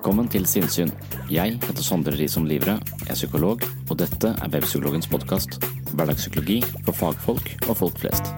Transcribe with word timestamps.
Velkommen 0.00 0.30
til 0.32 0.46
Sinnsyn. 0.48 0.88
Jeg 1.28 1.58
heter 1.60 1.84
Sondre 1.84 2.14
Risom 2.16 2.46
Livre, 2.48 2.78
er 3.04 3.16
psykolog, 3.18 3.60
og 3.84 3.98
dette 4.00 4.30
er 4.32 4.48
Webpsykologens 4.48 5.04
podkast. 5.12 5.58
Hverdagspsykologi 5.92 6.62
for 6.86 6.96
fagfolk 6.96 7.50
og 7.66 7.76
folk 7.76 7.98
flest. 8.00 8.30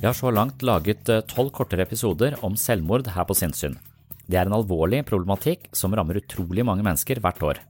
Jeg 0.00 0.08
har 0.08 0.16
så 0.16 0.32
langt 0.32 0.64
laget 0.64 1.12
eh, 1.12 1.20
tolv 1.28 1.52
kortere 1.52 1.84
episoder 1.84 2.40
om 2.40 2.56
selvmord 2.56 3.12
her 3.12 3.28
på 3.28 3.36
Sinnsyn. 3.36 3.76
Det 4.24 4.40
er 4.40 4.48
en 4.48 4.56
alvorlig 4.62 5.04
problematikk 5.12 5.68
som 5.76 5.92
rammer 5.92 6.24
utrolig 6.24 6.64
mange 6.64 6.88
mennesker 6.88 7.20
hvert 7.20 7.48
år. 7.52 7.64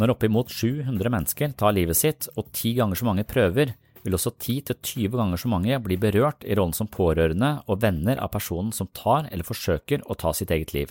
Når 0.00 0.14
oppimot 0.16 0.50
700 0.50 1.10
mennesker 1.12 1.52
tar 1.54 1.74
livet 1.76 1.98
sitt 1.98 2.26
og 2.34 2.48
ti 2.56 2.72
ganger 2.74 2.98
så 2.98 3.06
mange 3.06 3.26
prøver, 3.28 3.74
vil 4.04 4.16
også 4.18 4.34
10–20 4.34 5.14
ganger 5.14 5.40
så 5.40 5.48
mange 5.48 5.78
bli 5.80 5.96
berørt 6.00 6.44
i 6.44 6.56
rollen 6.58 6.74
som 6.76 6.90
pårørende 6.90 7.56
og 7.70 7.80
venner 7.84 8.18
av 8.20 8.32
personen 8.34 8.72
som 8.74 8.90
tar 8.92 9.30
eller 9.30 9.46
forsøker 9.46 10.04
å 10.04 10.16
ta 10.18 10.34
sitt 10.36 10.52
eget 10.52 10.74
liv. 10.76 10.90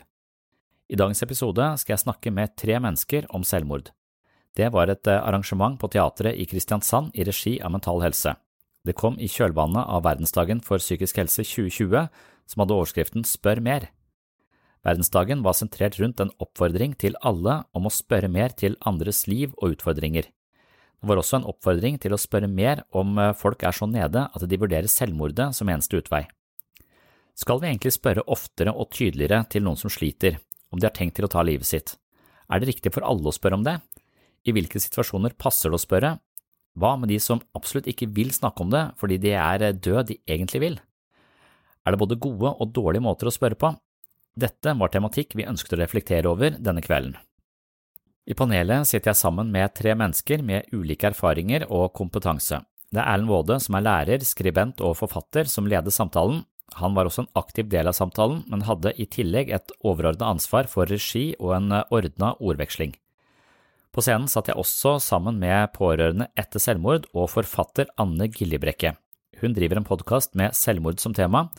I 0.89 0.97
dagens 0.99 1.23
episode 1.25 1.67
skal 1.81 1.95
jeg 1.95 2.03
snakke 2.05 2.33
med 2.33 2.55
tre 2.59 2.79
mennesker 2.81 3.27
om 3.33 3.45
selvmord. 3.47 3.91
Det 4.53 4.69
var 4.73 4.91
et 4.91 5.07
eh, 5.09 5.19
arrangement 5.19 5.79
på 5.81 5.89
teatret 5.93 6.37
i 6.37 6.45
Kristiansand 6.49 7.13
i 7.17 7.25
regi 7.25 7.55
av 7.61 7.73
Mental 7.73 8.03
Helse. 8.03 8.35
Det 8.83 8.95
kom 8.99 9.15
i 9.17 9.29
kjølvannet 9.31 9.87
av 9.87 10.03
Verdensdagen 10.05 10.61
for 10.61 10.81
psykisk 10.81 11.21
helse 11.21 11.45
2020, 11.47 12.09
som 12.51 12.61
hadde 12.61 12.75
overskriften 12.75 13.25
Spør 13.25 13.61
mer. 13.63 13.87
Verdensdagen 14.83 15.43
var 15.45 15.55
sentrert 15.55 15.95
rundt 15.99 16.19
en 16.19 16.31
oppfordring 16.43 16.93
til 16.99 17.15
alle 17.23 17.61
om 17.71 17.87
å 17.87 17.91
spørre 17.93 18.27
mer 18.31 18.51
til 18.51 18.75
andres 18.83 19.23
liv 19.31 19.53
og 19.61 19.77
utfordringer. 19.77 20.27
Det 20.27 21.09
var 21.09 21.19
også 21.19 21.39
en 21.39 21.47
oppfordring 21.47 21.97
til 22.03 22.15
å 22.15 22.19
spørre 22.19 22.47
mer 22.51 22.83
om 22.95 23.17
eh, 23.19 23.33
folk 23.35 23.63
er 23.63 23.75
så 23.75 23.87
nede 23.87 24.25
at 24.27 24.45
de 24.47 24.59
vurderer 24.59 24.91
selvmordet 24.91 25.49
som 25.55 25.71
eneste 25.71 25.99
utvei. 25.99 26.25
Skal 27.35 27.59
vi 27.59 27.69
egentlig 27.69 27.95
spørre 27.95 28.25
oftere 28.29 28.75
og 28.75 28.91
tydeligere 28.93 29.41
til 29.51 29.63
noen 29.65 29.79
som 29.79 29.91
sliter, 29.91 30.37
om 30.71 30.79
de 30.79 30.87
har 30.87 30.95
tenkt 30.95 31.17
til 31.17 31.27
å 31.27 31.31
ta 31.31 31.43
livet 31.43 31.67
sitt? 31.67 31.95
Er 32.51 32.59
det 32.59 32.73
riktig 32.73 32.93
for 32.93 33.07
alle 33.07 33.31
å 33.31 33.35
spørre 33.35 33.59
om 33.59 33.65
det? 33.65 33.79
I 34.43 34.51
hvilke 34.55 34.79
situasjoner 34.83 35.35
passer 35.39 35.71
det 35.71 35.79
å 35.79 35.83
spørre? 35.83 36.17
Hva 36.75 36.95
med 36.99 37.11
de 37.11 37.19
som 37.23 37.41
absolutt 37.55 37.87
ikke 37.91 38.09
vil 38.11 38.31
snakke 38.35 38.65
om 38.65 38.71
det 38.73 38.83
fordi 38.99 39.19
de 39.23 39.33
er 39.39 39.65
død 39.71 40.11
de 40.11 40.19
egentlig 40.27 40.63
vil? 40.63 40.77
Er 41.83 41.95
det 41.95 42.03
både 42.03 42.19
gode 42.19 42.51
og 42.51 42.71
dårlige 42.75 43.03
måter 43.03 43.31
å 43.31 43.33
spørre 43.33 43.59
på? 43.59 43.71
Dette 44.33 44.73
var 44.79 44.89
tematikk 44.89 45.35
vi 45.37 45.45
ønsket 45.45 45.75
å 45.75 45.81
reflektere 45.83 46.29
over 46.31 46.55
denne 46.57 46.81
kvelden. 46.81 47.15
I 48.25 48.33
panelet 48.39 48.87
sitter 48.87 49.11
jeg 49.11 49.19
sammen 49.19 49.51
med 49.51 49.73
tre 49.75 49.93
mennesker 49.99 50.41
med 50.45 50.69
ulike 50.73 51.09
erfaringer 51.11 51.67
og 51.67 51.91
kompetanse. 51.97 52.61
Det 52.93 53.01
er 53.01 53.09
Erlend 53.09 53.29
Waade 53.29 53.59
som 53.61 53.77
er 53.77 53.85
lærer, 53.85 54.23
skribent 54.25 54.81
og 54.85 54.95
forfatter 54.97 55.49
som 55.49 55.67
leder 55.69 55.93
samtalen. 55.93 56.43
Han 56.79 56.95
var 56.95 57.09
også 57.09 57.25
en 57.25 57.33
aktiv 57.37 57.67
del 57.69 57.89
av 57.89 57.97
samtalen, 57.97 58.41
men 58.49 58.65
hadde 58.65 58.95
i 58.97 59.05
tillegg 59.05 59.51
et 59.53 59.73
overordnet 59.83 60.25
ansvar 60.25 60.69
for 60.71 60.89
regi 60.89 61.33
og 61.39 61.53
en 61.57 61.69
ordna 61.83 62.33
ordveksling. 62.39 62.95
På 63.93 64.01
scenen 64.01 64.29
satt 64.31 64.49
jeg 64.49 64.57
også 64.57 64.95
sammen 65.03 65.37
med 65.41 65.69
pårørende 65.75 66.31
etter 66.39 66.63
selvmord 66.63 67.05
og 67.13 67.29
forfatter 67.29 67.91
Anne 68.01 68.25
Giljebrekke. 68.31 68.95
Hun 69.43 69.53
driver 69.53 69.77
en 69.77 69.85
podkast 69.85 70.33
med 70.39 70.55
selvmord 70.57 71.01
som 71.03 71.13
tema. 71.13 71.49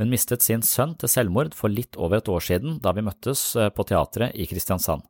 Hun 0.00 0.08
mistet 0.12 0.44
sin 0.44 0.62
sønn 0.64 0.94
til 0.96 1.10
selvmord 1.10 1.52
for 1.56 1.72
litt 1.72 1.98
over 2.00 2.20
et 2.22 2.30
år 2.32 2.44
siden 2.44 2.78
da 2.82 2.94
vi 2.96 3.04
møttes 3.04 3.52
eh, 3.56 3.68
på 3.74 3.84
teatret 3.88 4.32
i 4.34 4.46
Kristiansand. 4.48 5.04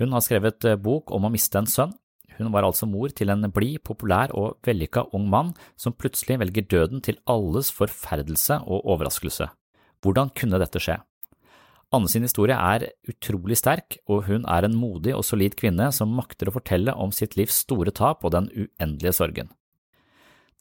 Hun 0.00 0.12
har 0.12 0.24
skrevet 0.24 0.64
eh, 0.64 0.78
bok 0.80 1.12
om 1.12 1.28
å 1.28 1.32
miste 1.32 1.60
en 1.60 1.68
sønn. 1.68 1.92
Hun 2.36 2.50
var 2.52 2.66
altså 2.68 2.88
mor 2.88 3.12
til 3.16 3.32
en 3.32 3.48
blid, 3.52 3.80
populær 3.84 4.32
og 4.36 4.58
vellykka 4.66 5.06
ung 5.16 5.28
mann 5.32 5.52
som 5.80 5.96
plutselig 5.96 6.38
velger 6.42 6.66
døden 6.68 7.04
til 7.04 7.20
alles 7.28 7.70
forferdelse 7.72 8.60
og 8.64 8.88
overraskelse. 8.92 9.48
Hvordan 10.04 10.32
kunne 10.36 10.60
dette 10.60 10.80
skje? 10.82 10.98
Anne 11.94 12.10
sin 12.10 12.26
historie 12.26 12.56
er 12.56 12.88
utrolig 13.08 13.56
sterk, 13.60 14.00
og 14.10 14.26
hun 14.26 14.44
er 14.50 14.66
en 14.66 14.74
modig 14.76 15.14
og 15.14 15.24
solid 15.24 15.54
kvinne 15.56 15.86
som 15.94 16.12
makter 16.18 16.50
å 16.50 16.56
fortelle 16.56 16.92
om 16.98 17.14
sitt 17.14 17.38
livs 17.38 17.62
store 17.62 17.94
tap 17.94 18.26
og 18.26 18.34
den 18.34 18.50
uendelige 18.52 19.14
sorgen. 19.16 19.52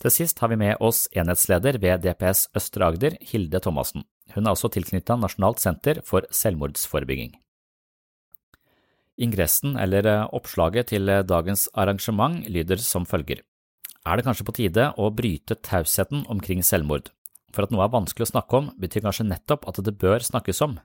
Til 0.03 0.11
sist 0.11 0.41
har 0.43 0.51
vi 0.51 0.59
med 0.59 0.81
oss 0.83 1.05
enhetsleder 1.15 1.79
ved 1.79 2.03
DPS 2.03 2.49
Østre 2.57 2.89
Agder, 2.89 3.15
Hilde 3.23 3.61
Thomassen. 3.63 4.03
Hun 4.35 4.45
er 4.45 4.55
også 4.55 4.71
tilknyttet 4.73 5.21
Nasjonalt 5.21 5.61
senter 5.63 6.01
for 6.03 6.27
selvmordsforebygging. 6.33 7.35
Ingressen, 9.15 9.77
eller 9.79 10.07
eh, 10.11 10.25
oppslaget 10.35 10.91
til 10.91 11.07
eh, 11.07 11.23
dagens 11.23 11.69
arrangement, 11.73 12.41
lyder 12.51 12.81
som 12.83 13.05
følger. 13.07 13.39
Er 14.05 14.17
det 14.17 14.25
kanskje 14.27 14.45
på 14.45 14.55
tide 14.57 14.89
å 14.99 15.07
bryte 15.15 15.55
tausheten 15.63 16.25
omkring 16.29 16.59
selvmord? 16.67 17.07
For 17.55 17.63
at 17.63 17.71
noe 17.71 17.85
er 17.85 17.93
vanskelig 17.93 18.27
å 18.27 18.33
snakke 18.33 18.59
om, 18.59 18.67
betyr 18.75 19.05
kanskje 19.07 19.29
nettopp 19.29 19.63
at 19.71 19.79
det 19.87 19.95
bør 20.01 20.19
snakkes 20.19 20.59
om. 20.67 20.75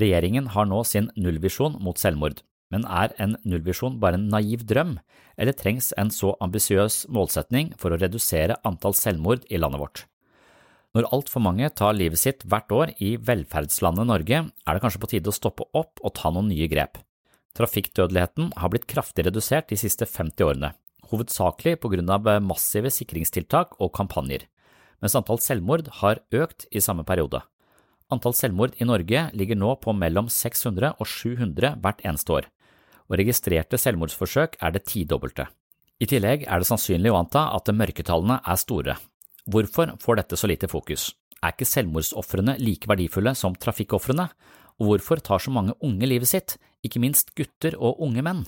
Regjeringen 0.00 0.48
har 0.56 0.66
nå 0.66 0.80
sin 0.88 1.10
nullvisjon 1.20 1.76
mot 1.84 2.00
selvmord, 2.00 2.40
men 2.72 2.86
er 2.88 3.12
en 3.20 3.36
nullvisjon 3.44 3.98
bare 4.00 4.18
en 4.18 4.28
naiv 4.32 4.64
drøm, 4.68 4.98
eller 5.36 5.56
trengs 5.58 5.92
en 6.00 6.10
så 6.14 6.34
ambisiøs 6.44 7.04
målsetning 7.12 7.72
for 7.80 7.92
å 7.92 8.00
redusere 8.00 8.58
antall 8.64 8.96
selvmord 8.98 9.44
i 9.50 9.60
landet 9.60 9.82
vårt? 9.82 10.04
Når 10.94 11.08
altfor 11.10 11.42
mange 11.42 11.66
tar 11.74 11.96
livet 11.96 12.20
sitt 12.22 12.44
hvert 12.46 12.70
år 12.70 12.92
i 13.02 13.16
velferdslandet 13.18 14.06
Norge, 14.06 14.44
er 14.46 14.76
det 14.76 14.82
kanskje 14.84 15.02
på 15.02 15.10
tide 15.10 15.32
å 15.32 15.34
stoppe 15.34 15.66
opp 15.74 15.98
og 16.06 16.14
ta 16.14 16.30
noen 16.30 16.52
nye 16.52 16.68
grep. 16.70 17.00
Trafikkdødeligheten 17.58 18.52
har 18.58 18.70
blitt 18.70 18.86
kraftig 18.90 19.26
redusert 19.26 19.68
de 19.70 19.78
siste 19.78 20.06
50 20.06 20.46
årene, 20.46 20.70
hovedsakelig 21.10 21.80
på 21.82 21.90
grunn 21.92 22.10
av 22.14 22.30
massive 22.46 22.92
sikringstiltak 22.94 23.74
og 23.82 23.90
kampanjer, 23.94 24.46
mens 25.02 25.18
antall 25.18 25.42
selvmord 25.42 25.90
har 26.00 26.22
økt 26.34 26.68
i 26.70 26.82
samme 26.82 27.02
periode. 27.06 27.42
Antall 28.14 28.34
selvmord 28.38 28.74
i 28.78 28.86
Norge 28.86 29.28
ligger 29.34 29.58
nå 29.58 29.74
på 29.82 29.94
mellom 29.96 30.30
600 30.30 30.94
og 30.98 31.08
700 31.10 31.78
hvert 31.82 32.02
eneste 32.06 32.38
år, 32.38 32.48
og 33.10 33.18
registrerte 33.20 33.78
selvmordsforsøk 33.80 34.56
er 34.60 34.74
det 34.74 34.84
tidobbelte. 34.88 35.46
I 36.02 36.08
tillegg 36.10 36.46
er 36.48 36.60
det 36.60 36.68
sannsynlig 36.68 37.12
å 37.12 37.20
anta 37.20 37.46
at 37.54 37.70
mørketallene 37.70 38.40
er 38.40 38.58
store. 38.60 38.96
Hvorfor 39.46 39.92
får 40.00 40.20
dette 40.20 40.38
så 40.40 40.48
lite 40.50 40.70
fokus? 40.70 41.12
Er 41.44 41.52
ikke 41.52 41.68
selvmordsofrene 41.68 42.56
like 42.60 42.88
verdifulle 42.88 43.34
som 43.36 43.54
trafikkofrene? 43.54 44.26
Og 44.80 44.88
hvorfor 44.88 45.20
tar 45.22 45.42
så 45.42 45.52
mange 45.54 45.76
unge 45.84 46.08
livet 46.08 46.30
sitt, 46.30 46.56
ikke 46.82 47.02
minst 47.02 47.34
gutter 47.38 47.76
og 47.78 48.00
unge 48.02 48.24
menn? 48.26 48.42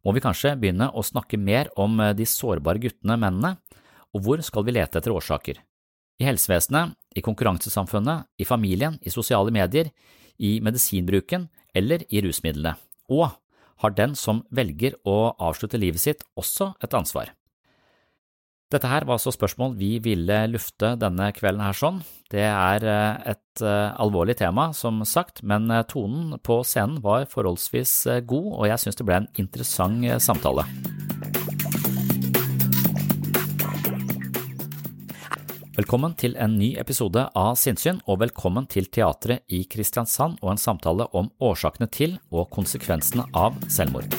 Må 0.00 0.14
vi 0.16 0.22
kanskje 0.24 0.54
begynne 0.56 0.88
å 0.96 1.04
snakke 1.04 1.36
mer 1.36 1.68
om 1.76 1.98
de 2.16 2.24
sårbare 2.24 2.80
guttene, 2.80 3.18
mennene, 3.20 3.58
og 4.14 4.24
hvor 4.24 4.40
skal 4.42 4.64
vi 4.64 4.74
lete 4.74 4.98
etter 4.98 5.12
årsaker? 5.12 5.60
I 6.20 6.26
helsevesenet, 6.28 6.94
i 7.16 7.22
konkurransesamfunnet, 7.24 8.26
i 8.40 8.46
familien, 8.48 8.96
i 9.02 9.12
sosiale 9.12 9.52
medier, 9.52 9.90
i 10.40 10.58
medisinbruken 10.64 11.48
eller 11.76 12.06
i 12.08 12.22
rusmidlene? 12.24 12.74
Og 13.12 13.28
har 13.82 13.96
den 13.96 14.16
som 14.18 14.44
velger 14.54 14.96
å 15.08 15.34
avslutte 15.40 15.80
livet 15.80 16.02
sitt 16.02 16.24
også 16.38 16.74
et 16.84 16.96
ansvar? 16.96 17.34
Dette 18.70 18.86
her 18.86 19.02
var 19.02 19.16
altså 19.16 19.32
spørsmål 19.34 19.74
vi 19.80 19.96
ville 20.02 20.36
lufte 20.52 20.92
denne 21.00 21.32
kvelden 21.34 21.64
her 21.64 21.74
sånn. 21.74 21.98
Det 22.30 22.44
er 22.46 22.86
eh, 22.86 23.32
et 23.34 23.64
eh, 23.66 23.90
alvorlig 23.98 24.38
tema, 24.38 24.68
som 24.78 25.02
sagt, 25.02 25.42
men 25.42 25.66
eh, 25.74 25.82
tonen 25.90 26.36
på 26.38 26.60
scenen 26.62 27.02
var 27.02 27.26
forholdsvis 27.32 27.96
god, 28.30 28.52
og 28.60 28.68
jeg 28.70 28.84
synes 28.84 29.00
det 29.00 29.08
ble 29.10 29.22
en 29.24 29.32
interessant 29.42 30.06
samtale. 30.22 30.68
Velkommen 35.80 36.12
til 36.12 36.34
en 36.36 36.58
ny 36.60 36.74
episode 36.76 37.22
av 37.40 37.54
Sinnsyn, 37.56 38.02
og 38.04 38.18
velkommen 38.20 38.66
til 38.68 38.90
Teatret 38.92 39.46
i 39.48 39.62
Kristiansand 39.64 40.34
og 40.42 40.50
en 40.52 40.58
samtale 40.60 41.06
om 41.16 41.30
årsakene 41.40 41.86
til 41.88 42.18
og 42.28 42.50
konsekvensene 42.52 43.22
av 43.32 43.54
selvmord. 43.72 44.10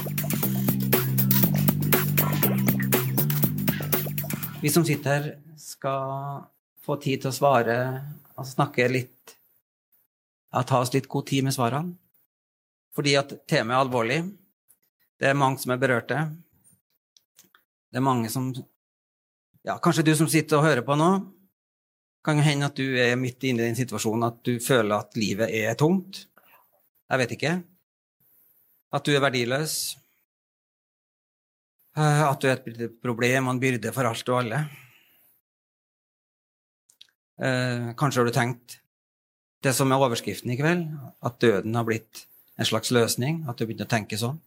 Vi 4.64 4.72
som 4.74 4.88
sitter 4.88 5.12
her, 5.12 5.28
skal 5.62 6.48
få 6.82 6.96
tid 7.04 7.22
til 7.22 7.30
å 7.30 7.36
svare 7.36 7.76
og 8.34 8.48
snakke 8.50 8.88
litt 8.90 9.36
ja, 9.36 10.64
Ta 10.64 10.80
oss 10.80 10.94
litt 10.96 11.10
god 11.12 11.28
tid 11.30 11.46
med 11.46 11.54
svarene. 11.54 11.94
Fordi 12.98 13.14
at 13.20 13.36
temaet 13.46 13.76
er 13.76 13.84
alvorlig. 13.84 14.18
Det 15.22 15.30
er 15.30 15.38
mange 15.38 15.62
som 15.62 15.76
er 15.76 15.84
berørte. 15.84 16.26
Det 17.92 18.02
er 18.02 18.08
mange 18.08 18.34
som 18.34 18.50
Ja, 19.62 19.78
kanskje 19.78 20.08
du 20.08 20.16
som 20.18 20.32
sitter 20.32 20.58
og 20.58 20.66
hører 20.66 20.82
på 20.82 20.98
nå, 20.98 21.12
kan 22.26 22.38
jo 22.38 22.46
hende 22.46 22.68
at 22.70 22.78
du 22.78 22.86
er 23.02 23.18
midt 23.20 23.44
inne 23.50 23.64
i 23.64 23.70
den 23.72 23.78
situasjonen 23.78 24.28
at 24.28 24.42
du 24.46 24.56
føler 24.62 25.02
at 25.02 25.18
livet 25.18 25.50
er 25.58 25.78
tungt. 25.80 26.26
Jeg 27.10 27.22
vet 27.22 27.34
ikke. 27.36 27.56
At 28.94 29.08
du 29.08 29.16
er 29.16 29.24
verdiløs. 29.24 29.78
Eh, 31.98 32.22
at 32.28 32.42
du 32.42 32.48
er 32.48 32.62
et 32.62 33.00
problem 33.04 33.50
og 33.50 33.56
en 33.56 33.64
byrde 33.64 33.94
for 33.96 34.08
alt 34.08 34.30
og 34.30 34.38
alle. 34.44 34.62
Eh, 37.42 37.90
kanskje 37.98 38.22
har 38.22 38.30
du 38.30 38.36
tenkt 38.36 38.78
det 39.66 39.74
som 39.78 39.92
er 39.92 40.02
overskriften 40.02 40.54
i 40.54 40.58
kveld, 40.58 40.88
at 41.26 41.42
døden 41.42 41.76
har 41.78 41.86
blitt 41.86 42.26
en 42.58 42.66
slags 42.66 42.92
løsning, 42.94 43.44
at 43.50 43.58
du 43.58 43.66
begynt 43.66 43.84
å 43.86 43.90
tenke 43.90 44.18
sånn. 44.18 44.40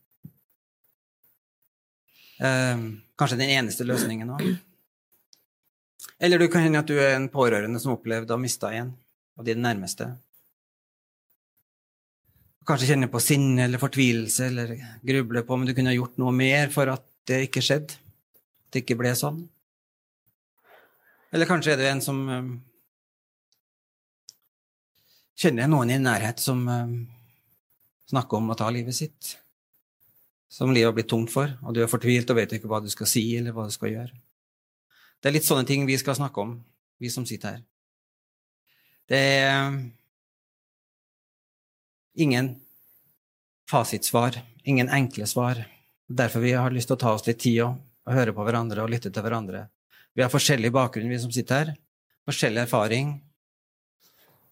Eh, 2.38 2.87
kanskje 3.19 3.41
den 3.41 3.53
eneste 3.59 3.87
løsningen 3.87 4.32
òg. 4.37 4.47
Eller 6.25 6.41
du 6.41 6.47
kan 6.49 6.65
hende 6.65 6.81
at 6.81 6.88
du 6.88 6.97
er 6.97 7.19
en 7.19 7.29
pårørende 7.29 7.76
som 7.82 7.93
opplevde 7.99 8.32
å 8.32 8.38
ha 8.38 8.41
mista 8.41 8.71
en 8.73 8.94
av 9.37 9.44
dine 9.44 9.61
nærmeste. 9.61 10.06
Kanskje 12.65 12.94
kjenner 12.94 13.11
på 13.12 13.21
sinne 13.21 13.67
eller 13.67 13.82
fortvilelse 13.82 14.47
eller 14.49 14.73
grubler 15.05 15.44
på 15.44 15.59
om 15.59 15.67
du 15.69 15.75
kunne 15.76 15.93
gjort 15.93 16.17
noe 16.23 16.32
mer 16.32 16.73
for 16.73 16.88
at 16.88 17.05
det 17.29 17.43
ikke 17.50 17.61
skjedde. 17.67 17.99
At 17.99 18.73
det 18.73 18.87
ikke 18.87 18.97
ble 19.03 19.12
sånn. 19.21 19.43
Eller 21.35 21.50
kanskje 21.50 21.75
er 21.75 21.82
det 21.82 21.93
en 21.93 22.00
som 22.05 22.25
um, 22.25 22.50
kjenner 25.37 25.69
noen 25.69 25.93
i 25.93 26.00
nærhet 26.00 26.41
som 26.41 26.65
um, 26.65 26.99
snakker 28.09 28.41
om 28.41 28.55
å 28.55 28.56
ta 28.56 28.71
livet 28.73 28.97
sitt. 28.97 29.35
Som 30.49 30.73
livet 30.73 30.88
har 30.88 30.97
blitt 30.97 31.12
tungt 31.12 31.35
for, 31.35 31.53
og 31.61 31.76
du 31.76 31.85
er 31.85 31.91
fortvilt 31.91 32.32
og 32.32 32.41
vet 32.41 32.56
ikke 32.56 32.71
hva 32.71 32.81
du 32.81 32.88
skal 32.88 33.11
si 33.11 33.26
eller 33.37 33.53
hva 33.53 33.69
du 33.69 33.76
skal 33.76 33.93
gjøre. 33.93 34.25
Det 35.25 35.31
er 35.31 35.38
litt 35.38 35.47
sånne 35.47 35.65
ting 35.65 35.87
vi 35.88 35.94
skal 35.97 36.19
snakke 36.19 36.43
om, 36.43 36.50
vi 37.00 37.09
som 37.09 37.25
sitter 37.25 37.55
her. 37.55 37.61
Det 39.09 39.17
er 39.17 39.71
um, 39.71 39.79
ingen 42.21 42.50
fasitsvar, 43.73 44.37
ingen 44.69 44.93
enkle 44.93 45.25
svar. 45.25 45.62
Derfor 46.12 46.44
vi 46.44 46.53
har 46.53 46.76
lyst 46.76 46.93
til 46.93 46.99
å 46.99 47.00
ta 47.00 47.15
oss 47.17 47.25
litt 47.25 47.41
tid 47.41 47.62
og, 47.65 47.81
og 48.05 48.19
høre 48.19 48.37
på 48.37 48.44
hverandre 48.44 48.85
og 48.85 48.93
lytte 48.93 49.09
til 49.09 49.25
hverandre. 49.25 49.65
Vi 50.12 50.21
har 50.21 50.29
forskjellig 50.29 50.75
bakgrunn, 50.76 51.09
vi 51.09 51.23
som 51.25 51.32
sitter 51.32 51.62
her. 51.62 51.75
Forskjellig 52.29 52.67
erfaring. 52.67 53.17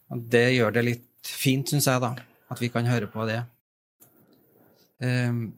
Og 0.08 0.24
det 0.32 0.46
gjør 0.54 0.72
det 0.72 0.88
litt 0.88 1.34
fint, 1.36 1.68
syns 1.68 1.92
jeg, 1.92 2.00
da, 2.00 2.14
at 2.48 2.64
vi 2.64 2.72
kan 2.72 2.88
høre 2.88 3.12
på 3.12 3.28
det. 3.28 3.42
Um, 5.04 5.50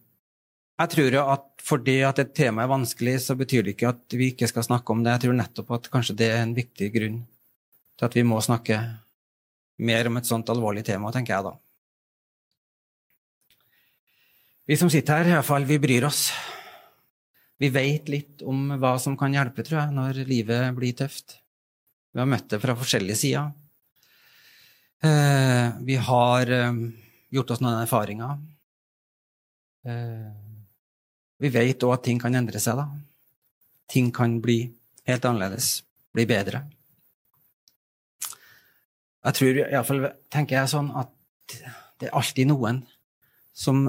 jeg 0.75 0.91
tror 0.91 1.17
jo 1.17 1.25
at 1.35 1.51
fordi 1.65 2.01
at 2.05 2.19
et 2.21 2.35
tema 2.37 2.65
er 2.65 2.73
vanskelig, 2.73 3.17
så 3.25 3.37
betyr 3.39 3.65
det 3.65 3.77
ikke 3.77 3.93
at 3.95 4.17
vi 4.19 4.33
ikke 4.33 4.49
skal 4.51 4.67
snakke 4.67 4.93
om 4.93 5.05
det. 5.05 5.15
Jeg 5.15 5.25
tror 5.25 5.39
nettopp 5.39 5.71
at 5.79 5.87
kanskje 5.93 6.17
det 6.21 6.29
er 6.29 6.43
en 6.43 6.57
viktig 6.57 6.91
grunn 6.93 7.23
til 7.95 8.09
at 8.09 8.17
vi 8.19 8.25
må 8.27 8.41
snakke 8.45 8.81
mer 9.85 10.11
om 10.11 10.19
et 10.19 10.29
sånt 10.29 10.51
alvorlig 10.53 10.85
tema, 10.87 11.13
tenker 11.15 11.35
jeg 11.37 11.47
da. 11.47 11.55
Vi 14.69 14.77
som 14.81 14.91
sitter 14.93 15.21
her, 15.23 15.31
i 15.31 15.35
hvert 15.39 15.49
fall, 15.49 15.67
vi 15.69 15.81
bryr 15.81 16.07
oss. 16.09 16.27
Vi 17.61 17.71
vet 17.73 18.09
litt 18.13 18.45
om 18.45 18.75
hva 18.81 18.95
som 19.01 19.17
kan 19.21 19.35
hjelpe, 19.35 19.65
tror 19.65 19.83
jeg, 19.83 19.97
når 19.97 20.23
livet 20.29 20.71
blir 20.77 20.97
tøft. 20.97 21.39
Vi 22.15 22.23
har 22.23 22.29
møtt 22.31 22.49
det 22.53 22.61
fra 22.63 22.77
forskjellige 22.79 23.21
sider. 23.21 23.53
Eh, 25.05 25.69
vi 25.85 25.99
har 26.01 26.53
eh, 26.61 26.81
gjort 27.35 27.53
oss 27.55 27.63
noen 27.65 27.83
erfaringer. 27.83 28.41
Vi 31.43 31.51
vet 31.53 31.83
òg 31.83 31.97
at 31.97 32.05
ting 32.07 32.21
kan 32.23 32.35
endre 32.35 32.61
seg, 32.63 32.79
da. 32.79 32.89
Ting 33.91 34.11
kan 34.15 34.39
bli 34.43 34.59
helt 35.09 35.27
annerledes, 35.29 35.83
bli 36.15 36.27
bedre. 36.29 36.63
Jeg 39.25 39.37
tror 39.39 39.61
iallfall 39.65 40.07
tenker 40.33 40.59
jeg 40.59 40.73
sånn 40.73 40.91
at 41.01 41.11
det 42.01 42.09
er 42.11 42.17
alltid 42.17 42.51
noen 42.51 42.83
som 43.57 43.87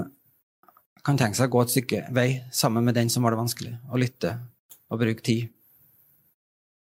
kan 1.06 1.18
tenke 1.20 1.38
seg 1.38 1.50
å 1.50 1.54
gå 1.54 1.62
et 1.62 1.72
stykke 1.74 2.02
vei 2.14 2.28
sammen 2.54 2.86
med 2.86 2.96
den 2.96 3.10
som 3.12 3.24
har 3.24 3.34
det 3.34 3.40
vanskelig, 3.40 3.74
og 3.92 4.00
lytte 4.02 4.32
og 4.90 5.00
bruke 5.02 5.22
tid. 5.22 5.50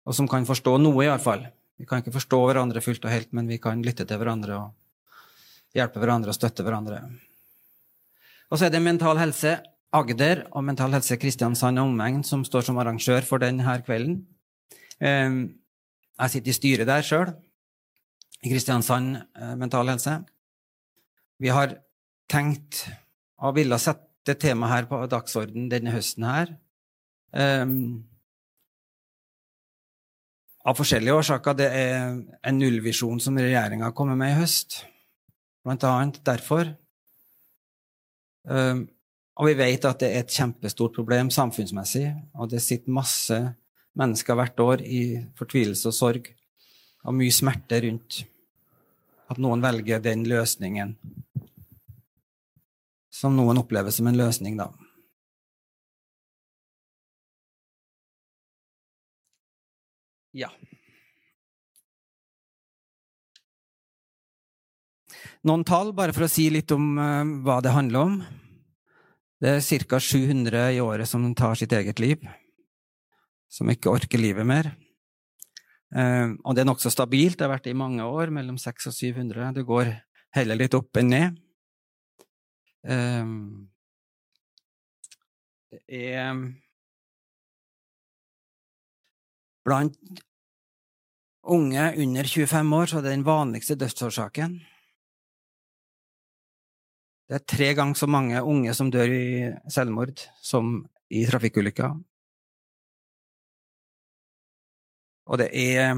Og 0.08 0.16
som 0.16 0.28
kan 0.30 0.46
forstå 0.48 0.76
noe, 0.80 1.04
iallfall. 1.04 1.44
Vi 1.78 1.86
kan 1.88 2.02
ikke 2.02 2.14
forstå 2.16 2.38
hverandre 2.48 2.82
fullt 2.84 3.04
og 3.06 3.12
helt, 3.12 3.30
men 3.36 3.48
vi 3.48 3.60
kan 3.62 3.82
lytte 3.84 4.06
til 4.08 4.18
hverandre 4.20 4.56
og 4.58 5.76
hjelpe 5.76 6.00
hverandre 6.02 6.32
og 6.32 6.36
støtte 6.36 6.64
hverandre. 6.66 7.04
Og 8.50 8.58
så 8.58 8.66
er 8.66 8.74
det 8.74 8.82
Mental 8.82 9.20
Helse 9.20 9.58
Agder 9.90 10.44
og 10.54 10.62
Mental 10.64 10.92
Helse 10.94 11.16
Kristiansand 11.18 11.80
og 11.82 11.88
omegn 11.90 12.22
som 12.26 12.44
står 12.46 12.68
som 12.68 12.78
arrangør 12.78 13.26
for 13.26 13.42
denne 13.42 13.74
kvelden. 13.82 14.20
Ehm, 15.02 15.40
jeg 16.20 16.30
sitter 16.30 16.52
i 16.52 16.54
styret 16.54 16.86
der 16.86 17.02
sjøl, 17.02 17.32
i 18.44 18.52
Kristiansand 18.52 19.16
eh, 19.18 19.56
Mental 19.58 19.88
Helse. 19.90 20.20
Vi 21.40 21.50
har 21.50 21.74
tenkt 22.30 22.84
og 23.40 23.56
ville 23.56 23.78
sette 23.80 24.36
temaet 24.38 24.74
her 24.74 24.86
på 24.90 25.00
dagsorden 25.10 25.70
denne 25.72 25.94
høsten 25.94 26.26
her. 26.28 26.54
Um, 27.32 28.04
av 30.66 30.76
forskjellige 30.76 31.16
årsaker. 31.16 31.56
Det 31.56 31.68
er 31.72 32.18
en 32.20 32.58
nullvisjon 32.60 33.22
som 33.22 33.38
regjeringa 33.40 33.90
kommer 33.96 34.18
med 34.18 34.34
i 34.34 34.38
høst, 34.42 34.82
blant 35.64 35.86
annet 35.88 36.20
derfor. 36.26 36.74
Um, 38.44 38.84
og 39.40 39.48
vi 39.48 39.54
vet 39.56 39.86
at 39.88 40.02
det 40.02 40.10
er 40.12 40.20
et 40.20 40.34
kjempestort 40.34 40.92
problem 40.98 41.30
samfunnsmessig, 41.32 42.10
og 42.36 42.50
det 42.52 42.60
sitter 42.60 42.92
masse 42.92 43.38
mennesker 43.96 44.36
hvert 44.36 44.60
år 44.60 44.82
i 44.84 45.00
fortvilelse 45.38 45.88
og 45.88 45.96
sorg, 45.96 46.28
og 47.08 47.16
mye 47.16 47.32
smerte 47.32 47.78
rundt 47.86 48.20
at 49.32 49.40
noen 49.40 49.62
velger 49.64 50.02
den 50.04 50.26
løsningen 50.28 50.92
som 53.20 53.32
noen 53.36 53.62
opplever 53.62 53.94
som 53.94 54.10
en 54.10 54.18
løsning, 54.20 54.60
da. 54.60 54.68
Ja. 60.36 60.52
Noen 65.48 65.64
tall, 65.64 65.94
bare 65.96 66.12
for 66.12 66.28
å 66.28 66.30
si 66.30 66.44
litt 66.52 66.70
om 66.76 66.92
uh, 67.00 67.24
hva 67.40 67.58
det 67.64 67.72
handler 67.72 68.04
om. 68.04 68.20
Det 69.40 69.54
er 69.56 69.86
ca. 69.88 69.98
700 70.00 70.66
i 70.76 70.80
året 70.84 71.08
som 71.08 71.24
tar 71.34 71.56
sitt 71.56 71.72
eget 71.72 72.00
liv, 72.02 72.24
som 73.48 73.70
ikke 73.72 73.92
orker 73.92 74.20
livet 74.20 74.44
mer. 74.46 74.68
Uh, 75.90 76.36
og 76.44 76.54
det 76.54 76.62
er 76.62 76.68
nokså 76.68 76.92
stabilt, 76.92 77.38
det 77.38 77.46
har 77.46 77.54
vært 77.54 77.70
i 77.70 77.74
mange 77.74 78.04
år, 78.04 78.30
mellom 78.36 78.58
600 78.60 78.92
og 78.92 78.98
700. 79.00 79.54
Det 79.56 79.64
går 79.66 79.94
heller 80.36 80.60
litt 80.60 80.76
opp 80.76 81.00
enn 81.00 81.10
ned. 81.14 81.40
Um, 82.84 83.70
det 85.70 86.04
er 86.16 86.44
Blant 89.60 89.96
unge 91.44 91.82
under 92.00 92.24
25 92.24 92.72
år 92.76 92.88
så 92.88 92.98
er 92.98 93.04
det 93.04 93.12
den 93.12 93.26
vanligste 93.26 93.76
dødsårsaken. 93.76 94.54
Det 97.30 97.36
er 97.38 97.46
tre 97.46 97.66
ganger 97.78 97.94
så 97.94 98.08
mange 98.10 98.40
unge 98.42 98.72
som 98.74 98.88
dør 98.90 99.12
i 99.14 99.26
selvmord, 99.70 100.18
som 100.42 100.80
i 101.14 101.20
trafikkulykker. 101.28 101.92
Og 105.30 105.38
det 105.38 105.46
er 105.54 105.92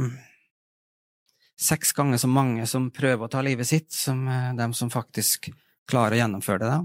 seks 1.57 1.95
ganger 1.97 2.21
så 2.21 2.29
mange 2.29 2.67
som 2.69 2.91
prøver 2.93 3.25
å 3.25 3.33
ta 3.33 3.41
livet 3.41 3.71
sitt, 3.71 3.89
som 3.97 4.27
dem 4.59 4.75
som 4.77 4.93
faktisk 4.93 5.49
klarer 5.89 6.19
å 6.19 6.21
gjennomføre 6.21 6.69
det. 6.69 6.77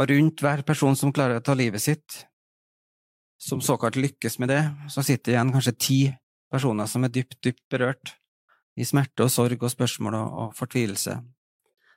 Og 0.00 0.08
rundt 0.08 0.40
hver 0.40 0.62
person 0.64 0.96
som 0.96 1.12
klarer 1.12 1.42
å 1.42 1.44
ta 1.44 1.52
livet 1.58 1.84
sitt, 1.84 2.22
som 3.36 3.60
såkalt 3.60 3.98
lykkes 4.00 4.38
med 4.40 4.48
det, 4.48 4.62
så 4.88 5.04
sitter 5.04 5.34
igjen 5.34 5.52
kanskje 5.52 5.76
ti 5.76 5.98
personer 6.52 6.88
som 6.88 7.04
er 7.04 7.12
dypt, 7.12 7.36
dypt 7.44 7.66
berørt 7.68 8.14
i 8.80 8.88
smerte 8.88 9.26
og 9.26 9.32
sorg 9.32 9.60
og 9.60 9.74
spørsmål 9.76 10.16
og, 10.22 10.40
og 10.46 10.56
fortvilelse. 10.56 11.18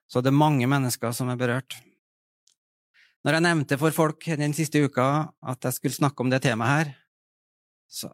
Så 0.07 0.21
det 0.21 0.31
er 0.31 0.37
mange 0.37 0.67
mennesker 0.69 1.13
som 1.15 1.31
er 1.31 1.39
berørt. 1.39 1.77
Når 3.23 3.37
jeg 3.37 3.45
nevnte 3.45 3.79
for 3.79 3.95
folk 3.95 4.25
den 4.39 4.55
siste 4.55 4.81
uka 4.83 5.05
at 5.47 5.63
jeg 5.63 5.77
skulle 5.77 5.95
snakke 5.95 6.25
om 6.25 6.31
det 6.31 6.41
temaet 6.43 6.73
her, 6.73 6.89
så 7.87 8.11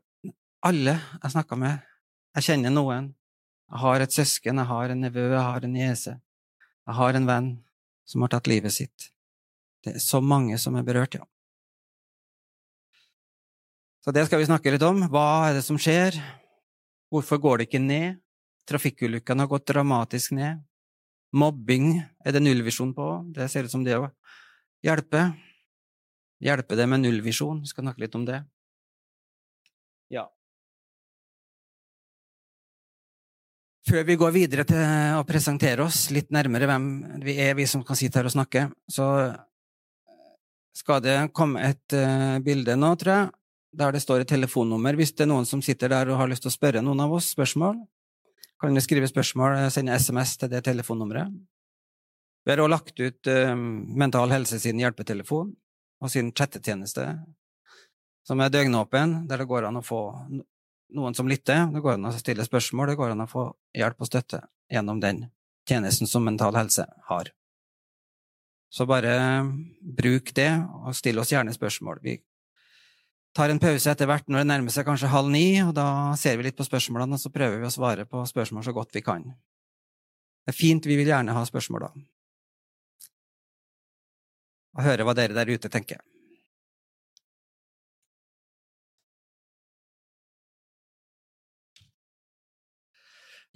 alle 0.66 1.00
jeg 1.00 1.34
snakka 1.34 1.58
med, 1.58 1.80
jeg 2.38 2.46
kjenner 2.46 2.74
noen. 2.74 3.14
Jeg 3.70 3.82
har 3.84 4.04
et 4.04 4.14
søsken, 4.14 4.62
jeg 4.62 4.70
har 4.70 4.94
en 4.94 5.02
nevø, 5.06 5.26
jeg 5.32 5.46
har 5.46 5.66
en 5.66 5.74
niese. 5.74 6.14
Jeg 6.90 6.98
har 6.98 7.18
en 7.18 7.28
venn 7.30 7.50
som 8.10 8.26
har 8.26 8.32
tatt 8.34 8.50
livet 8.50 8.74
sitt. 8.74 9.10
Det 9.86 9.96
er 9.96 10.04
så 10.04 10.22
mange 10.22 10.58
som 10.62 10.78
er 10.78 10.86
berørt, 10.86 11.18
ja. 11.18 11.26
Så 14.06 14.14
det 14.16 14.26
skal 14.28 14.42
vi 14.42 14.48
snakke 14.48 14.72
litt 14.74 14.86
om. 14.86 15.04
Hva 15.12 15.50
er 15.50 15.60
det 15.60 15.66
som 15.66 15.78
skjer? 15.78 16.18
Hvorfor 17.12 17.42
går 17.42 17.60
det 17.60 17.70
ikke 17.70 17.84
ned? 17.84 18.18
Trafikkulykkene 18.70 19.46
har 19.46 19.52
gått 19.52 19.68
dramatisk 19.70 20.34
ned. 20.38 20.62
Mobbing 21.36 21.92
er 22.26 22.34
det 22.34 22.42
nullvisjon 22.42 22.94
på. 22.98 23.10
Det 23.36 23.50
ser 23.52 23.68
ut 23.68 23.74
som 23.74 23.84
det 23.86 23.98
å 24.00 24.08
hjelpe. 24.86 25.28
Hjelpe 26.42 26.78
det 26.80 26.88
med 26.90 27.04
nullvisjon. 27.04 27.62
Vi 27.62 27.70
skal 27.70 27.86
snakke 27.86 28.02
litt 28.06 28.16
om 28.18 28.26
det. 28.26 28.42
Ja. 30.10 30.26
Før 33.90 34.08
vi 34.08 34.18
går 34.22 34.34
videre 34.34 34.66
til 34.70 34.82
å 35.20 35.26
presentere 35.28 35.86
oss 35.86 36.08
litt 36.16 36.32
nærmere 36.34 36.70
hvem 36.70 36.88
vi 37.26 37.38
er, 37.42 37.54
vi 37.58 37.68
som 37.70 37.84
kan 37.86 38.00
sitte 38.00 38.22
her 38.22 38.30
og 38.30 38.34
snakke, 38.34 38.68
så 38.90 39.10
skal 40.80 41.04
det 41.04 41.18
komme 41.36 41.62
et 41.68 41.98
uh, 41.98 42.40
bilde 42.44 42.76
nå, 42.80 42.94
tror 43.02 43.14
jeg, 43.16 43.30
der 43.80 43.94
det 43.94 44.02
står 44.02 44.24
et 44.24 44.32
telefonnummer. 44.32 44.98
Hvis 44.98 45.14
det 45.14 45.26
er 45.26 45.32
noen 45.34 45.48
som 45.50 45.62
sitter 45.66 45.92
der 45.92 46.10
og 46.10 46.22
har 46.22 46.30
lyst 46.32 46.46
til 46.46 46.54
å 46.54 46.56
spørre 46.56 46.84
noen 46.86 47.02
av 47.04 47.14
oss 47.18 47.34
spørsmål, 47.36 47.82
kan 48.60 48.76
dere 48.76 48.84
skrive 48.84 49.08
spørsmål, 49.10 49.58
sende 49.72 49.96
SMS 49.96 50.36
til 50.40 50.52
det 50.52 50.64
telefonnummeret. 50.68 51.32
Vi 52.46 52.52
har 52.52 52.62
også 52.64 52.72
lagt 52.72 53.00
ut 53.00 53.30
uh, 53.30 53.56
Mental 53.56 54.32
Helse 54.34 54.60
sin 54.60 54.80
hjelpetelefon 54.82 55.52
og 56.00 56.12
sin 56.12 56.32
chattetjeneste, 56.36 57.06
som 58.28 58.40
er 58.42 58.54
døgnåpen, 58.54 59.24
der 59.30 59.42
det 59.42 59.50
går 59.50 59.68
an 59.68 59.80
å 59.80 59.86
få 59.86 60.04
noen 60.96 61.18
som 61.18 61.28
lytter. 61.30 61.68
Det 61.74 61.82
går 61.84 61.98
an 61.98 62.10
å 62.10 62.14
stille 62.16 62.46
spørsmål, 62.46 62.92
det 62.92 63.00
går 63.00 63.14
an 63.14 63.26
å 63.26 63.30
få 63.30 63.50
hjelp 63.78 64.00
og 64.00 64.10
støtte 64.10 64.42
gjennom 64.72 65.02
den 65.04 65.26
tjenesten 65.70 66.10
som 66.10 66.26
Mental 66.26 66.56
Helse 66.58 66.88
har. 67.10 67.32
Så 68.70 68.86
bare 68.86 69.44
bruk 69.82 70.34
det, 70.38 70.52
og 70.86 70.94
still 70.98 71.22
oss 71.22 71.34
gjerne 71.34 71.54
spørsmål. 71.56 72.02
Vi 72.06 72.20
tar 73.36 73.52
en 73.54 73.62
pause 73.62 73.92
etter 73.92 74.10
hvert 74.10 74.28
når 74.28 74.42
det 74.42 74.50
nærmer 74.50 74.74
seg 74.74 74.88
kanskje 74.88 75.12
halv 75.12 75.32
ni, 75.34 75.62
og 75.64 75.74
da 75.78 76.16
ser 76.20 76.38
vi 76.40 76.48
litt 76.48 76.58
på 76.58 76.68
spørsmålene, 76.68 77.16
og 77.16 77.22
så 77.22 77.32
prøver 77.34 77.62
vi 77.62 77.68
å 77.70 77.74
svare 77.74 78.06
på 78.10 78.24
spørsmål 78.28 78.66
så 78.66 78.76
godt 78.76 78.96
vi 78.98 79.06
kan. 79.06 79.26
Det 80.46 80.54
er 80.54 80.58
fint, 80.58 80.86
vi 80.90 80.98
vil 80.98 81.12
gjerne 81.12 81.36
ha 81.36 81.44
spørsmål 81.46 81.86
da. 81.86 81.92
Og 84.78 84.86
høre 84.86 85.06
hva 85.06 85.16
dere 85.18 85.36
der 85.38 85.52
ute 85.52 85.70
tenker. 85.72 86.02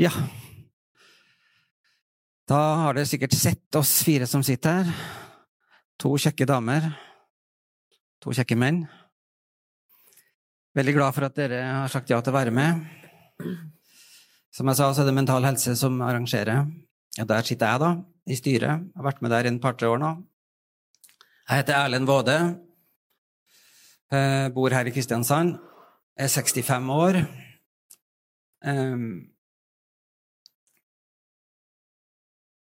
Ja. 0.01 0.09
Da 2.49 2.59
har 2.81 2.97
dere 2.97 3.07
sikkert 3.07 3.35
sett 3.37 3.77
oss 3.77 4.01
fire 4.05 4.27
som 4.27 4.43
sitter 4.45 4.81
her. 4.81 4.89
To 6.01 6.15
kjekke 6.19 6.47
damer. 6.49 6.89
To 8.25 8.33
kjekke 8.35 8.57
menn. 8.59 8.83
Veldig 10.73 10.93
glad 10.95 11.13
for 11.13 11.27
at 11.27 11.35
dere 11.37 11.59
har 11.67 11.91
sagt 11.93 12.09
ja 12.09 12.17
til 12.25 12.33
å 12.33 12.37
være 12.39 12.51
med. 12.53 12.81
Som 14.53 14.69
jeg 14.69 14.77
sa, 14.79 14.87
så 14.89 15.03
er 15.03 15.09
det 15.09 15.13
Mental 15.13 15.45
Helse 15.45 15.75
som 15.77 15.99
arrangerer. 16.01 16.65
Ja, 17.17 17.25
der 17.29 17.45
sitter 17.45 17.69
jeg, 17.69 17.81
da, 17.83 17.91
i 18.25 18.37
styret. 18.39 18.81
Jeg 18.81 18.97
har 18.97 19.05
vært 19.05 19.21
med 19.21 19.33
der 19.35 19.45
i 19.45 19.51
en 19.51 19.59
par-tre 19.61 19.91
år 19.91 20.01
nå. 20.01 20.09
Jeg 21.43 21.59
heter 21.59 21.77
Erlend 21.77 22.09
Våde. 22.09 22.37
Jeg 24.13 24.53
bor 24.55 24.73
her 24.73 24.89
i 24.89 24.93
Kristiansand. 24.95 25.59
Jeg 26.17 26.25
er 26.25 26.33
65 26.33 26.89
år. 26.93 27.21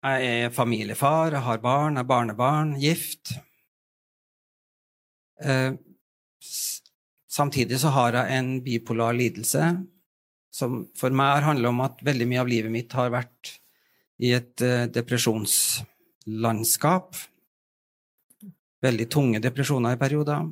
Jeg 0.08 0.32
er 0.46 0.56
familiefar, 0.56 1.36
jeg 1.36 1.44
har 1.44 1.60
barn, 1.60 2.00
jeg 2.00 2.06
er 2.06 2.12
barnebarn, 2.12 2.76
gift. 2.80 3.36
Eh, 7.38 7.40
samtidig 7.40 7.80
så 7.80 7.88
har 7.94 8.14
jeg 8.14 8.38
en 8.38 8.64
bipolar 8.64 9.14
lidelse 9.14 9.84
som 10.52 10.88
for 10.98 11.10
meg 11.12 11.44
handler 11.44 11.70
om 11.70 11.82
at 11.86 12.02
veldig 12.02 12.28
mye 12.28 12.40
av 12.42 12.48
livet 12.48 12.72
mitt 12.72 12.94
har 12.94 13.10
vært 13.14 13.60
i 14.20 14.32
et 14.34 14.62
uh, 14.64 14.88
depresjonslandskap. 14.90 17.16
Veldig 18.82 19.10
tunge 19.10 19.40
depresjoner 19.40 19.92
i 19.94 19.98
perioder. 20.00 20.52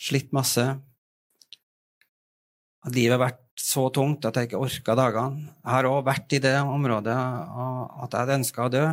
Slitt 0.00 0.32
masse. 0.32 0.78
At 2.84 2.94
livet 2.94 3.12
har 3.18 3.26
vært 3.26 3.60
så 3.60 3.90
tungt 3.92 4.24
at 4.24 4.36
jeg 4.36 4.42
ikke 4.48 4.64
orka 4.64 4.94
dagene. 4.96 5.52
Jeg 5.60 5.72
har 5.74 5.84
òg 5.90 6.04
vært 6.06 6.32
i 6.32 6.40
det 6.40 6.60
området 6.62 7.12
at 7.12 8.08
jeg 8.08 8.20
hadde 8.22 8.38
ønska 8.40 8.64
å 8.64 8.72
dø. 8.72 8.86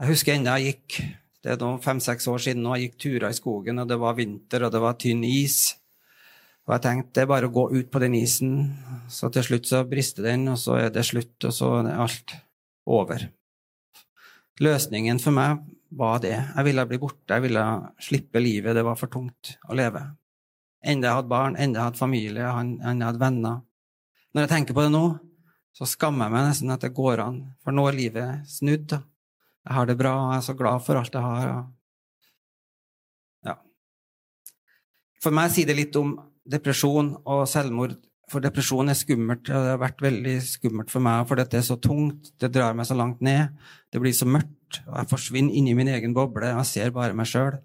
Jeg 0.00 0.08
husker 0.14 0.34
ennå 0.38 0.56
jeg 0.56 0.72
gikk 0.72 1.16
det 1.46 1.52
er 1.54 1.60
nå 1.62 1.76
fem-seks 1.78 2.24
år 2.26 2.40
siden 2.42 2.64
nå, 2.66 2.72
jeg 2.74 2.88
gikk 2.88 2.96
turer 3.04 3.30
i 3.30 3.36
skogen, 3.38 3.78
og 3.78 3.86
det 3.86 4.00
var 4.02 4.16
vinter, 4.18 4.64
og 4.66 4.72
det 4.74 4.80
var 4.82 4.96
tynn 4.98 5.22
is. 5.22 5.76
Og 6.66 6.72
jeg 6.74 6.82
tenkte 6.82 7.14
det 7.14 7.22
er 7.22 7.30
bare 7.30 7.46
å 7.46 7.54
gå 7.54 7.68
ut 7.70 7.90
på 7.92 8.02
den 8.02 8.16
isen, 8.18 8.56
så 9.06 9.30
til 9.30 9.46
slutt 9.46 9.70
så 9.70 9.84
brister 9.86 10.26
den, 10.26 10.48
og 10.50 10.58
så 10.58 10.80
er 10.80 10.90
det 10.90 11.06
slutt, 11.06 11.36
og 11.46 11.54
så 11.54 11.70
er 11.84 11.92
alt 12.02 12.34
over. 12.90 13.28
Løsningen 14.58 15.22
for 15.22 15.38
meg 15.38 15.62
var 15.94 16.18
det. 16.26 16.34
Jeg 16.34 16.66
ville 16.66 16.88
bli 16.90 16.98
borte, 16.98 17.36
jeg 17.36 17.46
ville 17.46 17.64
slippe 18.02 18.42
livet, 18.42 18.74
det 18.74 18.82
var 18.88 18.98
for 18.98 19.12
tungt 19.12 19.54
å 19.70 19.78
leve. 19.78 20.02
Enda 20.82 21.12
jeg 21.12 21.20
hadde 21.20 21.30
barn, 21.30 21.54
enda 21.54 21.78
jeg 21.78 21.92
hadde 21.92 22.02
familie, 22.02 22.50
enda 22.58 22.90
jeg 22.90 23.06
hadde 23.12 23.22
venner. 23.22 23.62
Når 24.34 24.48
jeg 24.48 24.56
tenker 24.56 24.74
på 24.74 24.82
det 24.82 24.96
nå, 24.98 25.06
så 25.78 25.86
skammer 25.86 26.26
jeg 26.26 26.34
meg 26.34 26.48
nesten 26.50 26.74
at 26.74 26.82
det 26.82 26.96
går 26.96 27.22
an, 27.22 27.44
for 27.62 27.70
nå 27.76 27.86
er 27.86 28.02
livet 28.02 28.50
snudd. 28.50 28.98
Jeg 29.66 29.74
har 29.74 29.88
det 29.88 29.98
bra, 29.98 30.14
og 30.14 30.32
jeg 30.32 30.38
er 30.38 30.46
så 30.46 30.54
glad 30.54 30.82
for 30.86 31.00
alt 31.00 31.16
jeg 31.16 31.26
har. 31.26 31.52
Ja. 33.48 33.56
For 35.22 35.34
meg 35.34 35.50
sier 35.54 35.66
det 35.66 35.78
litt 35.80 35.96
om 35.98 36.14
depresjon 36.46 37.16
og 37.26 37.46
selvmord, 37.50 37.96
for 38.30 38.42
depresjon 38.42 38.90
er 38.90 38.98
skummelt. 38.98 39.50
og 39.50 39.64
Det 39.66 39.72
har 39.72 39.82
vært 39.82 40.04
veldig 40.06 40.36
skummelt 40.46 40.92
for 40.92 41.02
meg, 41.02 41.24
for 41.26 41.42
dette 41.42 41.58
er 41.58 41.66
så 41.66 41.78
tungt, 41.82 42.30
det 42.38 42.52
drar 42.54 42.78
meg 42.78 42.86
så 42.86 42.94
langt 42.98 43.22
ned, 43.26 43.54
det 43.90 44.02
blir 44.02 44.14
så 44.14 44.28
mørkt, 44.30 44.82
og 44.86 45.00
jeg 45.00 45.10
forsvinner 45.10 45.58
inni 45.58 45.74
min 45.74 45.90
egen 45.90 46.14
boble, 46.14 46.52
jeg 46.54 46.70
ser 46.70 46.94
bare 46.94 47.16
meg 47.18 47.26
sjøl. 47.30 47.58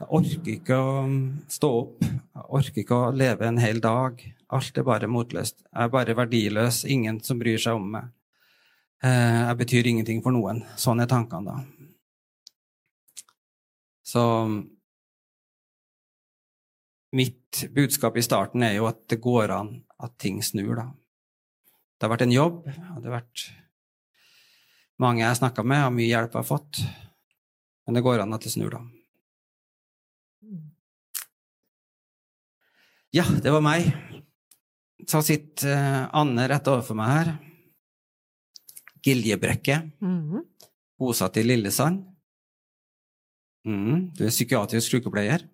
Jeg 0.00 0.08
orker 0.16 0.52
ikke 0.54 0.76
å 0.80 0.92
stå 1.52 1.68
opp. 1.76 1.98
Jeg 2.00 2.44
orker 2.56 2.80
ikke 2.80 2.96
å 2.96 3.10
leve 3.12 3.44
en 3.44 3.60
hel 3.60 3.82
dag. 3.84 4.22
Alt 4.48 4.78
er 4.80 4.86
bare 4.88 5.10
motløst. 5.12 5.58
Jeg 5.66 5.82
er 5.84 5.92
bare 5.92 6.14
verdiløs. 6.16 6.86
Ingen 6.88 7.18
som 7.20 7.36
bryr 7.42 7.60
seg 7.60 7.76
om 7.76 7.84
meg. 7.98 8.08
Eh, 9.00 9.40
jeg 9.48 9.56
betyr 9.62 9.86
ingenting 9.88 10.20
for 10.24 10.36
noen. 10.36 10.60
Sånn 10.76 11.00
er 11.00 11.08
tankene 11.08 11.54
da. 11.54 11.56
Så 14.04 14.22
mitt 17.16 17.62
budskap 17.74 18.18
i 18.18 18.24
starten 18.24 18.64
er 18.66 18.76
jo 18.76 18.88
at 18.90 19.06
det 19.10 19.20
går 19.22 19.54
an 19.54 19.72
at 20.00 20.18
ting 20.20 20.42
snur, 20.44 20.74
da. 20.76 20.86
Det 21.96 22.06
har 22.06 22.12
vært 22.14 22.26
en 22.26 22.34
jobb. 22.36 22.62
Det 22.66 23.08
har 23.08 23.16
vært 23.16 23.46
mange 25.00 25.22
jeg 25.22 25.30
har 25.30 25.40
snakka 25.40 25.64
med, 25.64 25.84
og 25.86 25.96
mye 25.96 26.08
hjelp 26.08 26.34
jeg 26.34 26.42
har 26.42 26.48
fått. 26.48 26.82
Men 27.86 27.96
det 27.96 28.04
går 28.04 28.22
an 28.22 28.36
at 28.36 28.44
det 28.44 28.52
snur, 28.52 28.76
da. 28.76 28.84
Ja, 33.16 33.24
det 33.26 33.50
var 33.50 33.64
meg. 33.64 33.88
Så 35.08 35.22
sitter 35.26 35.72
uh, 35.72 36.10
Anne 36.20 36.44
rett 36.52 36.68
overfor 36.70 36.98
meg 36.98 37.14
her. 37.16 37.30
Giljebrekke. 39.02 39.90
Mm 40.00 40.20
-hmm. 40.30 40.44
Bosatt 40.98 41.36
i 41.36 41.42
Lillesand. 41.42 42.04
Mm, 43.66 44.10
du 44.16 44.24
er 44.24 44.32
psykiatrisk 44.32 44.90
sykepleier. 44.90 45.44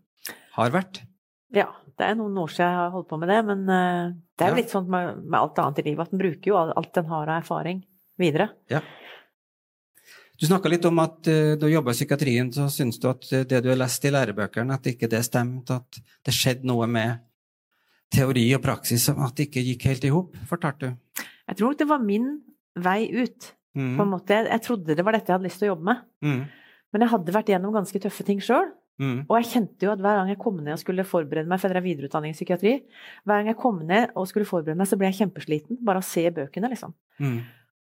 Har 0.56 0.70
vært. 0.70 1.02
Ja, 1.54 1.68
det 1.98 2.06
er 2.06 2.14
noen 2.18 2.36
år 2.38 2.48
siden 2.52 2.70
jeg 2.70 2.78
har 2.78 2.90
holdt 2.94 3.08
på 3.08 3.18
med 3.18 3.28
det, 3.28 3.40
men 3.46 3.60
uh, 3.68 4.14
det 4.38 4.44
er 4.44 4.48
jo 4.50 4.56
Ja. 4.56 4.60
litt 4.60 4.70
sånn 4.70 4.88
med, 4.88 5.24
med 5.24 5.40
alt 5.40 5.58
annet 5.58 5.78
i 5.78 5.82
livet, 5.82 6.06
at 6.06 6.12
en 6.12 6.18
bruker 6.18 6.46
jo 6.46 6.56
alt 6.56 6.94
den 6.94 7.06
har 7.06 7.28
av 7.28 7.42
erfaring 7.42 7.84
videre. 8.18 8.48
Ja. 8.70 8.80
Du 10.38 10.46
snakka 10.46 10.68
litt 10.68 10.84
om 10.84 10.98
at 10.98 11.26
uh, 11.28 11.54
du 11.56 11.68
jobba 11.68 11.90
i 11.90 11.94
psykiatrien, 11.94 12.52
så 12.52 12.68
syns 12.72 12.98
du 12.98 13.08
at 13.08 13.28
det 13.48 13.62
du 13.62 13.68
har 13.68 13.76
lest 13.76 14.04
i 14.04 14.10
lærebøkene, 14.10 14.74
at 14.74 14.86
ikke 14.86 15.08
det 15.08 15.24
stemte, 15.24 15.74
at 15.80 16.00
det 16.24 16.34
skjedde 16.34 16.66
noe 16.66 16.86
med 16.86 17.18
teori 18.12 18.54
og 18.54 18.62
praksis, 18.62 19.04
som 19.04 19.18
at 19.24 19.34
det 19.36 19.48
ikke 19.48 19.64
gikk 19.64 19.88
helt 19.90 20.04
i 20.04 20.12
hop, 20.14 20.36
fortalte 20.46 20.86
du. 20.90 21.22
Jeg 21.48 21.56
tror 21.56 21.74
det 21.74 21.88
var 21.88 21.98
min 22.02 22.40
vei 22.76 23.06
ut, 23.22 23.52
Mm. 23.76 23.96
på 23.98 24.04
en 24.06 24.08
måte. 24.08 24.32
Jeg, 24.32 24.46
jeg 24.48 24.62
trodde 24.64 24.94
det 24.96 25.04
var 25.04 25.12
dette 25.12 25.28
jeg 25.28 25.36
hadde 25.36 25.44
lyst 25.44 25.60
til 25.60 25.66
å 25.68 25.74
jobbe 25.74 25.84
med. 25.84 25.98
Mm. 26.24 26.38
Men 26.94 27.02
jeg 27.04 27.10
hadde 27.12 27.32
vært 27.34 27.50
gjennom 27.52 27.74
ganske 27.74 28.00
tøffe 28.00 28.24
ting 28.24 28.38
sjøl. 28.40 28.70
Mm. 28.96 29.18
Og 29.28 29.34
jeg 29.36 29.50
kjente 29.50 29.84
jo 29.84 29.90
at 29.92 30.00
hver 30.00 30.16
gang 30.16 30.30
jeg 30.32 30.38
kom 30.40 30.56
ned 30.62 30.72
og 30.72 30.80
skulle 30.80 31.04
forberede 31.04 31.50
meg, 31.50 31.60
for 31.60 31.68
jeg 31.68 31.74
drev 31.76 31.84
videreutdanning 31.84 32.32
i 32.32 32.38
psykiatri, 32.38 32.72
hver 33.28 33.42
gang 33.42 33.50
jeg 33.52 33.58
kom 33.60 33.82
ned 33.84 34.14
og 34.16 34.24
skulle 34.30 34.48
forberede 34.48 34.80
meg, 34.80 34.88
så 34.88 34.96
ble 34.96 35.10
jeg 35.10 35.18
kjempesliten. 35.20 35.76
Bare 35.84 36.00
av 36.00 36.06
å 36.06 36.08
se 36.08 36.24
bøkene, 36.38 36.70
liksom. 36.72 36.94
Mm. 37.20 37.36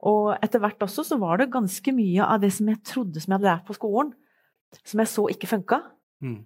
Og 0.10 0.32
etter 0.42 0.64
hvert 0.64 0.82
også 0.82 1.06
så 1.06 1.20
var 1.22 1.38
det 1.44 1.52
ganske 1.54 1.94
mye 1.94 2.26
av 2.26 2.42
det 2.42 2.50
som 2.58 2.74
jeg 2.74 2.82
trodde 2.90 3.22
som 3.22 3.30
jeg 3.30 3.38
hadde 3.38 3.52
lært 3.52 3.70
på 3.70 3.78
skolen, 3.78 4.16
som 4.82 5.04
jeg 5.06 5.14
så 5.14 5.30
ikke 5.30 5.52
funka. 5.54 5.84
Mm. 6.26 6.40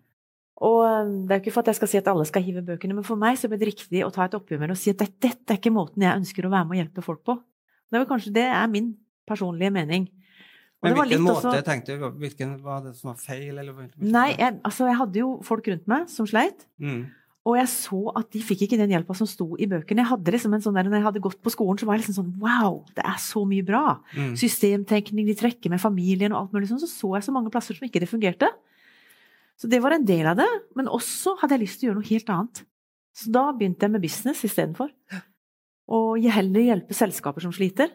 Og 0.67 0.79
eh, 0.83 1.11
det 1.23 1.31
er 1.31 1.39
jo 1.39 1.45
ikke 1.45 1.55
for 1.55 1.63
at 1.63 1.71
jeg 1.71 1.79
skal 1.79 1.93
si 1.93 2.01
at 2.03 2.11
alle 2.11 2.27
skal 2.27 2.43
hive 2.43 2.67
bøkene, 2.67 2.99
men 2.99 3.07
for 3.07 3.15
meg 3.15 3.39
så 3.39 3.47
ble 3.47 3.63
det 3.63 3.71
riktig 3.71 4.03
å 4.03 4.11
ta 4.11 4.27
et 4.27 4.35
oppgjør 4.35 4.59
med 4.59 4.73
det 4.73 4.75
og 4.75 4.83
si 4.83 4.91
at 4.91 4.99
dette, 4.99 5.21
dette 5.29 5.55
er 5.55 5.61
ikke 5.61 5.71
måten 5.71 6.03
jeg 6.03 6.19
ønsker 6.19 6.43
å 6.43 6.51
være 6.51 6.67
med 6.67 6.75
og 6.75 6.81
hjelpe 6.83 7.05
folk 7.05 7.23
på. 7.23 7.37
Det 7.91 7.99
er 7.99 8.05
kanskje 8.09 8.33
det 8.35 8.45
er 8.45 8.67
min 8.71 8.95
personlige 9.27 9.71
mening. 9.71 10.07
Og 10.77 10.89
Men 10.89 10.97
hvilken 10.97 11.23
måte 11.25 11.49
også- 11.49 11.63
tenkte 11.65 11.97
du? 11.97 12.09
Hvilken 12.21 12.61
var 12.61 12.81
det 12.83 12.95
som 12.95 13.09
var 13.09 13.17
feil, 13.17 13.57
eller? 13.57 13.89
Nei, 13.97 14.35
jeg, 14.37 14.59
altså 14.63 14.85
jeg 14.85 14.97
hadde 14.97 15.19
jo 15.19 15.41
folk 15.43 15.67
rundt 15.67 15.87
meg 15.87 16.09
som 16.09 16.27
sleit. 16.27 16.65
Mm. 16.79 17.07
Og 17.47 17.55
jeg 17.55 17.67
så 17.71 18.11
at 18.19 18.29
de 18.31 18.39
fikk 18.43 18.65
ikke 18.67 18.77
den 18.77 18.91
hjelpa 18.91 19.15
som 19.15 19.25
sto 19.25 19.55
i 19.57 19.65
bøkene. 19.65 20.03
Jeg 20.03 20.11
hadde 20.11 20.31
liksom 20.35 20.53
en 20.53 20.61
sånn 20.61 20.75
der, 20.75 20.83
når 20.83 20.99
jeg 20.99 21.03
hadde 21.07 21.21
gått 21.23 21.41
på 21.41 21.49
skolen, 21.49 21.79
så 21.79 21.85
var 21.87 21.95
jeg 21.95 22.03
liksom 22.05 22.17
sånn 22.19 22.33
Wow, 22.43 22.85
det 22.93 23.05
er 23.05 23.17
så 23.23 23.45
mye 23.47 23.63
bra! 23.65 23.99
Mm. 24.13 24.35
Systemtenkning, 24.35 25.25
de 25.25 25.33
trekker 25.33 25.69
med 25.69 25.79
familien 25.79 26.33
og 26.33 26.41
alt 26.41 26.51
mulig 26.53 26.67
sånn. 26.67 26.81
Så 26.83 26.91
så 26.91 27.15
jeg 27.15 27.23
så 27.23 27.31
mange 27.31 27.49
plasser 27.49 27.73
som 27.73 27.87
ikke 27.87 28.01
det 28.03 28.09
fungerte. 28.11 28.49
Så 29.57 29.69
det 29.69 29.81
var 29.81 29.95
en 29.95 30.05
del 30.05 30.27
av 30.27 30.35
det. 30.37 30.49
Men 30.75 30.87
også 30.91 31.37
hadde 31.39 31.55
jeg 31.55 31.63
lyst 31.65 31.79
til 31.79 31.87
å 31.87 31.93
gjøre 31.93 32.01
noe 32.01 32.11
helt 32.11 32.29
annet. 32.35 32.63
Så 33.15 33.31
da 33.31 33.51
begynte 33.53 33.87
jeg 33.87 33.91
med 33.95 34.01
business 34.03 34.43
istedenfor. 34.43 34.91
Og 35.87 36.23
heller 36.33 36.65
hjelpe 36.65 36.95
selskaper 36.97 37.45
som 37.45 37.53
sliter. 37.55 37.93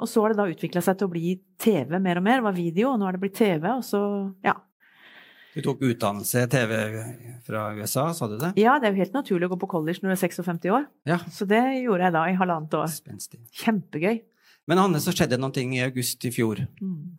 Og 0.00 0.08
så 0.08 0.22
har 0.22 0.32
det 0.32 0.40
da 0.40 0.48
utvikla 0.48 0.80
seg 0.84 0.96
til 0.98 1.08
å 1.10 1.12
bli 1.12 1.34
TV 1.60 1.98
mer 2.00 2.20
og 2.20 2.24
mer. 2.24 2.40
Det 2.40 2.46
var 2.46 2.56
video, 2.56 2.92
og 2.92 3.00
nå 3.00 3.08
er 3.08 3.16
det 3.16 3.22
blitt 3.24 3.36
TV. 3.36 3.66
Og 3.74 3.82
så, 3.84 4.00
ja. 4.46 4.54
Du 5.50 5.58
tok 5.66 5.82
utdannelse 5.82 6.44
TV 6.52 6.72
fra 7.44 7.66
USA, 7.74 8.06
sa 8.14 8.28
du 8.30 8.36
det? 8.38 8.52
ja, 8.62 8.76
det 8.78 8.88
er 8.88 8.94
jo 8.94 9.02
helt 9.02 9.16
naturlig 9.18 9.48
å 9.48 9.52
gå 9.52 9.58
på 9.64 9.68
college 9.74 9.98
når 10.00 10.12
du 10.12 10.14
er 10.14 10.22
56 10.22 10.70
år. 10.70 10.86
Ja. 11.10 11.18
Så 11.34 11.48
det 11.50 11.60
gjorde 11.82 12.06
jeg 12.06 12.16
da 12.16 12.24
i 12.30 12.36
halvannet 12.38 12.76
år. 12.78 12.92
Spenstig. 12.94 13.42
Kjempegøy. 13.64 14.22
Men 14.70 14.78
Hanne, 14.78 15.02
så 15.02 15.12
skjedde 15.12 15.34
det 15.34 15.42
noe 15.42 15.64
i 15.66 15.82
august 15.82 16.24
i 16.24 16.32
fjor. 16.32 16.62
Mm. 16.80 17.18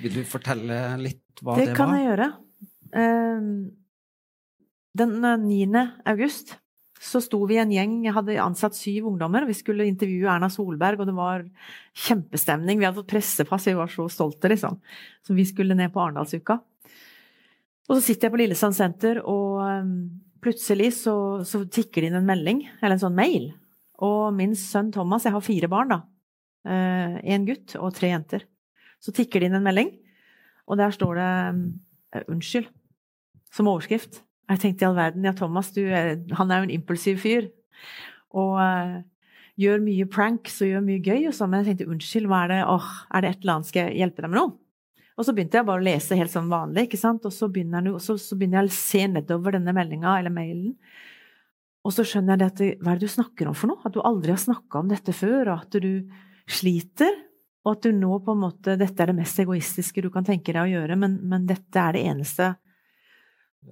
Vil 0.00 0.16
du 0.16 0.22
fortelle 0.26 0.80
litt 0.98 1.42
hva 1.44 1.58
Det 1.60 1.68
det, 1.70 1.76
kan 1.76 1.92
jeg 1.94 2.08
gjøre. 2.08 2.30
Ehm, 2.96 3.50
Den 4.96 5.18
eh, 5.20 5.36
9. 5.44 5.84
august 6.08 6.56
så 7.06 7.20
sto 7.22 7.38
vi 7.46 7.58
en 7.60 7.70
gjeng, 7.70 8.00
jeg 8.06 8.14
hadde 8.16 8.38
ansatt 8.42 8.74
syv 8.74 9.06
ungdommer. 9.12 9.46
Vi 9.46 9.54
skulle 9.54 9.86
intervjue 9.86 10.30
Erna 10.32 10.48
Solberg, 10.50 11.02
og 11.02 11.08
det 11.08 11.14
var 11.16 11.44
kjempestemning. 12.06 12.80
Vi 12.80 12.86
hadde 12.88 12.98
fått 12.98 13.12
pressepass, 13.12 13.68
vi 13.70 13.76
var 13.78 13.92
så 13.92 14.08
stolte, 14.10 14.50
liksom. 14.50 14.80
Så 15.22 15.36
vi 15.36 15.46
skulle 15.46 15.76
ned 15.78 15.92
på 15.94 16.02
Arendalsuka. 16.02 16.58
Og 17.86 17.94
så 17.94 18.00
sitter 18.02 18.26
jeg 18.26 18.34
på 18.34 18.40
Lillesand 18.42 18.74
senter, 18.74 19.20
og 19.22 19.62
ehm, 19.62 19.94
plutselig 20.42 20.90
så, 20.98 21.14
så 21.46 21.62
tikker 21.70 22.02
det 22.02 22.10
inn 22.10 22.18
en 22.18 22.28
melding, 22.28 22.64
eller 22.80 22.96
en 22.96 23.04
sånn 23.06 23.18
mail. 23.18 23.52
Og 24.02 24.34
min 24.34 24.56
sønn 24.58 24.90
Thomas, 24.94 25.28
jeg 25.28 25.36
har 25.36 25.46
fire 25.46 25.70
barn, 25.70 25.94
da. 25.94 26.02
Én 26.66 27.46
gutt 27.46 27.76
og 27.78 27.94
tre 27.94 28.10
jenter. 28.10 28.42
Så 28.98 29.14
tikker 29.14 29.40
det 29.40 29.50
inn 29.50 29.60
en 29.60 29.66
melding, 29.66 29.92
og 30.66 30.80
der 30.80 30.90
står 30.90 31.20
det 31.20 31.30
eh, 32.16 32.24
'unnskyld' 32.26 32.72
som 33.54 33.68
overskrift. 33.70 34.25
Jeg 34.46 34.62
tenkte 34.62 34.84
i 34.84 34.88
all 34.88 34.96
verden, 34.98 35.26
ja, 35.26 35.34
Thomas, 35.34 35.72
du, 35.74 35.82
han 35.90 36.52
er 36.52 36.60
jo 36.60 36.68
en 36.68 36.74
impulsiv 36.76 37.18
fyr. 37.22 37.48
Og 38.36 38.54
uh, 38.60 39.00
gjør 39.60 39.82
mye 39.82 40.06
pranks 40.12 40.60
og 40.62 40.70
gjør 40.70 40.84
mye 40.86 41.02
gøy 41.02 41.26
og 41.30 41.34
sånn, 41.36 41.50
men 41.52 41.64
jeg 41.64 41.72
tenkte 41.72 41.90
unnskyld, 41.94 42.28
hva 42.30 42.44
er 42.44 42.52
det, 42.52 42.60
åh, 42.70 42.92
er 43.10 43.24
det 43.24 43.32
et 43.32 43.42
eller 43.42 43.56
annet, 43.56 43.70
skal 43.70 43.88
jeg 43.88 44.00
hjelpe 44.02 44.22
deg 44.22 44.32
med 44.32 44.40
noe? 44.42 44.54
Og 45.16 45.24
så 45.24 45.32
begynte 45.32 45.56
jeg 45.56 45.66
bare 45.66 45.80
å 45.80 45.86
lese 45.86 46.18
helt 46.18 46.32
som 46.32 46.50
vanlig, 46.52 46.86
ikke 46.86 47.00
sant, 47.00 47.24
og 47.24 47.32
så 47.32 47.48
begynner, 47.48 47.86
jeg, 47.88 48.02
så, 48.04 48.18
så 48.20 48.36
begynner 48.36 48.60
jeg 48.60 48.68
å 48.68 48.76
se 48.76 49.04
nedover 49.08 49.56
denne 49.56 49.72
meldinga 49.76 50.18
eller 50.20 50.34
mailen. 50.34 50.74
Og 51.86 51.94
så 51.94 52.04
skjønner 52.04 52.34
jeg 52.34 52.42
det 52.42 52.48
at 52.50 52.82
hva 52.84 52.92
er 52.92 53.00
det 53.00 53.08
du 53.08 53.14
snakker 53.14 53.48
om 53.48 53.56
for 53.56 53.70
noe? 53.70 53.80
At 53.86 53.94
du 53.94 54.02
aldri 54.04 54.34
har 54.34 54.42
snakka 54.42 54.82
om 54.82 54.90
dette 54.90 55.14
før, 55.16 55.54
og 55.54 55.64
at 55.64 55.78
du 55.80 55.90
sliter. 56.50 57.14
Og 57.64 57.72
at 57.72 57.86
du 57.86 57.96
nå 57.96 58.18
på 58.22 58.34
en 58.34 58.42
måte 58.44 58.76
Dette 58.78 59.02
er 59.02 59.10
det 59.10 59.16
mest 59.18 59.40
egoistiske 59.42 60.04
du 60.04 60.10
kan 60.14 60.26
tenke 60.26 60.52
deg 60.52 60.60
å 60.60 60.70
gjøre, 60.70 60.98
men, 61.00 61.16
men 61.26 61.48
dette 61.48 61.80
er 61.80 61.96
det 61.96 62.04
eneste 62.10 62.52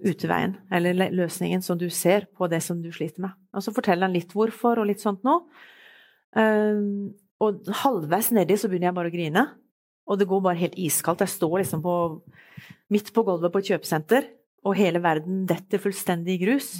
utveien, 0.02 0.56
eller 0.74 1.12
løsningen, 1.14 1.62
som 1.62 1.78
du 1.78 1.86
ser 1.92 2.26
på 2.34 2.48
det 2.50 2.60
som 2.64 2.80
du 2.82 2.90
sliter 2.92 3.24
med. 3.26 3.34
Og 3.54 3.64
så 3.64 3.72
forteller 3.74 4.08
han 4.08 4.16
litt 4.16 4.32
hvorfor, 4.34 4.80
og 4.80 4.88
litt 4.88 5.02
sånt 5.02 5.22
noe. 5.26 5.44
Ehm, 6.38 7.14
og 7.42 7.68
halvveis 7.82 8.32
nedi 8.34 8.56
så 8.58 8.70
begynner 8.70 8.90
jeg 8.90 8.98
bare 8.98 9.12
å 9.12 9.14
grine. 9.14 9.44
Og 10.10 10.20
det 10.20 10.28
går 10.28 10.42
bare 10.44 10.60
helt 10.60 10.78
iskaldt. 10.80 11.24
Jeg 11.24 11.32
står 11.32 11.58
liksom 11.62 11.82
på, 11.84 11.94
midt 12.92 13.12
på 13.14 13.24
gulvet 13.26 13.52
på 13.52 13.62
et 13.62 13.70
kjøpesenter, 13.72 14.28
og 14.64 14.78
hele 14.78 15.00
verden 15.04 15.44
detter 15.48 15.80
fullstendig 15.80 16.36
i 16.36 16.42
grus. 16.44 16.70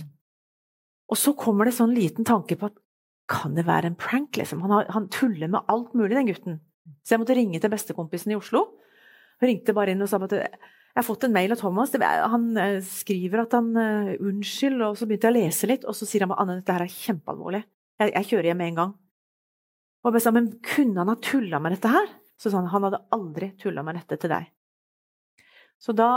Og 1.11 1.21
så 1.21 1.35
kommer 1.37 1.69
det 1.69 1.77
sånn 1.77 1.95
liten 1.97 2.27
tanke 2.27 2.57
på 2.59 2.71
at 2.71 2.81
kan 3.31 3.57
det 3.57 3.65
være 3.65 3.89
en 3.89 3.97
prank, 3.97 4.37
liksom? 4.37 4.61
Han, 4.67 4.73
har, 4.75 4.89
han 4.93 5.09
tuller 5.13 5.49
med 5.49 5.65
alt 5.73 5.95
mulig, 5.97 6.13
den 6.17 6.29
gutten. 6.29 6.59
Så 7.05 7.15
jeg 7.15 7.23
måtte 7.23 7.37
ringe 7.37 7.61
til 7.61 7.73
bestekompisen 7.73 8.35
i 8.35 8.37
Oslo. 8.37 8.67
Hun 9.41 9.49
Ringte 9.49 9.75
bare 9.77 9.95
inn 9.95 10.05
og 10.05 10.11
sa 10.11 10.21
at 10.21 10.35
jeg 10.95 11.03
har 11.03 11.07
fått 11.09 11.25
en 11.27 11.33
mail 11.35 11.51
av 11.51 11.59
Thomas. 11.59 11.91
Han 11.99 12.45
eh, 12.61 12.77
skriver 12.87 13.41
at 13.43 13.55
han 13.57 13.73
uh, 13.75 14.13
unnskyld, 14.23 14.79
og 14.87 14.99
så 14.99 15.09
begynte 15.11 15.27
jeg 15.27 15.35
å 15.35 15.39
lese 15.41 15.67
litt, 15.67 15.87
og 15.91 15.97
så 15.99 16.07
sier 16.07 16.23
han 16.23 16.35
at 16.37 16.43
Anne, 16.45 16.61
dette 16.61 16.77
her 16.77 16.85
er 16.85 16.93
kjempealvorlig. 16.93 17.65
Jeg, 17.99 18.13
jeg 18.15 18.29
kjører 18.29 18.49
hjem 18.53 18.61
med 18.63 18.71
en 18.71 18.79
gang. 18.79 18.93
Og 20.07 20.15
jeg 20.15 20.23
sa, 20.23 20.33
men 20.37 20.53
kunne 20.63 21.03
han 21.03 21.11
ha 21.11 21.17
tulla 21.19 21.59
med 21.65 21.75
dette 21.75 21.91
her? 21.91 22.07
Så 22.39 22.53
sa 22.53 22.61
han 22.61 22.71
han 22.71 22.87
hadde 22.87 23.03
aldri 23.17 23.51
tulla 23.59 23.83
med 23.83 23.99
dette 23.99 24.21
til 24.23 24.31
deg. 24.37 24.47
Så 25.83 25.95
da 25.99 26.09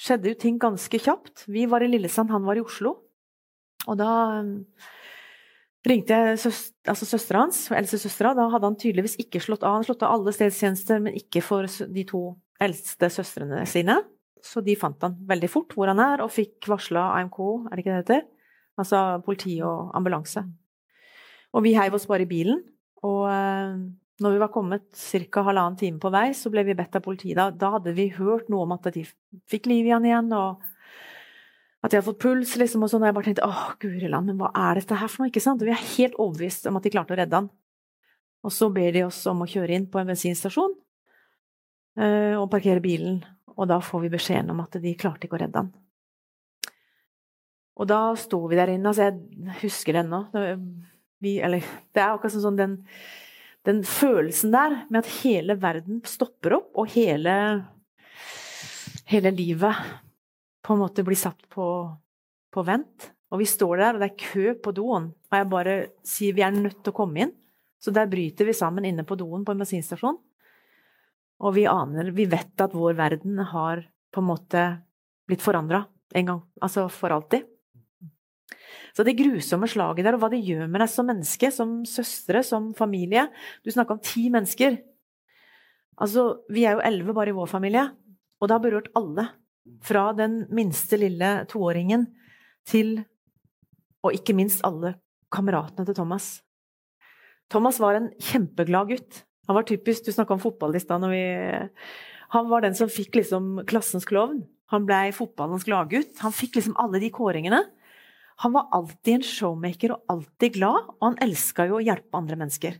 skjedde 0.00 0.32
jo 0.32 0.40
ting 0.46 0.56
ganske 0.62 1.00
kjapt. 1.04 1.44
Vi 1.52 1.66
var 1.68 1.84
i 1.84 1.92
Lillesand, 1.92 2.32
han 2.32 2.48
var 2.48 2.56
i 2.56 2.64
Oslo. 2.64 2.96
Og 3.84 4.00
da 4.00 4.10
eh, 4.38 4.90
ringte 5.88 6.16
jeg 6.16 6.40
søs 6.40 6.66
altså 6.88 7.08
søstera 7.08 7.44
hans, 7.44 7.66
eldstesøstera. 7.68 8.32
Da 8.38 8.48
hadde 8.52 8.70
han 8.72 8.80
tydeligvis 8.80 9.20
ikke 9.20 9.44
slått 9.44 9.66
av. 9.66 9.76
Han 9.76 9.84
slått 9.84 10.08
av 10.08 10.16
alle 10.16 10.32
stedstjenester, 10.32 11.04
men 11.04 11.20
ikke 11.20 11.44
for 11.44 11.68
de 11.68 12.08
to 12.08 12.30
eldste 12.60 13.10
søstrene 13.12 13.62
sine. 13.68 13.98
Så 14.44 14.62
de 14.64 14.76
fant 14.78 14.96
han 15.04 15.16
veldig 15.28 15.50
fort 15.52 15.74
hvor 15.76 15.90
han 15.90 16.00
er, 16.02 16.22
og 16.24 16.32
fikk 16.32 16.68
varsla 16.70 17.10
AMK, 17.18 17.40
er 17.68 17.74
det 17.74 17.84
ikke 17.84 17.92
det 17.92 17.96
det 17.96 18.04
heter? 18.04 18.28
Altså 18.80 19.00
politi 19.24 19.58
og 19.66 19.90
ambulanse. 19.96 20.44
Og 21.52 21.64
vi 21.66 21.74
heiv 21.76 21.96
oss 21.98 22.06
bare 22.08 22.24
i 22.24 22.30
bilen. 22.30 22.62
Og 23.04 23.24
eh, 23.28 23.74
når 24.20 24.34
vi 24.34 24.40
var 24.42 24.52
kommet 24.52 24.86
ca. 24.92 25.44
halvannen 25.44 25.78
time 25.80 26.00
på 26.00 26.12
vei, 26.12 26.30
så 26.36 26.52
ble 26.52 26.64
vi 26.68 26.76
bedt 26.78 26.96
av 26.96 27.04
politiet. 27.04 27.36
Da, 27.36 27.50
da 27.50 27.74
hadde 27.76 27.94
vi 27.96 28.10
hørt 28.16 28.50
noe 28.52 28.66
om 28.66 28.76
at 28.76 28.90
de 28.94 29.04
fikk 29.50 29.68
liv 29.70 29.88
i 29.88 29.94
han 29.94 30.06
igjen, 30.06 30.28
og 30.36 30.60
at 31.80 31.90
de 31.90 31.96
hadde 31.96 32.08
fått 32.10 32.20
puls, 32.22 32.54
liksom, 32.60 32.84
og 32.84 32.92
sånn. 32.92 33.04
Og 33.04 33.10
jeg 33.10 33.16
bare 33.16 33.28
tenkte 33.30 33.48
åh, 33.48 33.64
guri 33.80 34.10
land, 34.12 34.30
men 34.30 34.40
hva 34.40 34.52
er 34.68 34.80
dette 34.80 35.00
her 35.00 35.10
for 35.10 35.24
noe? 35.24 35.32
ikke 35.32 35.42
sant? 35.44 35.64
Og 35.64 35.68
vi 35.68 35.74
er 35.74 35.88
helt 35.96 36.20
overbevist 36.20 36.68
om 36.70 36.76
at 36.80 36.86
de 36.86 36.92
klarte 36.92 37.16
å 37.16 37.20
redde 37.20 37.40
han. 37.40 37.50
Og 38.44 38.54
så 38.56 38.70
ber 38.72 38.92
de 38.96 39.04
oss 39.04 39.20
om 39.28 39.42
å 39.44 39.48
kjøre 39.48 39.76
inn 39.76 39.88
på 39.90 40.00
en 40.00 40.08
bensinstasjon 40.08 40.76
og 42.00 42.48
parkere 42.52 42.80
bilen. 42.80 43.18
Og 43.60 43.68
da 43.68 43.80
får 43.84 44.06
vi 44.06 44.12
beskjeden 44.14 44.52
om 44.54 44.62
at 44.62 44.78
de 44.80 44.96
klarte 44.98 45.26
ikke 45.26 45.36
å 45.36 45.42
redde 45.42 45.60
han. 45.60 45.72
Og 47.80 47.88
da 47.88 48.12
sto 48.20 48.42
vi 48.48 48.58
der 48.58 48.74
inne, 48.74 48.90
altså 48.90 49.08
jeg 49.08 49.58
husker 49.62 49.96
det 49.96 50.02
ennå. 50.04 50.20
Det 51.20 51.38
er 51.40 52.06
akkurat 52.06 52.34
sånn 52.34 52.58
den, 52.58 52.76
den 53.68 53.80
følelsen 53.88 54.52
der 54.52 54.82
med 54.90 55.00
at 55.02 55.12
hele 55.22 55.56
verden 55.60 56.02
stopper 56.08 56.58
opp, 56.58 56.70
og 56.76 56.92
hele, 56.92 57.34
hele 59.08 59.32
livet 59.32 59.80
på 60.60 60.76
en 60.76 60.82
måte 60.82 61.04
blir 61.06 61.18
satt 61.18 61.48
på, 61.52 61.66
på 62.52 62.64
vent. 62.68 63.10
Og 63.32 63.40
vi 63.40 63.48
står 63.48 63.80
der, 63.80 63.96
og 63.96 64.02
det 64.02 64.10
er 64.10 64.22
kø 64.28 64.54
på 64.60 64.74
doen. 64.76 65.12
Og 65.30 65.38
jeg 65.38 65.52
bare 65.52 65.76
sier 66.06 66.36
vi 66.36 66.44
er 66.44 66.56
nødt 66.56 66.82
til 66.82 66.92
å 66.92 66.98
komme 67.00 67.24
inn. 67.24 67.36
Så 67.80 67.94
der 67.96 68.10
bryter 68.10 68.44
vi 68.44 68.52
sammen 68.56 68.84
inne 68.84 69.06
på 69.08 69.16
doen 69.16 69.44
på 69.46 69.54
en 69.54 69.62
bensinstasjon. 69.62 70.18
Og 71.40 71.54
vi 71.56 71.64
aner, 71.68 72.10
vi 72.12 72.26
vet 72.28 72.60
at 72.60 72.74
vår 72.76 72.98
verden 72.98 73.38
har 73.52 73.86
på 74.12 74.20
en 74.20 74.28
måte 74.28 74.64
blitt 75.28 75.44
forandra 75.44 75.84
en 76.18 76.28
gang. 76.28 76.42
Altså 76.60 76.86
for 76.92 77.14
alltid. 77.14 77.46
Så 78.96 79.04
det 79.06 79.16
grusomme 79.18 79.68
slaget 79.70 80.04
der, 80.04 80.16
og 80.16 80.24
hva 80.24 80.30
det 80.32 80.42
gjør 80.44 80.66
med 80.66 80.82
deg 80.82 80.90
som 80.90 81.06
menneske, 81.08 81.50
som 81.54 81.80
søstre, 81.86 82.42
som 82.46 82.72
familie 82.76 83.28
Du 83.64 83.70
snakker 83.70 83.96
om 83.96 84.02
ti 84.02 84.26
mennesker. 84.32 84.80
Altså, 86.00 86.42
vi 86.50 86.64
er 86.64 86.78
jo 86.78 86.84
elleve 86.84 87.14
bare 87.14 87.30
i 87.30 87.36
vår 87.36 87.48
familie, 87.50 87.84
og 88.40 88.48
det 88.48 88.56
har 88.56 88.64
berørt 88.64 88.90
alle. 88.96 89.28
Fra 89.84 90.10
den 90.16 90.46
minste 90.50 90.96
lille 90.98 91.44
toåringen 91.48 92.08
til 92.66 93.04
Og 94.00 94.16
ikke 94.16 94.32
minst 94.32 94.62
alle 94.64 94.94
kameratene 95.30 95.84
til 95.84 95.94
Thomas. 95.94 96.40
Thomas 97.52 97.76
var 97.78 97.98
en 97.98 98.08
kjempeglad 98.16 98.88
gutt. 98.88 99.18
Han 99.50 99.58
var 99.58 99.66
typisk 99.66 100.06
Du 100.06 100.12
snakka 100.14 100.36
om 100.36 100.42
fotball 100.42 100.76
i 100.78 100.80
stad. 100.80 101.02
Han 102.30 102.48
var 102.48 102.62
den 102.62 102.76
som 102.78 102.90
fikk 102.92 103.18
liksom 103.18 103.64
klassens 103.66 104.06
klovn. 104.06 104.44
Han 104.70 104.86
blei 104.86 105.10
fotballens 105.10 105.66
gladgutt. 105.66 106.20
Han 106.22 106.34
fikk 106.34 106.60
liksom 106.60 106.76
alle 106.78 107.00
de 107.02 107.10
kåringene. 107.10 107.64
Han 108.44 108.54
var 108.54 108.68
alltid 108.72 109.18
en 109.18 109.26
showmaker 109.26 109.96
og 109.96 110.12
alltid 110.14 110.54
glad, 110.54 110.94
og 110.96 111.02
han 111.04 111.18
elska 111.26 111.66
jo 111.68 111.80
å 111.80 111.82
hjelpe 111.82 112.16
andre 112.16 112.38
mennesker. 112.38 112.78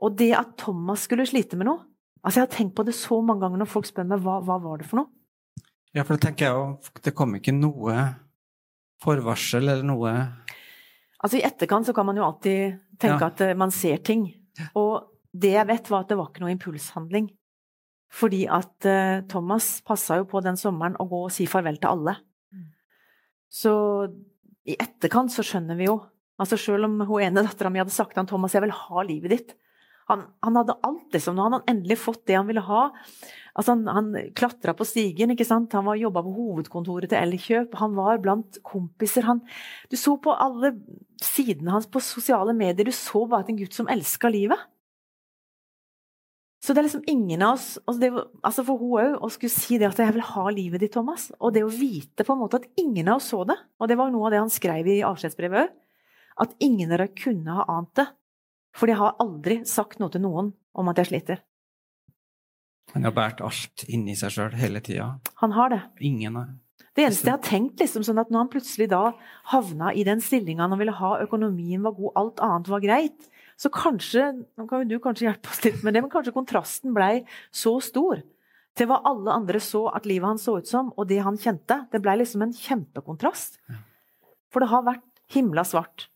Og 0.00 0.16
det 0.18 0.32
at 0.34 0.56
Thomas 0.58 1.04
skulle 1.06 1.28
slite 1.28 1.58
med 1.60 1.68
noe 1.68 1.84
altså 2.24 2.40
Jeg 2.40 2.46
har 2.46 2.54
tenkt 2.56 2.74
på 2.74 2.84
det 2.88 2.96
så 2.96 3.20
mange 3.20 3.44
ganger 3.44 3.60
når 3.60 3.70
folk 3.70 3.86
spør 3.86 4.08
meg 4.08 4.22
hva, 4.24 4.38
hva 4.42 4.56
var 4.62 4.80
det 4.80 4.88
for 4.88 5.02
noe. 5.02 5.12
Ja, 5.94 6.02
for 6.02 6.16
det 6.16 6.24
tenker 6.24 6.48
jeg 6.48 6.56
jo 6.56 7.02
Det 7.04 7.12
kom 7.14 7.36
ikke 7.36 7.54
noe 7.54 7.94
forvarsel 9.04 9.68
eller 9.68 9.86
noe 9.86 10.14
Altså 11.20 11.38
I 11.38 11.44
etterkant 11.46 11.86
så 11.86 11.94
kan 11.96 12.08
man 12.08 12.18
jo 12.18 12.24
alltid 12.26 12.80
tenke 12.98 13.20
ja. 13.20 13.28
at 13.30 13.42
eh, 13.44 13.54
man 13.56 13.70
ser 13.72 14.02
ting. 14.04 14.26
Og 14.76 15.13
det 15.34 15.54
jeg 15.56 15.68
vet, 15.68 15.90
var 15.90 16.04
at 16.04 16.12
det 16.12 16.18
var 16.18 16.30
ikke 16.30 16.44
noe 16.44 16.54
impulshandling. 16.54 17.28
Fordi 18.14 18.44
at 18.46 18.86
uh, 18.86 19.24
Thomas 19.30 19.80
passa 19.86 20.20
jo 20.20 20.28
på 20.30 20.42
den 20.44 20.58
sommeren 20.60 20.94
å 21.02 21.08
gå 21.10 21.24
og 21.26 21.34
si 21.34 21.48
farvel 21.50 21.80
til 21.82 21.90
alle. 21.90 22.16
Mm. 22.54 22.68
Så 23.50 23.74
i 24.64 24.76
etterkant 24.78 25.34
så 25.34 25.44
skjønner 25.44 25.78
vi 25.78 25.90
jo 25.90 25.98
altså 26.40 26.56
Selv 26.58 26.88
om 26.88 26.96
hun 27.06 27.22
ene 27.22 27.44
dattera 27.46 27.70
mi 27.70 27.78
hadde 27.78 27.94
sagt 27.94 28.10
til 28.10 28.18
han 28.18 28.26
Thomas 28.26 28.56
jeg 28.56 28.64
vil 28.64 28.72
ha 28.74 29.02
livet 29.06 29.30
ditt, 29.30 29.52
han, 30.10 30.26
han, 30.44 30.56
hadde 30.58 30.76
alt, 30.84 31.06
liksom. 31.14 31.36
Nå 31.36 31.46
hadde 31.46 31.60
han 31.60 31.70
endelig 31.76 31.96
fått 32.02 32.24
det 32.28 32.36
han 32.36 32.48
ville 32.48 32.64
ha. 32.66 32.82
Altså, 33.56 33.72
han 33.72 33.86
han 33.88 34.10
klatra 34.36 34.74
på 34.76 34.84
stigen, 34.84 35.32
ikke 35.32 35.46
sant. 35.48 35.72
Han 35.78 35.86
var 35.88 35.96
jobba 35.96 36.20
på 36.26 36.34
hovedkontoret 36.36 37.08
til 37.12 37.20
Elkjøp. 37.22 37.78
Han 37.80 37.94
var 37.96 38.20
blant 38.24 38.58
kompiser. 38.66 39.24
Han, 39.24 39.40
du 39.88 39.96
så 39.96 40.18
på 40.20 40.34
alle 40.34 40.74
sidene 41.24 41.72
hans 41.72 41.88
på 41.88 42.02
sosiale 42.04 42.52
medier. 42.56 42.84
Du 42.84 42.92
så 42.92 43.24
bare 43.24 43.46
at 43.46 43.54
en 43.54 43.62
gutt 43.62 43.78
som 43.78 43.88
elska 43.88 44.28
livet. 44.34 44.60
Så 46.64 46.72
det 46.72 46.80
er 46.80 46.86
liksom 46.86 47.04
ingen 47.10 47.42
av 47.44 47.58
oss 47.58 47.66
altså, 47.84 47.98
det, 48.00 48.08
altså 48.40 48.64
For 48.64 48.80
hun 48.80 48.92
òg, 49.02 49.16
å 49.20 49.28
skulle 49.32 49.52
si 49.52 49.76
det 49.80 49.90
at 49.90 50.00
'jeg 50.00 50.14
vil 50.16 50.28
ha 50.30 50.44
livet 50.48 50.80
ditt', 50.80 50.94
Thomas, 50.96 51.30
og 51.38 51.52
det 51.52 51.64
å 51.64 51.68
vite 51.68 52.24
på 52.24 52.32
en 52.32 52.40
måte 52.40 52.62
at 52.62 52.68
ingen 52.80 53.08
av 53.08 53.20
oss 53.20 53.28
så 53.34 53.44
det, 53.44 53.56
og 53.78 53.88
det 53.88 53.98
var 54.00 54.10
noe 54.10 54.26
av 54.26 54.32
det 54.32 54.40
han 54.40 54.52
skrev 54.52 54.88
i 54.88 55.02
avskjedsbrevet 55.04 55.60
òg, 55.60 55.74
at 56.40 56.54
ingen 56.60 56.90
av 56.90 56.98
dere 56.98 57.12
kunne 57.12 57.52
ha 57.52 57.66
ant 57.68 57.92
det. 57.94 58.06
For 58.74 58.88
jeg 58.88 58.96
har 58.96 59.16
aldri 59.20 59.60
sagt 59.68 60.00
noe 60.00 60.10
til 60.10 60.24
noen 60.24 60.54
om 60.74 60.88
at 60.88 60.96
jeg 60.96 61.12
sliter. 61.12 61.44
Han 62.94 63.04
har 63.04 63.12
båret 63.12 63.40
alt 63.44 63.84
inni 63.88 64.16
seg 64.16 64.32
sjøl 64.32 64.56
hele 64.58 64.80
tida. 64.80 65.20
Han 65.42 65.52
har 65.52 65.68
det. 65.68 65.82
Ingen 66.00 66.36
har 66.36 66.48
det 66.94 67.02
eneste 67.02 67.26
jeg 67.26 67.34
har 67.34 67.42
tenkt, 67.42 67.80
liksom, 67.82 68.04
sånn 68.06 68.20
at 68.22 68.28
når 68.30 68.44
han 68.44 68.50
plutselig 68.52 68.86
da 68.92 69.02
havna 69.50 69.90
i 69.98 70.04
den 70.06 70.20
stillinga 70.22 70.68
han 70.68 70.78
ville 70.78 70.94
ha, 70.94 71.16
økonomien 71.24 71.82
var 71.82 71.96
god, 71.96 72.12
alt 72.20 72.42
annet 72.46 72.70
var 72.70 72.84
greit, 72.84 73.30
så 73.60 73.70
kanskje 73.72 74.30
Nå 74.58 74.66
kan 74.70 74.86
du 74.88 74.96
kanskje 75.02 75.28
hjelpe 75.28 75.50
oss 75.52 75.62
litt 75.64 75.82
med 75.84 75.94
det, 75.94 76.02
men 76.04 76.12
kanskje 76.12 76.34
kontrasten 76.34 76.94
blei 76.96 77.24
så 77.54 77.76
stor 77.82 78.22
til 78.74 78.88
hva 78.90 79.00
alle 79.06 79.30
andre 79.30 79.60
så 79.62 79.84
at 79.94 80.06
livet 80.08 80.26
hans 80.26 80.46
så 80.48 80.56
ut 80.58 80.68
som, 80.68 80.90
og 80.98 81.06
det 81.06 81.20
han 81.22 81.38
kjente. 81.38 81.84
Det 81.92 82.00
blei 82.02 82.16
liksom 82.18 82.42
en 82.42 82.54
kjempekontrast. 82.56 83.60
For 84.50 84.62
det 84.62 84.70
har 84.72 84.82
vært 84.86 85.06
himla 85.30 85.62
svart. 85.66 86.08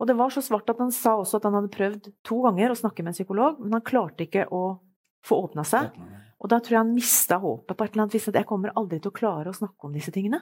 Og 0.00 0.08
det 0.08 0.16
var 0.18 0.32
så 0.32 0.42
svart 0.42 0.70
at 0.72 0.80
han 0.80 0.90
sa 0.94 1.14
også 1.20 1.38
at 1.38 1.46
han 1.46 1.58
hadde 1.58 1.72
prøvd 1.74 2.10
to 2.26 2.40
ganger 2.46 2.72
å 2.72 2.78
snakke 2.78 3.04
med 3.04 3.12
en 3.12 3.18
psykolog, 3.18 3.60
men 3.60 3.76
han 3.76 3.86
klarte 3.86 4.26
ikke 4.26 4.48
å 4.48 4.80
få 5.26 5.42
åpna 5.44 5.62
seg. 5.68 5.92
Og 6.40 6.48
da 6.48 6.58
tror 6.58 6.74
jeg 6.78 6.80
han 6.80 6.94
mista 6.96 7.36
håpet 7.42 7.76
på 7.76 7.84
et 7.84 7.92
eller 7.92 8.06
annet 8.06 8.16
vis, 8.16 8.28
at 8.32 8.38
jeg 8.40 8.48
kommer 8.48 8.72
aldri 8.80 8.98
til 8.98 9.12
å 9.12 9.18
klare 9.20 9.52
å 9.52 9.56
snakke 9.56 9.86
om 9.86 9.94
disse 9.94 10.14
tingene. 10.14 10.40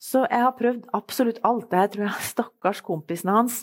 Så 0.00 0.24
jeg 0.24 0.42
har 0.42 0.56
prøvd 0.58 0.88
absolutt 0.96 1.38
alt. 1.46 1.70
Jeg 1.70 1.92
tror 1.94 2.06
jeg 2.08 2.30
stakkars 2.32 2.80
kompisene 2.82 3.36
hans 3.36 3.62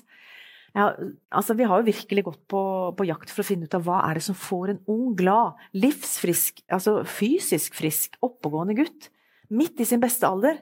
har, 0.77 0.97
altså 1.33 1.55
Vi 1.57 1.65
har 1.67 1.81
jo 1.81 1.89
virkelig 1.89 2.23
gått 2.27 2.41
på, 2.51 2.61
på, 2.97 3.07
jakt 3.09 3.33
for 3.33 3.43
å 3.43 3.47
finne 3.47 3.67
ut 3.67 3.75
av 3.77 3.85
hva 3.87 4.03
er 4.05 4.19
det 4.19 4.25
som 4.27 4.37
får 4.37 4.73
en 4.73 4.81
ung, 4.93 5.11
glad, 5.17 5.59
livsfrisk, 5.73 6.61
altså 6.69 6.99
fysisk 7.07 7.77
frisk, 7.77 8.17
oppegående 8.25 8.77
gutt 8.77 9.11
midt 9.49 9.79
i 9.79 9.87
sin 9.87 10.01
beste 10.03 10.27
alder 10.27 10.59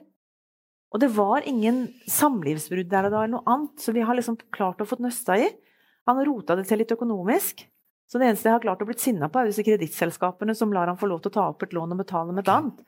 og 0.96 1.00
det 1.02 1.12
var 1.12 1.44
ingen 1.44 1.86
samlivsbrudd 2.08 2.88
der 2.88 3.08
og 3.08 3.14
da, 3.14 3.22
eller 3.24 3.34
noe 3.38 3.52
annet, 3.52 3.80
så 3.82 3.92
vi 3.92 4.04
har 4.06 4.16
liksom 4.16 4.38
klart 4.54 4.80
å 4.80 4.86
få 4.88 4.96
nøsta 5.04 5.38
i. 5.42 5.48
Han 6.08 6.22
rota 6.24 6.56
det 6.56 6.64
til 6.68 6.80
litt 6.80 6.94
økonomisk. 6.94 7.66
Så 8.06 8.20
det 8.22 8.28
eneste 8.28 8.46
jeg 8.46 8.54
har 8.54 8.62
klart 8.62 8.84
å 8.84 8.86
bli 8.86 8.94
sinna 9.02 9.26
på, 9.28 9.42
er 9.42 9.50
disse 9.50 9.64
kredittselskapene 9.66 10.54
som 10.56 10.70
lar 10.72 10.86
han 10.86 10.96
få 10.96 11.08
lov 11.10 11.24
til 11.24 11.32
å 11.32 11.36
ta 11.36 11.46
opp 11.50 11.66
et 11.66 11.74
lån 11.74 11.96
og 11.96 12.00
betale 12.00 12.32
med 12.32 12.46
et 12.46 12.52
annet. 12.54 12.84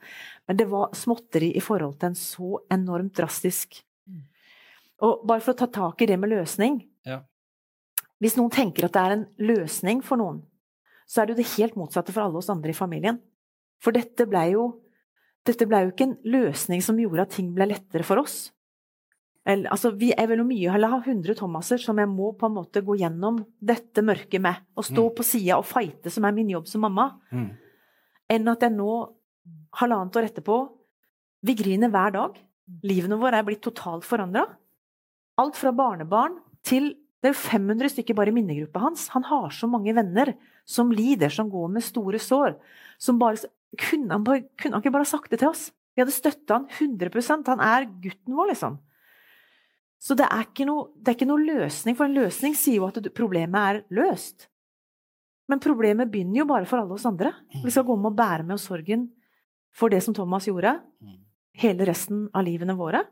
Men 0.47 0.59
det 0.61 0.69
var 0.71 0.95
småtteri 0.95 1.51
i 1.59 1.63
forhold 1.63 1.99
til 1.99 2.09
en 2.09 2.17
så 2.17 2.63
enormt 2.71 3.13
drastisk 3.19 3.81
Og 5.05 5.21
bare 5.27 5.43
for 5.43 5.53
å 5.53 5.59
ta 5.59 5.67
tak 5.71 6.01
i 6.01 6.07
det 6.09 6.17
med 6.19 6.31
løsning 6.31 6.79
ja. 6.98 6.98
Hvis 8.19 8.35
noen 8.35 8.51
tenker 8.51 8.87
at 8.87 8.95
det 8.95 9.01
er 9.01 9.15
en 9.15 9.25
løsning 9.49 10.03
for 10.05 10.19
noen, 10.19 10.43
så 11.09 11.21
er 11.21 11.29
det 11.29 11.35
jo 11.35 11.41
det 11.41 11.51
helt 11.55 11.77
motsatte 11.79 12.13
for 12.13 12.25
alle 12.25 12.39
oss 12.41 12.51
andre 12.51 12.73
i 12.73 12.77
familien. 12.77 13.17
For 13.81 13.95
dette 13.95 14.27
blei 14.29 14.51
jo 14.53 14.69
dette 15.47 15.65
ble 15.69 15.83
jo 15.85 15.91
ikke 15.93 16.07
en 16.09 16.17
løsning 16.29 16.81
som 16.83 16.97
gjorde 16.99 17.25
at 17.25 17.35
ting 17.37 17.53
ble 17.55 17.69
lettere 17.71 18.05
for 18.05 18.21
oss. 18.21 18.49
Eller, 19.47 19.69
altså, 19.73 19.93
vi 19.97 20.11
er 20.13 20.27
vel 20.29 20.43
mye 20.45 20.69
heller 20.73 20.91
ha 20.91 20.99
100 20.99 21.37
Thomaser 21.39 21.81
som 21.81 21.97
jeg 21.97 22.09
må 22.11 22.33
på 22.37 22.49
en 22.49 22.57
måte 22.57 22.83
gå 22.85 22.99
gjennom 22.99 23.39
dette 23.57 24.03
mørket 24.05 24.43
med, 24.43 24.59
og 24.77 24.85
stå 24.85 25.07
mm. 25.07 25.13
på 25.17 25.25
sida 25.25 25.57
og 25.57 25.65
fighte, 25.65 26.11
som 26.13 26.27
er 26.27 26.35
min 26.35 26.51
jobb 26.53 26.67
som 26.69 26.83
mamma, 26.85 27.07
mm. 27.31 27.47
enn 28.35 28.51
at 28.51 28.67
jeg 28.67 28.75
nå, 28.75 28.91
halvannet 29.79 30.19
år 30.19 30.27
etterpå, 30.29 30.59
vi 31.47 31.55
griner 31.57 31.91
hver 31.93 32.13
dag. 32.13 32.37
Livene 32.85 33.17
våre 33.17 33.39
er 33.39 33.47
blitt 33.47 33.63
totalt 33.65 34.05
forandra. 34.05 34.43
Alt 35.39 35.57
fra 35.57 35.71
barnebarn 35.73 36.35
til 36.67 36.91
det 37.19 37.31
er 37.31 37.35
500 37.35 37.91
stykker 37.91 38.15
bare 38.15 38.31
i 38.31 38.35
minnegruppa 38.35 38.79
hans. 38.79 39.09
Han 39.11 39.25
har 39.27 39.49
så 39.51 39.67
mange 39.67 39.91
venner 39.95 40.33
som 40.67 40.91
lider, 40.95 41.31
som 41.33 41.49
går 41.51 41.71
med 41.73 41.83
store 41.83 42.19
sår. 42.23 42.55
Som 43.01 43.19
bare 43.19 43.49
kunne 43.79 44.13
han, 44.13 44.23
bare, 44.23 44.45
kunne 44.59 44.77
han 44.77 44.83
ikke 44.83 44.95
bare 44.95 45.09
sagt 45.09 45.33
det 45.33 45.41
til 45.41 45.51
oss? 45.51 45.67
Vi 45.93 46.03
hadde 46.03 46.15
støtta 46.15 46.61
han 46.61 46.69
100% 46.71 47.49
Han 47.51 47.63
er 47.65 47.89
gutten 47.99 48.37
vår, 48.37 48.53
liksom. 48.53 48.79
Så 49.99 50.15
det 50.15 50.29
er, 50.31 50.47
ikke 50.47 51.27
noe 51.27 51.43
løsning, 51.43 51.97
for 51.99 52.07
en 52.07 52.15
løsning 52.15 52.55
sier 52.55 52.79
jo 52.79 52.87
at 52.87 53.11
problemet 53.11 53.59
er 53.59 53.81
løst. 53.91 54.47
Men 55.51 55.59
problemet 55.59 56.07
begynner 56.07 56.45
jo 56.45 56.47
bare 56.47 56.67
for 56.69 56.79
alle 56.79 56.95
oss 56.95 57.07
andre. 57.09 57.33
Vi 57.51 57.73
skal 57.73 57.83
gå 57.83 57.97
med 57.99 58.13
og 58.13 58.19
bære 58.19 58.45
med 58.45 58.55
oss 58.55 58.69
sorgen 58.69 59.09
for 59.75 59.91
det 59.91 59.99
som 60.05 60.15
Thomas 60.15 60.47
gjorde, 60.47 60.77
hele 61.59 61.87
resten 61.89 62.27
av 62.31 62.45
livene 62.47 62.77
våre. 62.79 63.03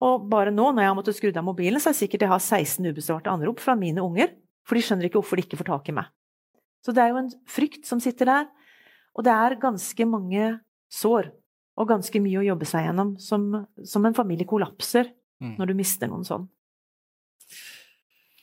Og 0.00 0.24
bare 0.32 0.52
nå, 0.54 0.70
når 0.72 0.82
jeg 0.82 0.90
har 0.90 0.96
måttet 0.96 1.18
skru 1.18 1.28
av 1.30 1.44
mobilen, 1.44 1.80
så 1.80 1.90
er 1.90 1.96
det 1.96 2.00
sikkert 2.00 2.24
jeg 2.24 2.32
har 2.32 2.40
16 2.40 2.88
ubesvarte 2.88 3.32
anrop 3.32 3.60
fra 3.60 3.74
mine 3.76 4.00
unger, 4.00 4.32
for 4.64 4.78
de 4.78 4.84
skjønner 4.84 5.08
ikke 5.08 5.20
hvorfor 5.20 5.36
de 5.36 5.44
ikke 5.44 5.58
får 5.60 5.68
tak 5.68 5.90
i 5.92 5.96
meg. 5.98 6.08
Så 6.80 6.94
det 6.96 7.02
er 7.04 7.12
jo 7.12 7.20
en 7.20 7.28
frykt 7.50 7.84
som 7.88 8.00
sitter 8.00 8.30
der. 8.30 8.48
Og 9.18 9.26
det 9.26 9.34
er 9.34 9.58
ganske 9.60 10.06
mange 10.08 10.54
sår 10.90 11.28
og 11.80 11.88
ganske 11.88 12.22
mye 12.22 12.40
å 12.40 12.46
jobbe 12.46 12.68
seg 12.68 12.86
gjennom 12.86 13.14
som, 13.20 13.46
som 13.84 14.06
en 14.06 14.16
familie 14.16 14.48
kollapser 14.48 15.10
mm. 15.42 15.54
når 15.58 15.70
du 15.70 15.76
mister 15.78 16.10
noen 16.10 16.26
sånn. 16.26 16.48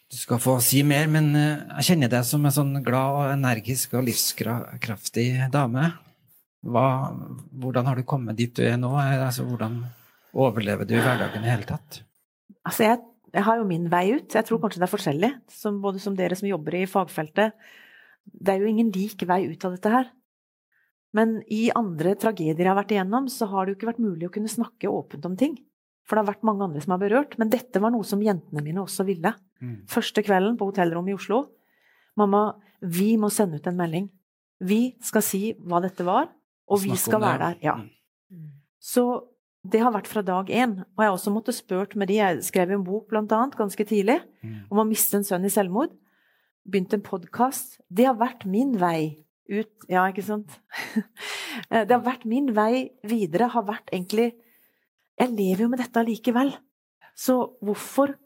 Du 0.08 0.16
skal 0.16 0.40
få 0.40 0.56
si 0.64 0.84
mer, 0.88 1.10
men 1.12 1.34
eh, 1.36 1.64
jeg 1.80 1.92
kjenner 1.92 2.12
deg 2.12 2.28
som 2.28 2.46
en 2.48 2.54
sånn 2.54 2.78
glad 2.86 3.18
og 3.18 3.32
energisk 3.34 3.98
og 3.98 4.06
livskraftig 4.08 5.28
dame. 5.52 5.90
Hva, 6.68 6.86
hvordan 7.52 7.90
har 7.90 8.00
du 8.00 8.08
kommet 8.08 8.38
dit 8.40 8.54
du 8.56 8.64
er 8.66 8.80
nå? 8.80 8.94
Altså, 8.98 9.44
hvordan 9.48 9.82
overlever 10.38 10.88
du 10.88 10.96
i 10.96 11.02
hverdagen 11.02 11.46
i 11.46 11.52
hele 11.52 11.68
tatt? 11.68 12.02
Altså, 12.68 12.86
jeg, 12.86 13.02
jeg, 13.34 13.44
har 13.48 13.60
jo 13.60 13.68
min 13.70 13.88
vei 13.92 14.06
ut. 14.18 14.36
Jeg 14.36 14.48
tror 14.48 14.62
kanskje 14.64 14.82
det 14.82 14.88
er 14.88 14.94
forskjellig, 14.94 15.32
som, 15.52 15.82
både 15.84 16.02
som 16.04 16.16
dere 16.18 16.38
som 16.38 16.50
jobber 16.50 16.78
i 16.80 16.88
fagfeltet. 16.90 17.58
Det 18.28 18.54
er 18.54 18.64
jo 18.64 18.70
ingen 18.70 18.92
lik 18.94 19.24
vei 19.28 19.46
ut 19.50 19.66
av 19.68 19.78
dette 19.78 19.94
her. 19.94 20.12
Men 21.16 21.40
i 21.54 21.70
andre 21.76 22.14
tragedier 22.20 22.66
jeg 22.66 22.70
har 22.70 22.78
vært 22.78 22.94
igjennom, 22.94 23.30
så 23.32 23.48
har 23.50 23.66
det 23.66 23.74
jo 23.74 23.80
ikke 23.80 23.92
vært 23.94 24.04
mulig 24.04 24.28
å 24.28 24.34
kunne 24.34 24.52
snakke 24.52 24.92
åpent 24.92 25.26
om 25.30 25.38
ting. 25.40 25.56
For 26.08 26.16
det 26.16 26.24
har 26.24 26.32
vært 26.34 26.48
mange 26.48 26.68
andre 26.68 26.82
som 26.84 26.94
har 26.96 27.02
berørt. 27.02 27.36
Men 27.40 27.52
dette 27.52 27.82
var 27.84 27.92
noe 27.94 28.06
som 28.08 28.22
jentene 28.24 28.64
mine 28.64 28.84
også 28.84 29.06
ville. 29.08 29.34
Mm. 29.64 29.80
Første 29.92 30.24
kvelden 30.24 30.60
på 30.60 30.70
hotellrommet 30.70 31.16
i 31.16 31.18
Oslo. 31.18 31.42
Mamma, 32.20 32.44
vi 32.82 33.16
må 33.20 33.32
sende 33.34 33.60
ut 33.60 33.68
en 33.70 33.80
melding. 33.80 34.12
Vi 34.68 34.82
skal 35.06 35.24
si 35.26 35.42
hva 35.60 35.82
dette 35.84 36.06
var, 36.08 36.30
og 36.68 36.82
vi 36.82 36.96
skal 36.98 37.22
være 37.22 37.42
der. 37.44 37.58
Ja. 37.66 37.76
Mm. 38.34 38.48
Så 38.82 39.04
det 39.72 39.82
har 39.84 39.94
vært 39.94 40.10
fra 40.10 40.24
dag 40.26 40.50
én. 40.50 40.80
Og 40.96 41.04
jeg 41.04 41.10
har 41.10 41.16
også 41.16 41.34
måttet 41.34 41.58
spørre 41.58 42.00
med 42.00 42.10
de 42.10 42.20
Jeg 42.20 42.44
skrev 42.48 42.72
en 42.74 42.86
bok, 42.86 43.08
blant 43.12 43.32
annet, 43.36 43.58
ganske 43.58 43.86
tidlig, 43.88 44.20
mm. 44.44 44.68
om 44.72 44.82
å 44.84 44.88
miste 44.88 45.20
en 45.20 45.28
sønn 45.28 45.48
i 45.48 45.54
selvmord. 45.54 45.94
Begynte 46.68 46.98
en 47.00 47.06
podkast. 47.06 47.80
Det 47.90 48.08
har 48.08 48.18
vært 48.20 48.46
min 48.50 48.76
vei 48.80 49.24
ut 49.48 49.88
Ja, 49.88 50.04
ikke 50.12 50.26
sant? 50.26 50.58
Det 51.72 51.94
har 51.94 52.04
vært 52.04 52.26
min 52.28 52.52
vei 52.56 52.90
videre, 53.08 53.48
har 53.54 53.64
vært 53.64 53.94
egentlig 53.94 54.34
Jeg 55.18 55.32
lever 55.32 55.64
jo 55.64 55.70
med 55.72 55.80
dette 55.82 56.02
allikevel. 56.02 56.52
Så 57.18 57.38
hvorfor 57.64 58.18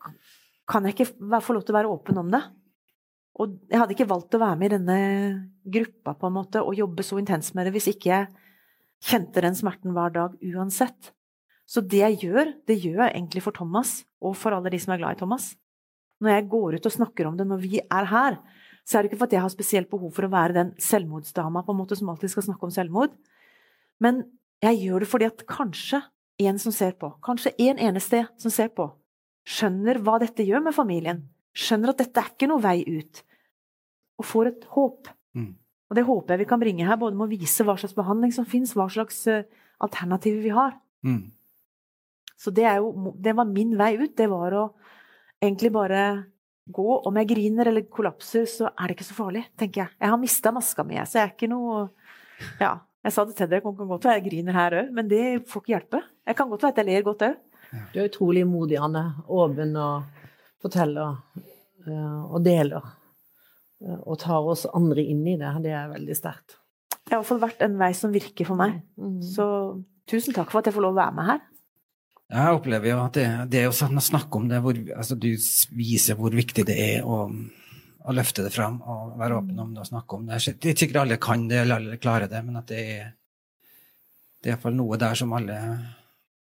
kan 0.67 0.87
jeg 0.87 0.95
ikke 0.95 1.39
få 1.45 1.55
lov 1.55 1.63
til 1.63 1.75
å 1.75 1.77
være 1.77 1.91
åpen 1.93 2.19
om 2.19 2.33
det? 2.33 2.41
Og 3.39 3.55
jeg 3.69 3.79
hadde 3.79 3.95
ikke 3.95 4.09
valgt 4.09 4.35
å 4.35 4.41
være 4.41 4.59
med 4.59 4.67
i 4.67 4.75
denne 4.75 4.97
gruppa 5.77 6.17
på 6.19 6.27
en 6.27 6.35
måte 6.35 6.63
og 6.65 6.75
jobbe 6.75 7.05
så 7.05 7.19
intenst 7.21 7.55
med 7.55 7.67
det 7.67 7.75
hvis 7.77 7.93
ikke 7.93 8.11
jeg 8.11 8.27
kjente 9.07 9.43
den 9.45 9.57
smerten 9.57 9.95
hver 9.95 10.13
dag 10.13 10.35
uansett. 10.51 11.13
Så 11.71 11.83
det 11.87 12.01
jeg 12.01 12.19
gjør, 12.25 12.51
det 12.67 12.81
gjør 12.83 13.05
jeg 13.05 13.13
egentlig 13.15 13.43
for 13.45 13.55
Thomas, 13.55 14.01
og 14.19 14.35
for 14.35 14.51
alle 14.55 14.71
de 14.73 14.79
som 14.81 14.91
er 14.91 14.99
glad 14.99 15.15
i 15.15 15.21
Thomas. 15.21 15.53
Når 16.21 16.35
jeg 16.35 16.49
går 16.51 16.75
ut 16.77 16.89
og 16.89 16.95
snakker 16.97 17.29
om 17.29 17.37
det 17.39 17.47
når 17.47 17.61
vi 17.63 17.79
er 17.79 18.09
her, 18.11 18.37
så 18.83 18.97
er 18.97 19.03
det 19.03 19.11
ikke 19.11 19.21
for 19.21 19.29
at 19.29 19.35
jeg 19.37 19.43
har 19.45 19.53
spesielt 19.53 19.89
behov 19.91 20.11
for 20.15 20.27
å 20.27 20.33
være 20.33 20.57
den 20.57 20.73
selvmordsdama 20.81 21.63
på 21.63 21.73
en 21.73 21.79
måte 21.79 21.95
som 21.97 22.11
alltid 22.11 22.33
skal 22.33 22.49
snakke 22.49 22.67
om 22.67 22.73
selvmord. 22.75 23.15
Men 24.03 24.25
jeg 24.61 24.81
gjør 24.83 25.05
det 25.05 25.09
fordi 25.09 25.29
at 25.29 25.45
kanskje 25.49 26.01
en 26.41 26.59
som 26.59 26.73
ser 26.75 26.95
på, 26.99 27.11
kanskje 27.23 27.53
en 27.69 27.81
eneste 27.81 28.25
som 28.41 28.53
ser 28.53 28.71
på, 28.75 28.89
skjønner 29.47 30.01
hva 30.03 30.19
dette 30.21 30.45
gjør 30.45 30.65
med 30.67 30.75
familien. 30.75 31.23
Skjønner 31.57 31.93
at 31.93 32.01
dette 32.03 32.21
er 32.21 32.31
ikke 32.33 32.49
noe 32.51 32.63
vei 32.63 32.81
ut. 32.85 33.23
Og 34.21 34.27
får 34.27 34.51
et 34.51 34.65
håp. 34.75 35.09
Mm. 35.37 35.53
Og 35.91 35.97
det 35.97 36.07
håper 36.07 36.35
jeg 36.35 36.43
vi 36.43 36.49
kan 36.51 36.61
bringe 36.61 36.87
her, 36.87 36.99
både 36.99 37.17
med 37.17 37.27
å 37.29 37.31
vise 37.31 37.65
hva 37.67 37.77
slags 37.79 37.95
behandling 37.97 38.33
som 38.35 38.47
fins, 38.47 38.75
hva 38.77 38.87
slags 38.91 39.23
uh, 39.31 39.43
alternativer 39.83 40.43
vi 40.45 40.53
har. 40.55 40.75
Mm. 41.05 41.31
Så 42.41 42.53
det, 42.55 42.65
jo, 42.81 43.13
det 43.21 43.35
var 43.37 43.45
min 43.45 43.75
vei 43.77 43.93
ut. 43.99 44.15
Det 44.17 44.27
var 44.31 44.55
å 44.57 44.67
egentlig 45.41 45.69
bare 45.75 46.05
gå. 46.65 46.87
Om 47.05 47.19
jeg 47.21 47.29
griner 47.29 47.69
eller 47.69 47.85
kollapser, 47.91 48.47
så 48.49 48.71
er 48.71 48.89
det 48.89 48.97
ikke 48.97 49.09
så 49.11 49.17
farlig, 49.17 49.43
tenker 49.59 49.83
jeg. 49.83 49.93
Jeg 50.01 50.13
har 50.13 50.21
mista 50.21 50.53
maska 50.55 50.85
mi, 50.87 50.97
så 51.05 51.19
jeg 51.19 51.27
er 51.27 51.35
ikke 51.35 51.51
noe 51.51 51.83
Ja, 52.57 52.79
jeg 53.05 53.13
sa 53.13 53.25
det 53.25 53.35
til 53.37 53.49
dere, 53.49 53.61
det 53.61 53.77
kan 53.77 53.89
godt 53.89 54.07
være 54.07 54.17
jeg 54.17 54.27
griner 54.29 54.57
her 54.57 54.75
òg, 54.79 54.89
men 54.97 55.09
det 55.09 55.25
får 55.49 55.61
ikke 55.61 55.73
hjelpe. 55.75 56.01
Jeg 56.29 56.37
kan 56.37 56.49
godt 56.49 56.65
være 56.65 56.73
at 56.73 56.81
jeg 56.81 56.89
ler 56.89 57.05
godt 57.05 57.27
òg. 57.27 57.37
Du 57.93 57.99
er 58.01 58.09
utrolig 58.09 58.43
modig, 58.49 58.79
Anne. 58.81 59.03
Åpen 59.31 59.75
og 59.79 60.25
forteller 60.61 61.21
uh, 61.87 62.21
og 62.25 62.41
deler. 62.45 62.89
Uh, 63.81 63.99
og 64.01 64.19
tar 64.21 64.49
oss 64.49 64.65
andre 64.69 65.05
inn 65.13 65.21
i 65.29 65.37
det. 65.39 65.53
Det 65.63 65.73
er 65.77 65.93
veldig 65.93 66.17
sterkt. 66.17 66.57
Det 66.91 67.13
har 67.13 67.19
i 67.19 67.21
hvert 67.21 67.29
fall 67.31 67.43
vært 67.45 67.63
en 67.65 67.77
vei 67.79 67.91
som 67.97 68.13
virker 68.13 68.49
for 68.49 68.59
meg. 68.59 68.81
Mm. 68.97 69.17
Så 69.25 69.45
tusen 70.09 70.35
takk 70.35 70.51
for 70.51 70.61
at 70.61 70.69
jeg 70.69 70.75
får 70.77 70.85
lov 70.85 70.93
å 70.97 71.01
være 71.01 71.17
med 71.17 71.29
her. 71.31 71.41
Jeg 72.31 72.55
opplever 72.55 72.93
jo 72.93 72.99
at 73.03 73.17
det, 73.17 73.25
det 73.51 73.65
å 73.67 73.73
snakke 73.75 74.39
om 74.39 74.45
det, 74.47 74.61
hvor, 74.63 74.77
altså 74.95 75.17
du 75.19 75.31
viser 75.75 76.19
hvor 76.19 76.31
viktig 76.35 76.63
det 76.69 76.77
er 76.79 77.07
å, 77.07 77.25
å, 77.27 78.13
løfte 78.15 78.45
det 78.45 78.53
fram 78.55 78.77
og 78.81 79.17
være 79.19 79.41
åpen 79.41 79.59
om 79.59 79.73
det 79.75 79.83
og 79.83 79.89
snakke 79.89 80.19
om 80.19 80.29
det. 80.29 80.39
Det 80.55 80.71
er 80.71 80.77
sikkert 80.79 81.01
alle 81.03 81.19
kan 81.21 81.43
det 81.49 81.59
eller 81.65 81.81
alle 81.81 81.99
klarer 81.99 82.31
det, 82.31 82.39
men 82.47 82.61
at 82.61 82.71
det 82.71 82.85
er, 82.93 83.09
det 84.39 84.47
er 84.47 84.55
iallfall 84.55 84.77
noe 84.79 84.99
der 85.01 85.19
som 85.19 85.35
alle 85.35 85.57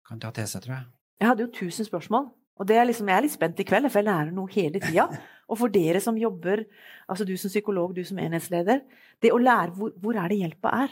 kan 0.09 0.20
ta 0.20 0.33
til 0.37 0.51
seg, 0.51 0.66
tror 0.66 0.77
jeg. 0.77 0.90
Jeg 1.18 1.31
hadde 1.31 1.46
jo 1.46 1.55
tusen 1.57 1.88
spørsmål, 1.88 2.29
og 2.59 2.70
er 2.74 2.87
liksom, 2.90 3.09
jeg 3.09 3.16
er 3.16 3.24
litt 3.24 3.35
spent 3.35 3.61
i 3.62 3.66
kveld, 3.66 3.88
for 3.88 4.03
jeg 4.03 4.11
lærer 4.11 4.35
noe 4.35 4.53
hele 4.53 4.81
tida. 4.83 5.09
Og 5.48 5.57
for 5.57 5.72
dere 5.72 6.01
som 6.05 6.18
jobber, 6.20 6.66
altså 7.09 7.24
du 7.24 7.33
som 7.40 7.48
psykolog, 7.48 7.94
du 7.96 8.03
som 8.05 8.18
enhetsleder, 8.20 8.83
det 9.24 9.31
å 9.33 9.38
lære 9.40 9.72
hvor, 9.79 9.94
hvor 9.96 10.18
er 10.20 10.29
det 10.29 10.42
hjelpa 10.42 10.72
er. 10.85 10.90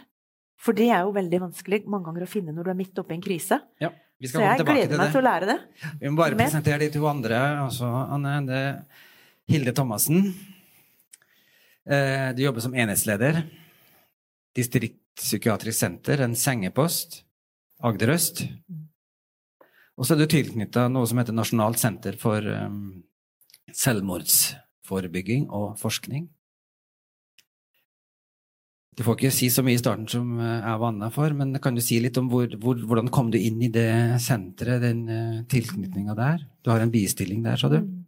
For 0.56 0.72
det 0.72 0.86
er 0.88 1.02
jo 1.04 1.12
veldig 1.12 1.40
vanskelig 1.42 1.82
mange 1.84 2.08
ganger 2.08 2.24
å 2.24 2.30
finne 2.30 2.54
når 2.56 2.64
du 2.64 2.70
er 2.72 2.78
midt 2.78 3.02
oppe 3.02 3.12
i 3.12 3.18
en 3.18 3.24
krise. 3.26 3.58
Ja. 3.82 3.90
Så 4.24 4.40
jeg 4.40 4.64
gleder 4.64 4.96
meg 4.96 5.10
til 5.12 5.20
å 5.20 5.26
lære 5.26 5.48
det. 5.50 5.56
Vi 6.00 6.08
må 6.08 6.16
bare 6.16 6.38
presentere 6.38 6.86
de 6.86 6.88
to 6.94 7.04
andre. 7.08 7.36
Altså, 7.66 7.88
Anne, 8.16 8.38
det 8.48 8.60
er 8.60 8.78
Hilde 9.52 9.74
Thomassen. 9.76 10.30
Eh, 11.84 12.32
du 12.32 12.40
jobber 12.46 12.64
som 12.64 12.74
enhetsleder. 12.74 13.42
Distriktspsykiatrisk 14.56 15.78
senter, 15.78 16.24
en 16.24 16.34
sengepost. 16.38 17.20
Agder 17.84 18.14
øst. 18.14 18.40
Og 19.96 20.08
så 20.08 20.14
er 20.14 20.24
du 20.24 20.32
tilknytta 20.32 20.88
noe 20.92 21.08
som 21.08 21.20
heter 21.20 21.36
Nasjonalt 21.36 21.80
senter 21.80 22.16
for 22.20 22.40
um, 22.40 23.04
selvmordsforebygging 23.72 25.50
og 25.52 25.76
forskning. 25.80 26.30
Du 28.96 29.04
får 29.04 29.18
ikke 29.18 29.34
si 29.34 29.50
så 29.52 29.60
mye 29.64 29.76
i 29.76 29.80
starten 29.80 30.06
som 30.08 30.38
eh, 30.40 30.56
jeg 30.62 30.80
var 30.80 30.88
Anna 30.88 31.10
for, 31.12 31.34
men 31.36 31.52
kan 31.60 31.76
du 31.76 31.82
si 31.84 31.98
litt 32.00 32.16
om 32.20 32.30
hvor, 32.32 32.48
hvor, 32.62 32.80
hvordan 32.80 33.12
kom 33.12 33.28
du 33.32 33.36
inn 33.36 33.60
i 33.60 33.68
det 33.72 33.90
senteret, 34.24 34.80
den 34.86 35.04
uh, 35.10 35.44
tilknytninga 35.52 36.16
der? 36.16 36.46
Du 36.64 36.72
har 36.72 36.80
en 36.80 36.92
bistilling 36.94 37.44
der, 37.44 37.60
sa 37.60 37.68
du? 37.72 37.82
Mm. 37.84 38.06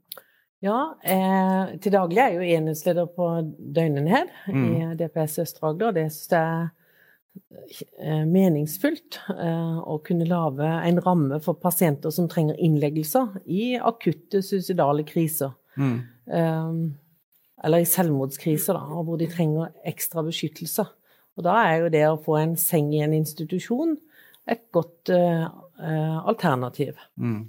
Ja, 0.64 0.98
eh, 1.06 1.76
til 1.78 1.94
daglig 1.94 2.18
er 2.18 2.32
jeg 2.32 2.38
jo 2.38 2.56
enhetsleder 2.56 3.06
på 3.14 3.28
døgnenhet 3.76 4.32
mm. 4.50 4.64
i 4.66 4.88
DPS 4.98 5.38
Østre 5.44 5.70
Agder. 5.70 5.94
Det 5.94 6.08
syns 6.10 6.32
jeg 6.34 6.40
er 6.42 6.64
eh, 8.02 8.24
meningsfullt 8.26 9.20
eh, 9.36 9.76
å 9.78 10.00
kunne 10.06 10.26
lage 10.26 10.66
en 10.66 10.98
ramme 11.04 11.38
for 11.44 11.60
pasienter 11.62 12.10
som 12.14 12.26
trenger 12.30 12.58
innleggelser 12.58 13.38
i 13.46 13.76
akutte 13.78 14.42
suicidale 14.42 15.06
kriser. 15.06 15.54
Mm. 15.78 15.98
Um, 16.26 16.80
eller 17.64 17.82
i 17.82 17.88
selvmordskriser, 17.88 18.76
da, 18.76 19.02
hvor 19.02 19.18
de 19.20 19.28
trenger 19.30 19.72
ekstra 19.86 20.22
beskyttelse. 20.26 20.84
Og 21.38 21.46
da 21.46 21.54
er 21.68 21.84
jo 21.84 21.92
det 21.94 22.04
å 22.08 22.20
få 22.22 22.38
en 22.40 22.56
seng 22.58 22.90
i 22.94 23.02
en 23.04 23.14
institusjon 23.16 23.96
et 24.48 24.64
godt 24.72 25.12
uh, 25.12 25.46
alternativ. 26.28 26.98
Mm. 27.20 27.46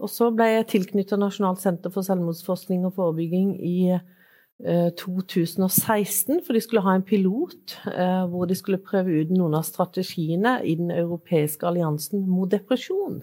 Og 0.00 0.08
så 0.08 0.30
ble 0.32 0.46
jeg 0.48 0.70
tilknytta 0.74 1.18
Nasjonalt 1.20 1.62
senter 1.62 1.92
for 1.92 2.06
selvmordsforskning 2.06 2.86
og 2.88 2.94
forebygging 2.98 3.54
i 3.66 3.76
uh, 3.96 4.90
2016, 5.00 6.42
for 6.46 6.56
de 6.56 6.62
skulle 6.64 6.84
ha 6.84 6.96
en 6.96 7.06
pilot 7.06 7.76
uh, 7.88 8.24
hvor 8.30 8.48
de 8.48 8.56
skulle 8.58 8.82
prøve 8.84 9.22
ut 9.22 9.34
noen 9.34 9.56
av 9.58 9.66
strategiene 9.68 10.58
i 10.64 10.76
den 10.80 10.92
europeiske 10.94 11.66
alliansen 11.68 12.26
mot 12.28 12.50
depresjon. 12.52 13.22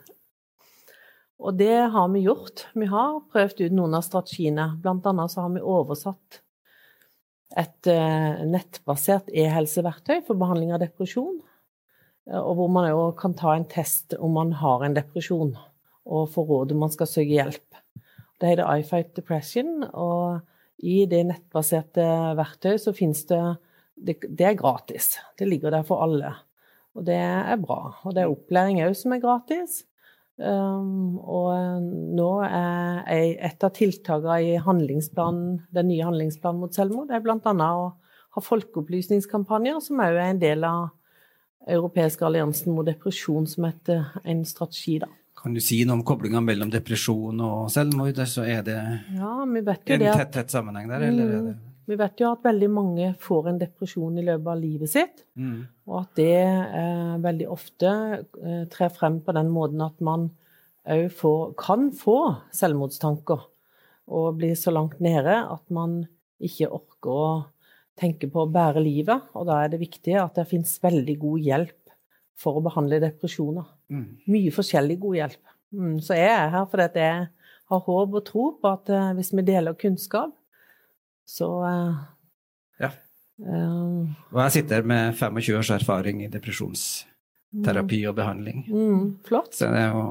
Og 1.38 1.54
det 1.58 1.90
har 1.94 2.10
vi 2.10 2.26
gjort. 2.26 2.66
Vi 2.74 2.88
har 2.90 3.20
prøvd 3.32 3.68
ut 3.68 3.76
noen 3.78 3.98
av 3.98 4.06
strategiene. 4.06 4.72
Blant 4.82 5.06
annet 5.06 5.34
så 5.34 5.46
har 5.46 5.54
vi 5.54 5.62
oversatt 5.62 6.42
et 7.58 7.90
uh, 7.90 8.44
nettbasert 8.50 9.30
e-helseverktøy 9.32 10.20
for 10.28 10.40
behandling 10.40 10.74
av 10.76 10.82
depresjon. 10.84 11.38
Uh, 12.28 12.42
og 12.42 12.58
hvor 12.60 12.72
man 12.74 12.90
òg 12.90 13.14
kan 13.22 13.38
ta 13.38 13.54
en 13.56 13.68
test 13.70 14.18
om 14.18 14.34
man 14.36 14.56
har 14.60 14.84
en 14.84 14.98
depresjon, 14.98 15.54
og 16.08 16.30
få 16.34 16.44
råd 16.48 16.74
om 16.74 16.84
man 16.86 16.94
skal 16.94 17.10
søke 17.10 17.38
hjelp. 17.38 17.82
Det 18.38 18.52
heter 18.52 18.68
iFight 18.82 19.16
Depression, 19.18 19.86
og 19.94 20.42
i 20.86 21.06
det 21.10 21.24
nettbaserte 21.26 22.06
verktøyet 22.38 22.84
så 22.84 22.94
finnes 22.94 23.24
det 23.30 23.42
Det 23.98 24.46
er 24.46 24.54
gratis. 24.54 25.16
Det 25.40 25.48
ligger 25.48 25.74
der 25.74 25.86
for 25.88 26.04
alle. 26.06 26.36
Og 26.94 27.06
det 27.06 27.18
er 27.18 27.58
bra. 27.58 27.96
Og 28.06 28.14
det 28.14 28.22
er 28.22 28.30
opplæring 28.30 28.84
òg 28.86 28.94
som 28.94 29.16
er 29.16 29.24
gratis. 29.24 29.86
Um, 30.38 31.18
og 31.18 31.48
eh, 31.56 31.86
nå 32.14 32.28
er 32.46 33.32
et 33.48 33.64
av 33.66 33.72
tiltakene 33.74 34.36
i 34.46 34.52
handlingsplanen, 34.62 35.64
den 35.74 35.90
nye 35.90 36.06
handlingsplanen 36.06 36.62
mot 36.62 36.78
selvmord 36.78 37.10
er 37.10 37.24
bl.a. 37.26 37.40
å 37.42 37.88
ha 38.38 38.44
folkeopplysningskampanjer, 38.46 39.80
som 39.82 40.04
òg 40.06 40.14
er 40.14 40.28
en 40.28 40.42
del 40.44 40.68
av 40.68 40.92
Europeiske 41.68 42.24
alliansen 42.24 42.76
mot 42.76 42.86
depresjon 42.86 43.48
som 43.50 43.66
et, 43.66 43.90
eh, 43.90 44.20
en 44.30 44.46
strategi. 44.46 45.00
da. 45.00 45.10
Kan 45.38 45.54
du 45.54 45.62
si 45.62 45.84
noe 45.86 45.98
om 45.98 46.04
koblinga 46.06 46.42
mellom 46.42 46.70
depresjon 46.70 47.42
og 47.42 47.72
selvmord? 47.74 48.22
Så 48.30 48.46
er 48.46 48.62
det 48.62 48.78
ja, 49.18 49.34
en 49.42 49.58
tett, 49.66 50.32
tett 50.34 50.54
sammenheng 50.54 50.88
der, 50.90 51.10
eller 51.10 51.34
er 51.34 51.50
det 51.50 51.58
vi 51.88 51.96
vet 52.00 52.20
jo 52.20 52.32
at 52.34 52.44
veldig 52.44 52.68
mange 52.72 53.12
får 53.24 53.52
en 53.52 53.60
depresjon 53.62 54.18
i 54.20 54.26
løpet 54.26 54.50
av 54.52 54.60
livet 54.60 54.92
sitt, 54.92 55.24
mm. 55.40 55.60
og 55.88 56.00
at 56.02 56.20
det 56.20 56.42
eh, 56.44 57.14
veldig 57.24 57.48
ofte 57.54 57.94
eh, 58.18 58.64
trer 58.74 58.92
frem 58.94 59.22
på 59.24 59.36
den 59.38 59.52
måten 59.54 59.84
at 59.86 60.04
man 60.04 60.30
òg 60.88 61.56
kan 61.60 61.90
få 61.96 62.18
selvmordstanker 62.56 63.42
og 64.08 64.38
bli 64.40 64.54
så 64.56 64.72
langt 64.72 65.02
nede 65.04 65.36
at 65.36 65.64
man 65.74 66.06
ikke 66.44 66.70
orker 66.72 67.12
å 67.12 67.30
tenke 67.98 68.30
på 68.32 68.46
å 68.46 68.52
bære 68.52 68.84
livet. 68.84 69.28
Og 69.36 69.48
da 69.50 69.62
er 69.64 69.74
det 69.74 69.82
viktig 69.82 70.16
at 70.22 70.38
det 70.38 70.48
fins 70.50 70.78
veldig 70.84 71.18
god 71.20 71.44
hjelp 71.44 71.94
for 72.38 72.60
å 72.60 72.64
behandle 72.64 73.02
depresjoner. 73.02 73.68
Mm. 73.92 74.08
Mye 74.30 74.54
forskjellig 74.54 75.00
god 75.02 75.20
hjelp. 75.22 75.54
Mm, 75.76 75.98
så 76.04 76.16
jeg 76.16 76.32
er 76.32 76.52
her 76.54 76.68
fordi 76.70 77.04
jeg 77.04 77.28
har 77.68 77.82
håp 77.90 78.20
og 78.20 78.26
tro 78.28 78.46
på 78.62 78.72
at 78.72 78.92
eh, 78.94 79.14
hvis 79.18 79.34
vi 79.36 79.46
deler 79.48 79.76
kunnskap, 79.80 80.32
så 81.28 81.50
uh, 81.64 82.00
Ja. 82.82 82.92
Uh, 83.38 84.08
og 84.32 84.40
jeg 84.46 84.56
sitter 84.62 84.86
med 84.88 85.14
25 85.20 85.60
års 85.60 85.70
erfaring 85.76 86.24
i 86.24 86.32
depresjonsterapi 86.32 88.00
og 88.10 88.16
behandling. 88.18 88.64
Mm, 88.72 89.04
flott. 89.28 89.54
Så 89.58 89.70
det 89.74 89.84
er 89.86 89.94
jo 89.94 90.08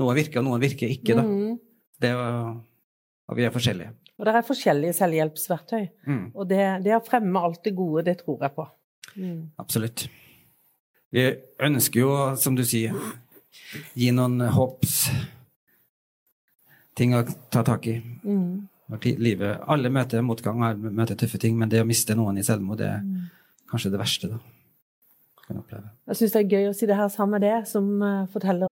Noe 0.00 0.14
virker, 0.16 0.40
og 0.40 0.46
noen 0.46 0.62
virker 0.62 0.88
ikke, 0.88 1.16
da. 1.18 1.22
Mm. 1.26 1.58
Det 2.00 2.08
er 2.14 2.20
og 3.30 3.36
vi 3.36 3.44
er 3.44 3.52
forskjellige. 3.52 3.90
Og 4.18 4.26
det 4.26 4.32
er 4.32 4.46
forskjellige 4.46 4.94
selvhjelpsverktøy. 4.96 5.82
Mm. 6.08 6.22
Og 6.32 6.48
det, 6.48 6.62
det 6.86 6.94
å 6.96 7.02
fremme 7.04 7.42
alt 7.42 7.60
det 7.66 7.74
gode, 7.76 8.04
det 8.08 8.16
tror 8.22 8.46
jeg 8.46 8.54
på. 8.56 8.64
Mm. 9.14 9.42
Absolutt. 9.60 10.06
Vi 11.14 11.26
ønsker 11.66 12.00
jo, 12.00 12.14
som 12.40 12.56
du 12.56 12.64
sier, 12.66 12.96
gi 13.98 14.08
noen 14.14 14.40
håps 14.54 14.96
ting 16.98 17.14
å 17.18 17.22
ta 17.52 17.66
tak 17.66 17.90
i. 17.90 17.98
Mm 18.24 18.69
livet, 18.98 19.60
alle 19.66 19.90
møter 19.90 20.22
motgang 20.22 20.62
og 20.66 20.78
møter 20.78 21.18
tøffe 21.18 21.38
ting, 21.38 21.58
men 21.58 21.70
det 21.70 21.82
å 21.82 21.88
miste 21.88 22.16
noen 22.18 22.38
i 22.40 22.46
selvmord 22.46 22.80
det 22.80 22.88
er 22.88 23.04
mm. 23.04 23.28
kanskje 23.70 23.92
det 23.92 24.00
verste. 24.00 24.32
da. 24.32 24.40
Kan 25.46 25.62
oppleve. 25.62 25.90
Jeg 26.10 26.20
syns 26.20 26.34
det 26.34 26.42
er 26.42 26.56
gøy 26.56 26.68
å 26.70 26.74
si 26.76 26.90
det 26.90 26.98
her 26.98 27.08
sammen 27.12 27.38
med 27.38 27.46
det, 27.46 27.56
som 27.70 27.86
uh, 28.02 28.26
forteller. 28.32 28.68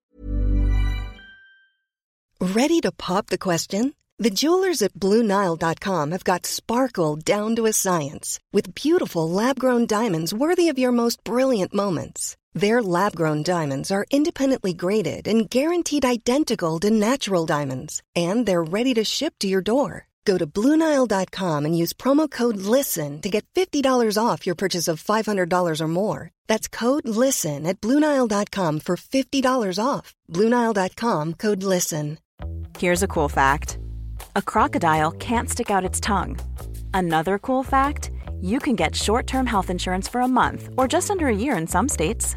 Ready 2.40 2.80
to 2.80 2.92
pop 2.92 3.26
the 3.26 3.38
question? 3.38 3.94
The 4.20 4.30
jewelers 4.30 4.82
at 4.82 4.94
BlueNile.com 4.94 6.10
have 6.10 6.24
got 6.24 6.44
sparkle 6.44 7.14
down 7.14 7.54
to 7.54 7.66
a 7.66 7.72
science 7.72 8.40
with 8.52 8.74
beautiful 8.74 9.30
lab 9.30 9.60
grown 9.60 9.86
diamonds 9.86 10.34
worthy 10.34 10.68
of 10.68 10.78
your 10.78 10.90
most 10.90 11.22
brilliant 11.22 11.72
moments. 11.72 12.36
Their 12.52 12.82
lab 12.82 13.14
grown 13.14 13.44
diamonds 13.44 13.92
are 13.92 14.06
independently 14.10 14.72
graded 14.72 15.28
and 15.28 15.48
guaranteed 15.48 16.04
identical 16.04 16.80
to 16.80 16.90
natural 16.90 17.46
diamonds, 17.46 18.02
and 18.16 18.44
they're 18.44 18.64
ready 18.64 18.92
to 18.94 19.04
ship 19.04 19.34
to 19.38 19.46
your 19.46 19.60
door. 19.62 20.07
Go 20.24 20.36
to 20.36 20.46
BlueNile.com 20.46 21.64
and 21.64 21.76
use 21.76 21.94
promo 21.94 22.30
code 22.30 22.58
LISTEN 22.58 23.22
to 23.22 23.30
get 23.30 23.46
$50 23.54 23.82
off 24.22 24.46
your 24.46 24.54
purchase 24.54 24.86
of 24.86 25.02
$500 25.02 25.80
or 25.80 25.88
more. 25.88 26.30
That's 26.46 26.68
code 26.68 27.08
LISTEN 27.08 27.66
at 27.66 27.80
BlueNile.com 27.80 28.80
for 28.80 28.96
$50 28.96 29.84
off. 29.84 30.14
BlueNile.com 30.30 31.34
code 31.34 31.62
LISTEN. 31.62 32.18
Here's 32.78 33.02
a 33.02 33.08
cool 33.08 33.28
fact 33.28 33.78
a 34.36 34.42
crocodile 34.42 35.10
can't 35.12 35.50
stick 35.50 35.70
out 35.70 35.84
its 35.84 36.00
tongue. 36.00 36.38
Another 36.94 37.38
cool 37.38 37.62
fact 37.64 38.10
you 38.40 38.58
can 38.58 38.76
get 38.76 38.94
short 38.94 39.26
term 39.26 39.46
health 39.46 39.70
insurance 39.70 40.08
for 40.08 40.20
a 40.20 40.28
month 40.28 40.68
or 40.76 40.86
just 40.86 41.10
under 41.10 41.26
a 41.28 41.34
year 41.34 41.56
in 41.56 41.66
some 41.66 41.88
states. 41.88 42.36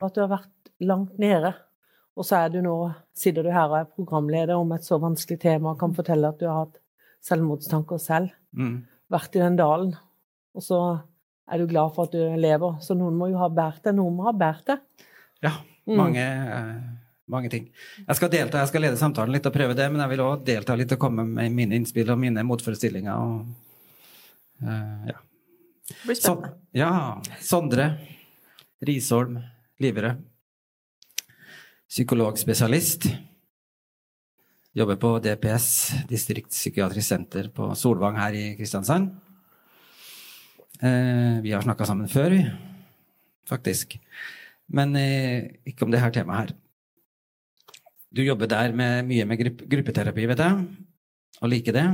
At 0.00 0.14
du 0.16 0.20
har 0.22 0.30
vært 0.32 0.70
langt 0.80 1.18
nede, 1.20 1.52
og 2.16 2.24
så 2.24 2.38
er 2.44 2.52
du 2.54 2.60
nå, 2.64 2.74
sitter 3.16 3.44
du 3.44 3.50
her 3.52 3.68
og 3.68 3.76
er 3.82 3.88
programleder 3.94 4.56
om 4.56 4.70
et 4.72 4.84
så 4.86 4.96
vanskelig 5.00 5.38
tema 5.42 5.74
og 5.74 5.80
kan 5.80 5.92
fortelle 5.96 6.28
at 6.32 6.38
du 6.40 6.46
har 6.48 6.64
hatt 6.64 6.78
selvmordstanker 7.24 8.00
selv. 8.00 8.32
Mm. 8.56 8.78
Vært 9.12 9.36
i 9.36 9.42
den 9.42 9.58
dalen. 9.60 9.92
Og 10.56 10.64
så 10.64 10.78
er 11.50 11.58
du 11.60 11.66
glad 11.70 11.92
for 11.94 12.08
at 12.08 12.14
du 12.16 12.22
lever. 12.40 12.78
Så 12.82 12.96
noen 12.98 13.16
må 13.18 13.28
jo 13.30 13.38
ha 13.42 13.48
båret 13.52 13.82
det. 13.84 13.92
Noen 13.96 14.16
må 14.16 14.24
ha 14.28 14.32
båret 14.36 14.64
det. 14.72 14.78
Ja, 15.44 15.52
Mm. 15.86 15.96
mange, 15.96 16.20
eh, 16.22 16.80
mange 17.26 17.48
ting. 17.50 17.70
Jeg 18.06 18.16
skal 18.16 18.28
delta, 18.30 18.58
jeg 18.58 18.68
skal 18.68 18.82
lede 18.82 18.96
samtalen 19.00 19.32
litt 19.32 19.46
og 19.46 19.52
prøve 19.54 19.74
det, 19.74 19.90
men 19.90 20.00
jeg 20.00 20.10
vil 20.10 20.18
òg 20.24 20.44
delta 20.44 20.76
litt 20.76 20.92
og 20.92 20.98
komme 21.00 21.24
med 21.26 21.50
mine 21.52 21.72
innspill 21.74 22.10
og 22.12 22.18
mine 22.18 22.44
motforestillinger. 22.44 23.16
Og, 23.16 23.46
eh, 24.62 25.06
ja. 25.08 25.18
Det 25.88 25.96
blir 26.04 26.14
Så, 26.14 26.36
spennende. 26.36 26.54
ja. 26.72 27.20
Sondre 27.40 27.98
Risholm 28.86 29.42
Liverød. 29.80 30.18
Psykologspesialist. 31.88 33.06
Jobber 34.76 34.98
på 35.00 35.14
DPS, 35.24 35.68
distriktspsykiatrisk 36.06 37.08
senter 37.08 37.48
på 37.54 37.72
Solvang 37.74 38.18
her 38.20 38.36
i 38.36 38.42
Kristiansand. 38.58 39.08
Eh, 40.84 41.40
vi 41.42 41.54
har 41.54 41.64
snakka 41.64 41.88
sammen 41.88 42.08
før. 42.12 42.36
Faktisk. 43.48 43.96
Men 44.68 44.92
eh, 44.96 45.48
ikke 45.66 45.86
om 45.86 45.90
det 45.90 46.02
her 46.02 46.12
temaet 46.14 46.52
her. 46.52 46.52
Du 48.12 48.22
jobber 48.22 48.46
der 48.46 48.72
med, 48.76 49.06
mye 49.08 49.24
med 49.24 49.40
grupp, 49.40 49.64
gruppeterapi, 49.70 50.26
vet 50.26 50.42
jeg, 50.44 50.66
og 51.40 51.50
liker 51.50 51.72
det. 51.72 51.86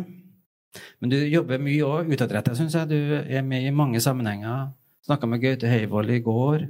Men 1.00 1.12
du 1.12 1.16
jobber 1.22 1.62
mye 1.62 1.86
òg 1.86 2.10
utadrettet, 2.12 2.56
syns 2.58 2.74
jeg. 2.74 2.90
Du 2.90 2.98
er 3.22 3.46
med 3.46 3.62
i 3.62 3.70
mange 3.70 4.00
sammenhenger. 4.00 4.72
Snakka 5.06 5.30
med 5.30 5.44
Gaute 5.44 5.70
Høyvold 5.70 6.10
i 6.10 6.20
går. 6.24 6.66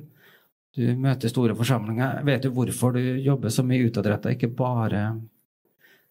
Du 0.77 0.85
møter 1.01 1.33
store 1.33 1.55
forsamlinger. 1.57 2.21
Vet 2.29 2.45
du 2.45 2.51
hvorfor 2.53 2.93
du 2.93 3.01
jobber 3.25 3.53
så 3.53 3.65
mye 3.65 3.87
utadretta, 3.89 4.35
ikke 4.35 4.51
bare 4.53 5.07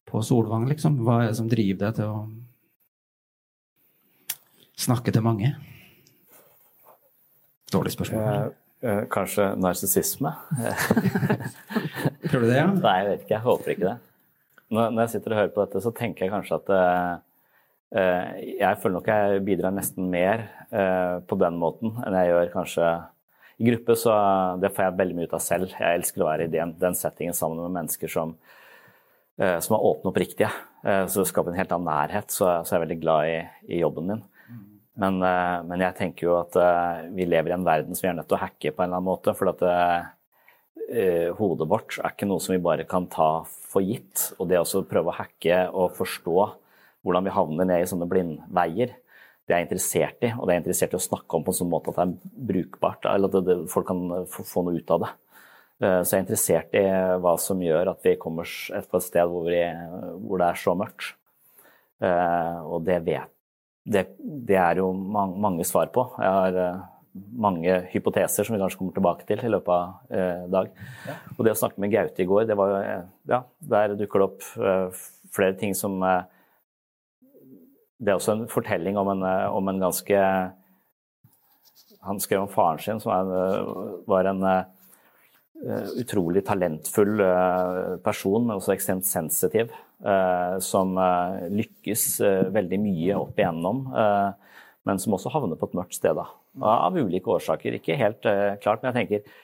på 0.10 0.22
Solvang, 0.26 0.66
liksom? 0.72 0.98
Hva 1.06 1.20
er 1.22 1.30
det 1.30 1.38
som 1.38 1.50
driver 1.50 1.84
deg 1.84 2.00
til 2.00 2.10
å 2.10 2.26
snakke 4.86 5.14
til 5.14 5.26
mange? 5.26 5.54
Dårlig 7.74 7.94
spørsmål. 7.94 8.26
Eh, 8.26 8.90
eh, 8.90 9.04
kanskje 9.14 9.52
narsissisme? 9.62 10.34
Prøver 12.26 12.46
du 12.46 12.50
det, 12.50 12.58
ja? 12.58 12.68
Nei, 12.88 12.98
jeg 13.04 13.10
vet 13.12 13.24
ikke. 13.24 13.34
Jeg 13.36 13.46
håper 13.46 13.76
ikke 13.76 13.88
det. 13.88 13.98
Når, 14.74 14.92
når 14.92 15.02
jeg 15.04 15.14
sitter 15.16 15.34
og 15.34 15.42
hører 15.44 15.56
på 15.56 15.66
dette, 15.66 15.82
så 15.86 15.94
tenker 15.94 16.26
jeg 16.26 16.34
kanskje 16.34 16.58
at 16.58 16.72
eh, 16.74 17.12
eh, 18.02 18.30
Jeg 18.64 18.82
føler 18.82 18.98
nok 18.98 19.10
jeg 19.14 19.44
bidrar 19.46 19.76
nesten 19.78 20.10
mer 20.10 20.48
eh, 20.74 21.20
på 21.22 21.38
den 21.38 21.62
måten 21.62 22.00
enn 22.02 22.18
jeg 22.18 22.34
gjør 22.34 22.56
kanskje 22.56 22.96
i 23.58 23.70
gruppe. 23.70 23.96
Så 24.00 24.14
det 24.62 24.72
får 24.76 24.88
jeg 24.88 25.00
veldig 25.00 25.18
mye 25.18 25.30
ut 25.30 25.36
av 25.38 25.44
selv. 25.44 25.74
Jeg 25.74 26.00
elsker 26.02 26.24
å 26.24 26.30
være 26.30 26.48
i 26.48 26.54
den, 26.54 26.76
den 26.82 26.98
settingen 26.98 27.38
sammen 27.38 27.64
med 27.64 27.76
mennesker 27.80 28.12
som, 28.12 28.36
eh, 29.40 29.58
som 29.64 29.78
er 29.78 29.90
åpne 29.92 30.10
og 30.10 30.14
oppriktige. 30.14 30.52
Eh, 30.86 31.06
så 31.08 31.22
det 31.22 31.30
skaper 31.32 31.54
en 31.54 31.60
helt 31.60 31.76
annen 31.76 31.92
nærhet. 31.92 32.32
Så, 32.34 32.50
så 32.64 32.76
jeg 32.76 32.80
er 32.82 32.86
veldig 32.88 33.02
glad 33.04 33.32
i, 33.32 33.38
i 33.78 33.84
jobben 33.84 34.12
min. 34.12 34.26
Men, 34.96 35.20
eh, 35.28 35.62
men 35.68 35.84
jeg 35.84 35.98
tenker 35.98 36.30
jo 36.30 36.36
at 36.40 36.56
eh, 36.60 37.08
vi 37.16 37.28
lever 37.28 37.52
i 37.52 37.58
en 37.58 37.68
verden 37.68 37.96
som 37.96 38.08
vi 38.08 38.12
er 38.14 38.20
nødt 38.20 38.30
til 38.32 38.38
å 38.38 38.44
hacke 38.46 38.72
på 38.72 38.84
en 38.84 38.90
eller 38.90 39.02
annen 39.02 39.10
måte. 39.10 39.36
For 39.36 39.52
at 39.52 39.64
eh, 39.68 40.12
eh, 40.88 41.32
hodet 41.36 41.68
vårt 41.72 41.98
er 42.00 42.14
ikke 42.14 42.30
noe 42.30 42.44
som 42.44 42.56
vi 42.56 42.64
bare 42.64 42.88
kan 42.88 43.10
ta 43.12 43.30
for 43.46 43.84
gitt. 43.84 44.32
Og 44.40 44.48
det 44.52 44.62
å 44.62 44.86
prøve 44.88 45.12
å 45.12 45.18
hacke 45.20 45.66
og 45.72 45.98
forstå 46.00 46.38
hvordan 47.06 47.28
vi 47.28 47.36
havner 47.36 47.68
ned 47.70 47.84
i 47.84 47.90
sånne 47.90 48.08
blindveier, 48.10 48.96
det 49.46 49.54
er 49.54 49.62
jeg 49.62 49.68
interessert 49.68 50.26
i. 50.26 50.32
Og 50.34 50.46
det 50.46 50.54
er 50.54 50.58
jeg 50.58 50.64
interessert 50.64 50.96
i 50.96 51.00
å 51.00 51.06
snakke 51.06 51.38
om 51.38 51.46
på 51.46 51.54
en 51.54 51.60
sånn 51.60 51.70
måte 51.72 51.94
at 51.94 52.00
det 52.00 52.06
er 52.08 52.42
brukbart, 52.50 53.06
eller 53.12 53.30
at 53.30 53.46
det, 53.46 53.60
folk 53.72 53.88
kan 53.90 54.02
få, 54.32 54.48
få, 54.48 54.66
noe 54.66 54.82
ut 54.82 54.96
av 54.96 55.06
det. 55.06 55.12
Eh, 55.84 56.00
så 56.02 56.16
jeg 56.16 56.18
er 56.18 56.26
interessert 56.26 56.80
i 56.80 56.84
hva 57.22 57.36
som 57.42 57.62
gjør 57.62 57.94
at 57.94 58.08
vi 58.08 58.18
kommer 58.22 58.50
et 58.50 58.90
på 58.90 59.00
et 59.00 59.06
sted 59.06 59.30
hvor, 59.30 59.48
vi, 59.52 59.62
hvor 60.26 60.42
det 60.42 60.50
er 60.50 60.62
så 60.64 60.76
mørkt. 60.78 61.14
Eh, 62.04 62.60
og 62.66 62.84
det 62.88 63.00
vet 63.06 63.32
det, 63.86 64.08
det 64.18 64.58
er 64.58 64.82
jo 64.82 64.90
mange, 64.94 65.38
mange, 65.42 65.66
svar 65.68 65.92
på. 65.94 66.08
Jeg 66.18 66.38
har 66.38 66.56
eh, 66.58 66.86
mange 67.38 67.76
hypoteser 67.92 68.48
som 68.48 68.56
vi 68.56 68.62
kanskje 68.62 68.80
kommer 68.80 68.96
tilbake 68.96 69.28
til 69.30 69.44
i 69.46 69.52
løpet 69.52 69.74
av 69.76 70.16
eh, 70.18 70.46
dag. 70.52 70.72
Ja. 71.06 71.18
Og 71.36 71.44
det 71.46 71.54
å 71.54 71.60
snakke 71.60 71.84
med 71.84 71.94
Gaute 71.94 72.24
i 72.24 72.30
går, 72.30 72.48
det 72.50 72.58
var 72.60 72.74
jo 72.74 72.80
Ja, 73.30 73.44
der 73.76 73.94
dukker 74.00 74.24
det 74.24 74.30
opp 74.32 74.48
eh, 74.58 75.04
flere 75.36 75.58
ting 75.60 75.78
som 75.78 76.02
eh, 76.04 76.24
Det 78.00 78.12
er 78.12 78.20
også 78.20 78.36
en 78.36 78.48
fortelling 78.52 79.00
om 79.00 79.12
en, 79.14 79.26
eh, 79.28 79.48
om 79.56 79.68
en 79.72 79.82
ganske 79.88 80.22
Han 82.06 82.20
skrev 82.22 82.44
om 82.44 82.52
faren 82.52 82.78
sin, 82.78 83.00
som 83.02 83.12
er, 83.12 84.02
var 84.06 84.28
en 84.30 84.44
utrolig 85.98 86.44
talentfull 86.46 87.18
person, 88.06 88.46
men 88.46 88.60
også 88.60 88.76
ekstremt 88.76 89.08
sensitiv. 89.10 89.72
Eh, 90.04 90.60
som 90.60 90.98
eh, 91.00 91.46
lykkes 91.56 92.04
eh, 92.20 92.44
veldig 92.52 92.80
mye 92.84 93.16
opp 93.16 93.40
igjennom, 93.40 93.86
men 94.86 95.00
som 95.02 95.16
også 95.16 95.32
havner 95.34 95.58
på 95.58 95.70
et 95.70 95.78
mørkt 95.80 95.98
sted. 95.98 96.18
Da. 96.18 96.28
Av 96.62 96.94
ulike 96.94 97.32
årsaker. 97.32 97.80
Ikke 97.80 97.98
helt 97.98 98.22
klart, 98.62 98.84
men 98.84 98.92
jeg 98.92 98.98
tenker 99.00 99.42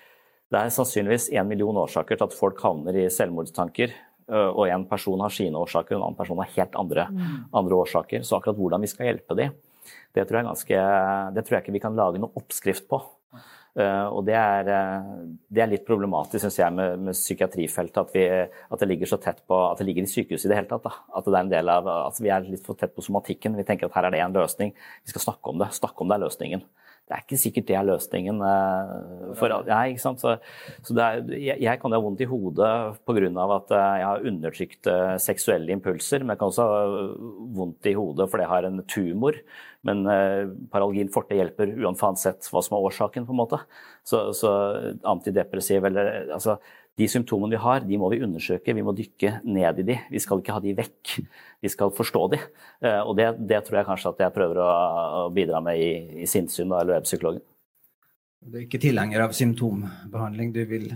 det 0.52 0.60
er 0.60 0.74
sannsynligvis 0.76 1.30
én 1.32 1.48
million 1.48 1.78
årsaker 1.80 2.20
til 2.20 2.28
at 2.28 2.36
folk 2.36 2.60
havner 2.62 2.98
i 3.00 3.08
selvmordstanker. 3.10 3.94
Og 4.32 4.62
en 4.70 4.86
person 4.88 5.20
har 5.20 5.34
sine 5.36 5.60
årsaker, 5.60 5.98
en 5.98 6.06
annen 6.06 6.16
person 6.16 6.40
har 6.40 6.54
helt 6.56 6.76
andre, 6.80 7.08
mm. 7.12 7.32
andre 7.60 7.80
årsaker. 7.84 8.24
Så 8.24 8.38
akkurat 8.38 8.60
hvordan 8.60 8.84
vi 8.86 8.90
skal 8.92 9.10
hjelpe 9.10 9.36
dem, 9.36 9.56
det 10.16 10.28
tror 10.28 10.42
jeg, 10.42 10.48
ganske, 10.48 10.84
det 11.36 11.44
tror 11.44 11.58
jeg 11.58 11.66
ikke 11.66 11.76
vi 11.76 11.82
kan 11.84 11.98
lage 11.98 12.22
noen 12.22 12.40
oppskrift 12.40 12.88
på. 12.92 13.02
Uh, 13.72 14.04
og 14.12 14.26
det 14.28 14.36
er, 14.36 14.68
uh, 14.68 15.12
det 15.48 15.62
er, 15.64 15.70
litt 15.72 15.86
problematisk, 15.88 16.44
syns 16.44 16.58
jeg, 16.60 16.76
med, 16.76 17.06
med 17.08 17.16
psykiatrifeltet. 17.16 18.02
At, 18.02 18.10
vi, 18.12 18.26
at, 18.28 18.82
det 18.82 18.90
ligger 18.90 19.08
så 19.08 19.20
tett 19.24 19.40
på, 19.48 19.56
at 19.70 19.80
det 19.80 19.88
ligger 19.88 20.04
i 20.04 20.12
sykehuset 20.12 20.50
i 20.50 20.52
det 20.52 20.58
hele 20.60 20.72
tatt. 20.74 20.84
Da. 20.90 20.92
At 21.16 21.30
det 21.30 21.38
er 21.38 21.46
en 21.46 21.54
del 21.54 21.72
av, 21.72 21.88
at 22.10 22.20
vi 22.20 22.34
er 22.36 22.44
litt 22.50 22.66
for 22.68 22.80
tett 22.80 22.92
på 22.96 23.06
somatikken. 23.06 23.56
Vi 23.56 23.66
tenker 23.68 23.88
at 23.88 23.96
her 23.96 24.10
er 24.10 24.16
det 24.16 24.24
én 24.26 24.36
løsning. 24.36 24.76
Vi 24.76 25.14
skal 25.14 25.24
snakke 25.24 25.54
om 25.54 25.64
det. 25.64 25.72
Snakke 25.78 26.04
om 26.04 26.12
det 26.12 26.20
er 26.20 26.26
løsningen. 26.26 26.66
Det 27.10 27.18
er 27.18 27.24
ikke 27.26 27.40
sikkert 27.42 27.68
det 27.68 27.76
er 27.76 27.88
løsningen. 27.88 28.38
Uh, 28.40 29.32
for, 29.40 29.56
nei? 29.68 29.98
Så, 30.00 30.14
så 30.22 30.36
er, 30.96 31.26
jeg, 31.36 31.58
jeg, 31.60 31.82
kan 31.82 31.96
ha 31.96 32.00
vondt 32.04 32.24
i 32.24 32.30
hodet 32.30 32.70
pga. 33.08 33.48
at 33.58 33.74
jeg 33.76 34.06
har 34.08 34.30
undertrykt 34.32 34.92
seksuelle 35.20 35.76
impulser, 35.76 36.24
men 36.24 36.36
jeg 36.36 36.44
kan 36.44 36.54
også 36.54 36.70
ha 36.70 36.86
vondt 37.58 37.92
i 37.92 37.98
hodet 37.98 38.30
fordi 38.32 38.48
jeg 38.48 38.54
har 38.54 38.70
en 38.70 38.84
tumor. 38.88 39.42
Men 39.88 40.04
eh, 40.10 40.50
paralgin 40.74 41.10
forte 41.14 41.38
hjelper 41.38 41.74
uansett 41.82 42.46
hva 42.54 42.62
som 42.62 42.78
er 42.78 42.86
årsaken. 42.90 43.26
på 43.26 43.34
en 43.34 43.40
måte. 43.40 43.62
Så, 44.06 44.30
så 44.38 44.52
antidepressiv 45.08 45.86
eller 45.90 46.32
altså, 46.38 46.60
De 47.02 47.08
symptomene 47.10 47.56
vi 47.56 47.62
har, 47.64 47.84
de 47.88 47.98
må 47.98 48.12
vi 48.14 48.22
undersøke. 48.22 48.76
Vi 48.78 48.86
må 48.86 48.94
dykke 48.94 49.40
ned 49.48 49.82
i 49.82 49.86
de. 49.92 50.00
Vi 50.14 50.22
skal 50.22 50.42
ikke 50.42 50.54
ha 50.54 50.62
de 50.62 50.76
vekk. 50.78 51.14
Vi 51.64 51.72
skal 51.74 51.94
forstå 51.98 52.26
de. 52.36 52.42
Eh, 52.86 53.00
og 53.02 53.16
det, 53.18 53.32
det 53.50 53.64
tror 53.66 53.82
jeg 53.82 53.90
kanskje 53.90 54.12
at 54.14 54.26
jeg 54.28 54.36
prøver 54.36 54.62
å, 54.62 54.72
å 55.22 55.30
bidra 55.34 55.64
med 55.66 55.82
i, 55.82 56.22
i 56.22 56.30
sinnssyn 56.30 56.70
eller 56.70 57.00
webpsykologen. 57.00 57.42
Du 58.42 58.58
er 58.58 58.66
ikke 58.66 58.82
tilhenger 58.82 59.26
av 59.28 59.34
symptombehandling? 59.38 60.54
Du 60.54 60.62
vil 60.70 60.92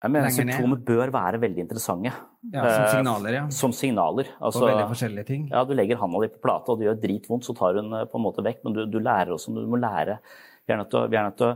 jeg 0.00 0.12
mener 0.14 0.32
Symptomer 0.32 0.78
bør 0.80 1.10
være 1.12 1.38
veldig 1.42 1.60
interessante. 1.60 2.08
Ja, 2.48 2.62
Som 2.64 2.84
eh, 2.86 2.92
signaler, 2.94 3.34
ja. 3.36 3.42
Som 3.52 3.74
signaler. 3.76 4.30
Altså, 4.40 4.62
og 4.62 4.70
veldig 4.70 4.86
forskjellige 4.94 5.28
ting. 5.28 5.42
Ja, 5.50 5.60
Du 5.68 5.74
legger 5.76 6.00
handa 6.00 6.22
di 6.24 6.30
på 6.32 6.40
plata, 6.40 6.72
og 6.72 6.80
det 6.80 6.88
gjør 6.88 7.02
dritvondt, 7.02 7.44
så 7.44 7.54
tar 7.58 7.76
hun 7.76 7.92
på 8.08 8.16
en 8.16 8.24
måte 8.24 8.44
vekk. 8.46 8.62
Men 8.64 8.78
du, 8.78 8.80
du 8.88 8.96
lærer 8.96 9.34
også, 9.36 9.52
du 9.52 9.68
må 9.68 9.80
lære. 9.80 10.16
Vi 10.64 10.72
er 10.72 10.80
nødt 10.80 11.36
til 11.36 11.50
å 11.50 11.52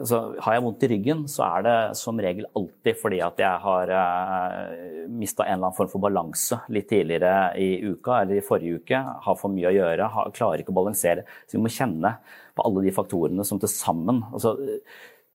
altså, 0.00 0.20
Har 0.44 0.56
jeg 0.56 0.64
vondt 0.64 0.84
i 0.86 0.90
ryggen, 0.92 1.22
så 1.30 1.44
er 1.46 1.66
det 1.66 1.76
som 2.00 2.20
regel 2.22 2.48
alltid 2.58 2.98
fordi 3.00 3.20
at 3.24 3.42
jeg 3.44 3.62
har 3.66 3.94
eh, 3.98 5.06
mista 5.12 5.46
en 5.46 5.56
eller 5.56 5.68
annen 5.68 5.78
form 5.78 5.92
for 5.92 6.04
balanse 6.04 6.60
litt 6.72 6.88
tidligere 6.90 7.52
i 7.60 7.70
uka 7.84 8.22
eller 8.22 8.40
i 8.40 8.44
forrige 8.46 8.82
uke. 8.82 9.04
Har 9.26 9.38
for 9.40 9.52
mye 9.54 9.70
å 9.70 9.76
gjøre, 9.76 10.10
har, 10.16 10.34
klarer 10.36 10.64
ikke 10.64 10.74
å 10.74 10.80
balansere. 10.82 11.26
Så 11.46 11.58
vi 11.58 11.64
må 11.64 11.72
kjenne 11.72 12.16
på 12.56 12.66
alle 12.68 12.84
de 12.84 12.92
faktorene 12.94 13.46
som 13.48 13.60
til 13.60 13.70
sammen 13.72 14.20
altså, 14.32 14.56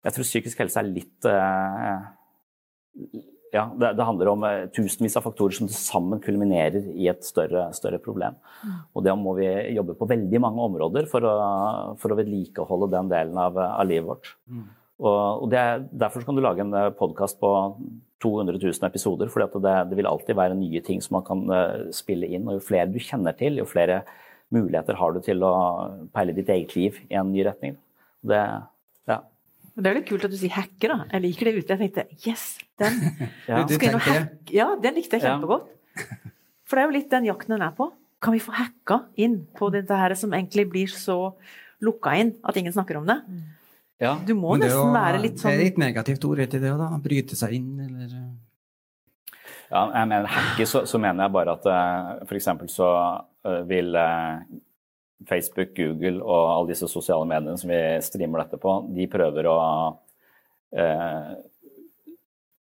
jeg 0.06 0.16
tror 0.16 0.28
psykisk 0.28 0.62
helse 0.62 0.80
er 0.80 0.88
litt 0.88 1.28
eh, 1.28 2.06
ja, 3.54 3.64
det, 3.80 3.94
det, 3.98 4.06
handler 4.06 4.32
om 4.32 4.44
eh, 4.44 4.66
tusenvis 4.76 5.16
av 5.20 5.26
faktorer 5.28 5.56
som 5.56 5.70
sammen 5.72 6.20
kulminerer 6.24 6.90
i 6.96 7.08
et 7.12 7.24
større, 7.26 7.68
større 7.76 8.00
problem. 8.04 8.36
Mm. 8.64 8.74
Og 8.94 9.06
det 9.06 9.14
må 9.20 9.36
vi 9.38 9.48
jobbe 9.76 9.96
på 9.98 10.08
veldig 10.10 10.42
mange 10.44 10.66
områder 10.68 11.08
for 11.12 11.28
å, 11.28 11.36
for 12.02 12.12
å 12.12 12.18
vedlikeholde 12.20 12.92
den 12.96 13.12
delen 13.14 13.40
av, 13.42 13.60
av 13.60 13.88
livet 13.88 14.10
vårt. 14.10 14.34
Mm. 14.52 14.68
Og, 14.98 15.46
og 15.46 15.56
er, 15.56 15.86
Derfor 16.06 16.26
kan 16.28 16.38
du 16.38 16.44
lage 16.44 16.66
en 16.66 16.76
eh, 16.76 16.92
podkast 17.00 17.40
på 17.44 17.52
200 18.24 18.60
000 18.60 18.88
episoder, 18.90 19.32
for 19.32 19.46
det, 19.46 19.76
det, 19.92 20.00
vil 20.00 20.10
alltid 20.10 20.38
være 20.40 20.58
nye 20.58 20.82
ting 20.84 21.04
som 21.06 21.20
man 21.20 21.28
kan 21.28 21.44
spille 21.94 22.28
inn. 22.34 22.48
Og 22.50 22.58
jo 22.58 22.68
flere 22.72 22.90
du 22.90 22.98
kjenner 22.98 23.38
til, 23.38 23.62
jo 23.62 23.68
flere 23.70 24.02
muligheter 24.54 24.98
har 24.98 25.14
du 25.14 25.20
til 25.22 25.44
å 25.46 25.54
peile 26.16 26.34
ditt 26.36 26.50
eget 26.50 26.74
liv 26.76 26.98
i 27.12 27.20
en 27.20 27.30
ny 27.30 27.44
retning. 27.46 27.76
Det, 28.26 28.42
det 29.78 29.92
er 29.92 30.00
litt 30.00 30.08
kult 30.10 30.26
at 30.26 30.34
du 30.34 30.38
sier 30.40 30.54
hacker, 30.56 30.94
da. 30.94 31.06
Jeg 31.14 31.24
liker 31.28 31.50
det 31.50 31.54
ute. 31.60 31.76
Jeg 31.76 31.92
tenkte 31.94 32.30
yes, 32.30 32.46
den 32.82 32.96
ja. 33.50 33.62
ja, 34.54 34.68
den 34.82 34.98
likte 34.98 35.20
jeg 35.20 35.28
kjempegodt. 35.28 35.70
For 36.68 36.78
det 36.78 36.84
er 36.84 36.90
jo 36.90 36.96
litt 36.98 37.12
den 37.14 37.28
jakten 37.30 37.56
den 37.56 37.66
er 37.68 37.76
på. 37.78 37.92
Kan 38.24 38.34
vi 38.34 38.42
få 38.42 38.56
hacka 38.58 39.04
inn 39.22 39.44
på 39.58 39.70
dette 39.74 39.98
her 39.98 40.16
som 40.18 40.34
egentlig 40.34 40.66
blir 40.72 40.90
så 40.90 41.36
lukka 41.86 42.16
inn 42.18 42.34
at 42.42 42.58
ingen 42.58 42.74
snakker 42.74 42.98
om 42.98 43.06
det? 43.10 43.20
Ja. 44.02 44.16
Du 44.26 44.34
må 44.38 44.58
nesten 44.58 44.90
jo, 44.90 44.94
være 44.94 45.22
litt 45.22 45.40
sånn 45.42 45.54
Det 45.54 45.62
er 45.62 45.72
et 45.72 45.80
negativt 45.82 46.26
ord 46.30 46.42
etter 46.42 46.62
det, 46.62 46.74
da. 46.78 46.90
Bryte 47.02 47.38
seg 47.38 47.58
inn, 47.58 47.72
eller 47.86 48.18
Ja, 49.68 49.84
jeg 49.84 50.10
mener 50.10 50.30
hacke, 50.32 50.68
så, 50.70 50.84
så 50.90 51.02
mener 51.02 51.26
jeg 51.28 51.36
bare 51.38 51.58
at 51.58 51.66
eh, 51.70 52.12
f.eks. 52.28 52.50
så 52.74 52.90
uh, 52.90 53.62
vil 53.70 53.98
uh, 53.98 54.42
Facebook, 55.26 55.74
Google 55.78 56.22
og 56.22 56.52
alle 56.52 56.74
disse 56.74 56.90
sosiale 56.92 57.26
mediene 57.30 57.58
som 57.58 57.72
vi 57.72 57.82
streamer 58.06 58.44
dette 58.44 58.60
på, 58.62 58.80
de 58.94 59.08
prøver 59.10 59.50
å 59.50 59.60
eh, 60.78 61.32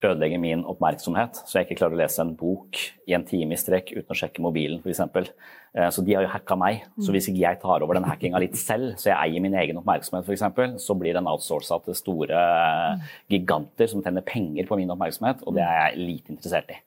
ødelegge 0.00 0.38
min 0.40 0.62
oppmerksomhet, 0.68 1.42
så 1.44 1.58
jeg 1.58 1.68
ikke 1.68 1.80
klarer 1.82 1.96
å 1.96 2.00
lese 2.00 2.22
en 2.24 2.32
bok 2.38 2.78
i 3.08 3.14
en 3.16 3.24
time 3.28 3.54
i 3.54 3.60
strekk 3.60 3.92
uten 3.92 4.14
å 4.14 4.16
sjekke 4.16 4.42
mobilen 4.42 4.80
f.eks. 4.80 5.02
Eh, 5.76 5.88
så 5.92 6.04
de 6.04 6.16
har 6.16 6.24
jo 6.24 6.32
hacka 6.32 6.56
meg. 6.58 6.86
Så 6.98 7.12
hvis 7.14 7.28
ikke 7.30 7.42
jeg 7.42 7.60
tar 7.62 7.84
over 7.84 7.98
den 7.98 8.08
hackinga 8.08 8.40
litt 8.42 8.56
selv, 8.58 8.94
så 9.00 9.12
jeg 9.12 9.18
eier 9.18 9.44
min 9.44 9.56
egen 9.60 9.80
oppmerksomhet 9.82 10.26
f.eks., 10.26 10.80
så 10.82 10.96
blir 10.98 11.18
den 11.18 11.28
outsourca 11.30 11.82
til 11.84 11.98
store 11.98 12.46
giganter 13.30 13.92
som 13.92 14.02
tjener 14.04 14.24
penger 14.26 14.68
på 14.68 14.80
min 14.80 14.90
oppmerksomhet, 14.96 15.44
og 15.44 15.58
det 15.58 15.66
er 15.66 15.76
jeg 15.82 16.08
lite 16.08 16.34
interessert 16.36 16.72
i. 16.74 16.80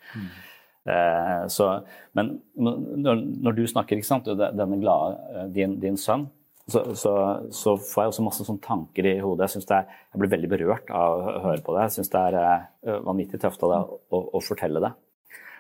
Eh, 0.84 1.48
så, 1.48 1.68
men 2.12 2.34
når, 2.60 3.56
du 3.56 3.64
snakker, 3.70 4.00
ikke 4.00 4.10
sant, 4.10 4.28
denne 4.28 4.80
glade, 4.82 5.20
eh, 5.32 5.46
din, 5.56 5.78
din 5.80 6.00
sønn, 6.00 6.28
så, 6.68 6.82
så, 6.96 7.14
så, 7.52 7.76
får 7.76 8.02
jeg 8.02 8.12
også 8.14 8.24
masse 8.24 8.46
sånne 8.48 8.64
tanker 8.64 9.08
i 9.08 9.18
hodet. 9.24 9.50
Jeg, 9.52 9.66
er, 9.76 9.90
jeg 10.14 10.22
blir 10.22 10.32
veldig 10.32 10.50
berørt 10.52 10.92
av 10.96 11.16
å 11.20 11.42
høre 11.50 11.64
på 11.64 11.76
det. 11.76 11.88
Jeg 11.90 11.96
syns 11.98 12.14
det 12.14 12.22
er 12.30 12.38
uh, 12.40 13.02
vanvittig 13.04 13.40
tøft 13.44 13.66
av 13.68 13.74
deg 13.74 13.90
å, 13.92 14.22
å, 14.40 14.42
fortelle 14.44 14.80
det. 14.80 14.94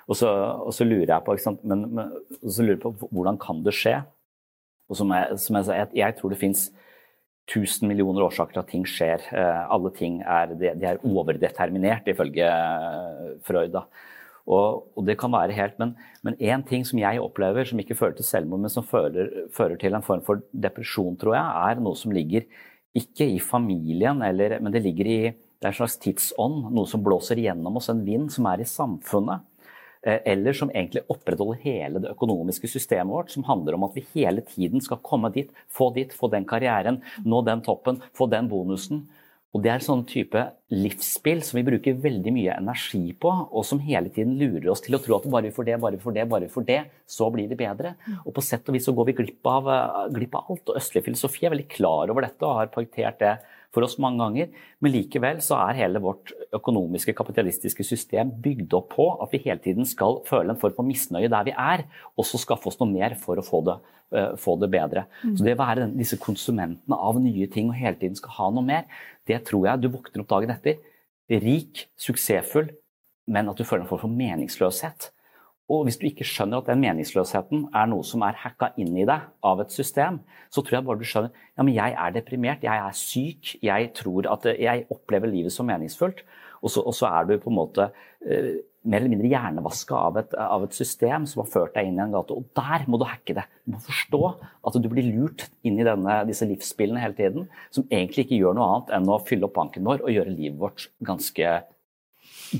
Og 0.07 0.15
så, 0.15 0.29
og 0.63 0.71
så, 0.75 0.87
lurer 0.87 1.11
jeg 1.11 1.25
på, 1.27 1.35
men, 1.67 1.83
men, 1.99 2.13
lurer 2.39 2.77
jeg 2.77 2.79
på 2.85 3.09
hvordan 3.09 3.39
kan 3.43 3.59
det 3.67 3.75
skje? 3.75 3.97
Og 4.87 4.99
som 4.99 5.11
jeg, 5.11 5.35
som 5.43 5.59
jeg, 5.59 5.67
jeg, 5.75 5.91
jeg 5.99 6.17
tror 6.21 6.31
det 6.31 6.39
fins 6.39 6.63
tusen 7.51 7.91
millioner 7.91 8.23
årsaker 8.23 8.55
til 8.55 8.63
at 8.63 8.71
ting 8.71 8.87
skjer. 8.87 9.27
Alle 9.35 9.91
ting 9.95 10.21
er, 10.23 10.55
de, 10.55 10.71
de 10.79 10.87
er 10.87 11.03
overdeterminert, 11.03 12.07
ifølge 12.15 12.47
Freud. 13.43 13.75
da. 13.75 13.83
Og, 14.43 14.89
og, 14.97 15.05
det 15.07 15.15
kan 15.19 15.31
være 15.31 15.55
helt, 15.55 15.77
Men 15.79 16.35
én 16.35 16.67
ting 16.67 16.83
som 16.85 16.99
jeg 16.99 17.21
opplever 17.21 17.63
som 17.63 17.79
ikke 17.79 17.95
fører 17.95 18.15
til 18.17 18.25
selvmord, 18.25 18.59
men 18.59 18.69
som 18.69 18.83
fører, 18.83 19.47
fører, 19.51 19.77
til 19.77 19.93
en 19.93 20.03
form 20.03 20.21
for 20.21 20.41
depresjon, 20.51 21.15
tror 21.15 21.35
jeg, 21.35 21.71
er 21.71 21.79
noe 21.79 21.95
som 21.95 22.11
ligger 22.11 22.43
ikke 22.93 23.25
i 23.25 23.39
familien, 23.39 24.21
eller, 24.21 24.59
men 24.59 24.73
det 24.73 24.83
ligger 24.83 25.07
i 25.07 25.33
det 25.63 25.69
er 25.69 25.71
en 25.71 25.79
slags 25.79 25.95
tidsånd. 26.03 26.73
Noe 26.75 26.89
som 26.91 26.99
blåser 27.05 27.39
gjennom 27.39 27.77
oss, 27.79 27.87
en 27.87 28.03
vind 28.03 28.27
som 28.33 28.49
er 28.51 28.59
i 28.59 28.67
samfunnet. 28.67 29.45
Eh, 30.03 30.19
eller 30.33 30.51
som 30.51 30.71
egentlig 30.73 31.05
opprettholder 31.07 31.61
hele 31.63 32.01
det 32.03 32.11
økonomiske 32.11 32.67
systemet 32.67 33.15
vårt, 33.15 33.31
som 33.31 33.45
handler 33.47 33.77
om 33.77 33.85
at 33.87 33.95
vi 33.95 34.03
hele 34.11 34.43
tiden 34.43 34.83
skal 34.83 34.99
komme 34.99 35.31
dit, 35.31 35.53
få 35.71 35.93
dit, 35.95 36.11
få 36.11 36.27
den 36.33 36.43
karrieren, 36.43 36.99
nå 37.23 37.39
den 37.47 37.63
toppen, 37.63 38.01
få 38.11 38.27
den 38.27 38.51
bonusen. 38.51 39.05
Og 39.53 39.61
Det 39.61 39.69
er 39.69 39.83
sånn 39.85 40.01
type 40.09 40.41
livsspill 40.73 41.43
som 41.45 41.59
vi 41.59 41.65
bruker 41.67 41.99
veldig 42.01 42.31
mye 42.33 42.55
energi 42.57 43.11
på, 43.13 43.29
og 43.53 43.65
som 43.69 43.81
hele 43.85 44.09
tiden 44.09 44.33
lurer 44.39 44.71
oss 44.73 44.81
til 44.81 44.97
å 44.97 44.99
tro 45.03 45.19
at 45.19 45.27
bare 45.29 45.45
vi 45.45 45.53
får 45.53 45.67
det, 45.67 45.75
bare 45.83 45.99
vi 45.99 46.01
får 46.01 46.15
det, 46.15 46.23
bare 46.31 46.47
vi 46.47 46.53
får 46.55 46.65
det, 46.65 46.79
så 47.05 47.27
blir 47.29 47.51
det 47.51 47.59
bedre. 47.59 47.93
Og 48.25 48.33
På 48.33 48.41
sett 48.41 48.65
og 48.65 48.73
vis 48.73 48.87
så 48.89 48.95
går 48.97 49.11
vi 49.11 49.17
glipp 49.19 49.49
av, 49.51 49.69
glipp 50.15 50.39
av 50.39 50.49
alt. 50.49 50.65
Og 50.73 50.79
østlig 50.81 51.05
filosofi 51.05 51.45
er 51.45 51.53
veldig 51.53 51.69
klar 51.69 52.09
over 52.09 52.25
dette 52.25 52.49
og 52.49 52.63
har 52.63 52.73
parkert 52.73 53.21
det 53.21 53.35
for 53.73 53.85
oss 53.85 53.97
mange 54.01 54.21
ganger. 54.21 54.51
Men 54.83 54.93
likevel 54.93 55.41
så 55.43 55.57
er 55.65 55.79
hele 55.81 56.01
vårt 56.03 56.33
økonomiske, 56.53 57.15
kapitalistiske 57.17 57.85
system 57.87 58.31
bygd 58.43 58.75
opp 58.77 58.91
på 58.93 59.07
at 59.23 59.33
vi 59.33 59.41
hele 59.47 59.61
tiden 59.63 59.87
skal 59.89 60.21
føle 60.27 60.53
en 60.53 60.61
form 60.61 60.75
for 60.77 60.87
misnøye 60.87 61.31
der 61.31 61.47
vi 61.49 61.55
er, 61.57 61.85
og 62.17 62.27
så 62.29 62.41
skaffe 62.41 62.69
oss 62.69 62.79
noe 62.81 62.91
mer 62.91 63.17
for 63.19 63.39
å 63.39 63.45
få 63.45 63.63
det, 63.67 63.77
uh, 64.15 64.33
få 64.39 64.57
det 64.61 64.69
bedre. 64.73 65.07
Mm. 65.23 65.35
Så 65.37 65.47
det 65.47 65.57
å 65.57 65.63
være 65.63 65.85
den, 65.85 65.97
disse 65.99 66.19
konsumentene 66.21 66.99
av 67.09 67.19
nye 67.23 67.49
ting 67.51 67.71
og 67.71 67.79
hele 67.79 67.97
tiden 67.99 68.19
skal 68.19 68.37
ha 68.37 68.51
noe 68.53 68.67
mer, 68.67 68.87
det 69.29 69.41
tror 69.49 69.69
jeg 69.69 69.83
du 69.83 69.91
våkner 69.93 70.25
opp 70.25 70.31
dagen 70.35 70.53
etter. 70.53 70.79
Rik, 71.31 71.87
suksessfull, 71.97 72.73
men 73.31 73.49
at 73.49 73.57
du 73.57 73.65
føler 73.65 73.85
en 73.85 73.89
form 73.89 74.03
for 74.03 74.21
meningsløshet. 74.21 75.12
Og 75.71 75.85
hvis 75.87 75.95
du 75.99 76.07
ikke 76.09 76.27
skjønner 76.27 76.59
at 76.59 76.67
den 76.67 76.81
meningsløsheten 76.83 77.69
er 77.71 77.87
noe 77.87 78.03
som 78.07 78.23
er 78.27 78.35
hacka 78.41 78.73
inn 78.81 78.97
i 78.99 79.05
deg 79.07 79.29
av 79.47 79.61
et 79.63 79.71
system, 79.71 80.19
så 80.51 80.61
tror 80.61 80.79
jeg 80.79 80.87
bare 80.89 80.99
du 80.99 81.07
skjønner 81.07 81.31
ja, 81.31 81.63
men 81.63 81.75
jeg 81.75 81.95
er 81.95 82.15
deprimert, 82.17 82.65
jeg 82.67 82.83
er 82.87 82.97
syk, 82.97 83.53
jeg 83.63 83.93
tror 83.95 84.27
at 84.33 84.49
jeg 84.51 84.85
opplever 84.91 85.31
livet 85.31 85.55
som 85.55 85.69
meningsfullt. 85.71 86.25
Og 86.63 86.71
så, 86.71 86.83
og 86.83 86.95
så 86.95 87.09
er 87.11 87.27
du 87.27 87.33
på 87.43 87.51
en 87.51 87.57
måte 87.59 87.87
uh, 87.91 88.53
mer 88.83 88.99
eller 88.99 89.11
mindre 89.13 89.31
hjernevaska 89.31 89.99
av, 90.09 90.19
av, 90.35 90.65
et 90.65 90.75
system 90.75 91.27
som 91.29 91.43
har 91.43 91.49
ført 91.51 91.75
deg 91.75 91.87
inn 91.87 91.99
i 91.99 92.03
en 92.03 92.15
gate. 92.15 92.35
Og 92.35 92.47
der 92.59 92.83
må 92.91 92.99
du 92.99 93.05
hacke 93.07 93.35
det. 93.37 93.45
Du 93.63 93.75
må 93.75 93.81
forstå 93.83 94.21
at 94.67 94.79
du 94.83 94.89
blir 94.91 95.07
lurt 95.07 95.47
inn 95.63 95.79
i 95.79 95.87
denne, 95.87 96.19
disse 96.27 96.47
livsspillene 96.47 97.03
hele 97.03 97.17
tiden, 97.19 97.47
som 97.71 97.87
egentlig 97.87 98.27
ikke 98.27 98.41
gjør 98.41 98.57
noe 98.59 98.69
annet 98.69 98.95
enn 98.97 99.11
å 99.11 99.21
fylle 99.27 99.47
opp 99.47 99.55
banken 99.59 99.87
vår 99.87 100.03
og 100.03 100.11
gjøre 100.11 100.35
livet 100.35 100.59
vårt 100.59 100.89
ganske 101.07 101.55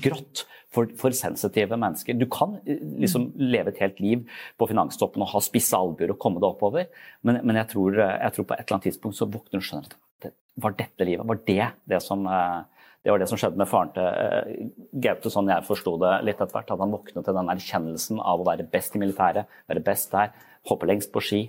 grått 0.04 0.46
for, 0.74 0.90
for, 1.00 1.16
sensitive 1.16 1.78
mennesker. 1.80 2.18
Du 2.18 2.26
kan 2.32 2.58
eh, 2.66 2.82
liksom 3.04 3.32
leve 3.40 3.74
et 3.74 3.82
helt 3.84 4.02
liv 4.04 4.28
på 4.60 4.68
finanstoppen 4.70 5.24
og 5.24 5.32
ha 5.34 5.44
spisse 5.44 5.78
albuer 5.78 6.14
og 6.14 6.20
komme 6.22 6.42
deg 6.44 6.50
oppover, 6.50 6.90
men, 7.24 7.42
men 7.44 7.62
jeg, 7.62 7.72
tror, 7.74 7.98
eh, 8.00 8.16
jeg, 8.26 8.36
tror, 8.36 8.50
på 8.50 8.58
et 8.58 8.66
eller 8.66 8.78
annet 8.78 8.90
tidspunkt 8.90 9.20
så 9.20 9.30
våkner 9.30 9.58
du 9.58 9.62
og 9.62 9.68
skjønner 9.70 9.90
at 9.90 9.98
det, 10.26 10.34
var 10.64 10.78
dette 10.80 11.10
livet? 11.10 11.28
Var 11.30 11.44
det 11.50 11.70
det 11.94 12.02
som, 12.06 12.26
eh, 12.30 12.90
det 13.04 13.12
var 13.12 13.20
det 13.20 13.30
som 13.32 13.40
skjedde 13.40 13.60
med 13.60 13.70
faren 13.70 13.94
til 13.96 14.72
Gaute, 15.04 15.32
sånn 15.34 15.52
jeg 15.52 15.68
forsto 15.68 15.98
det 16.02 16.14
litt 16.24 16.40
etter 16.40 16.56
hvert. 16.56 16.70
At 16.72 16.84
han 16.84 16.94
våknet 16.94 17.26
til 17.28 17.36
den 17.36 17.52
erkjennelsen 17.52 18.22
av 18.24 18.40
å 18.40 18.48
være 18.48 18.68
best 18.72 18.96
i 18.96 19.02
militæret, 19.02 19.50
være 19.68 19.84
best 19.84 20.14
der, 20.16 20.32
hoppe 20.70 20.88
lengst 20.88 21.12
på 21.12 21.24
ski. 21.24 21.42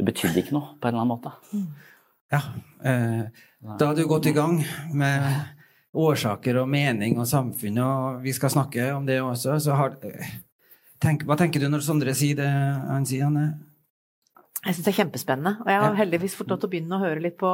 Det 0.00 0.06
betydde 0.08 0.40
ikke 0.40 0.56
noe 0.56 0.76
på 0.80 0.88
en 0.88 0.94
eller 0.94 1.04
annen 1.04 1.12
måte. 1.12 1.34
Ja. 2.32 2.40
Eh, 2.88 3.26
da 3.76 3.90
hadde 3.90 4.00
du 4.00 4.08
gått 4.10 4.30
i 4.30 4.32
gang 4.34 4.56
med 4.96 5.60
årsaker 5.92 6.62
og 6.62 6.70
mening 6.72 7.18
og 7.20 7.28
samfunn, 7.28 7.78
og 7.84 8.22
vi 8.24 8.32
skal 8.36 8.52
snakke 8.52 8.88
om 8.94 9.04
det 9.08 9.18
også, 9.20 9.58
så 9.60 9.76
har 9.76 9.98
tenk, 11.02 11.26
Hva 11.28 11.36
tenker 11.36 11.60
du 11.60 11.68
når 11.68 11.84
Sondre 11.84 12.14
sier 12.16 12.38
det 12.38 12.48
han 12.48 13.06
sier, 13.08 13.28
Anne? 13.28 13.46
Jeg 14.62 14.76
syns 14.76 14.86
det 14.86 14.92
er 14.92 15.00
kjempespennende. 15.00 15.56
Og 15.64 15.70
jeg 15.72 15.82
har 15.82 15.98
heldigvis 15.98 16.36
fått 16.38 16.52
lov 16.52 16.60
til 16.62 16.70
å 16.70 16.72
begynne 16.72 16.96
å 16.96 17.02
høre 17.02 17.22
litt 17.24 17.38
på 17.40 17.50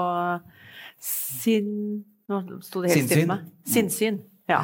sin 1.01 2.05
Nå 2.28 2.43
sto 2.61 2.82
det 2.84 2.91
helt 2.93 3.09
stille 3.09 3.28
med 3.30 3.47
Sinnsyn. 3.64 4.18
Ja. 4.51 4.59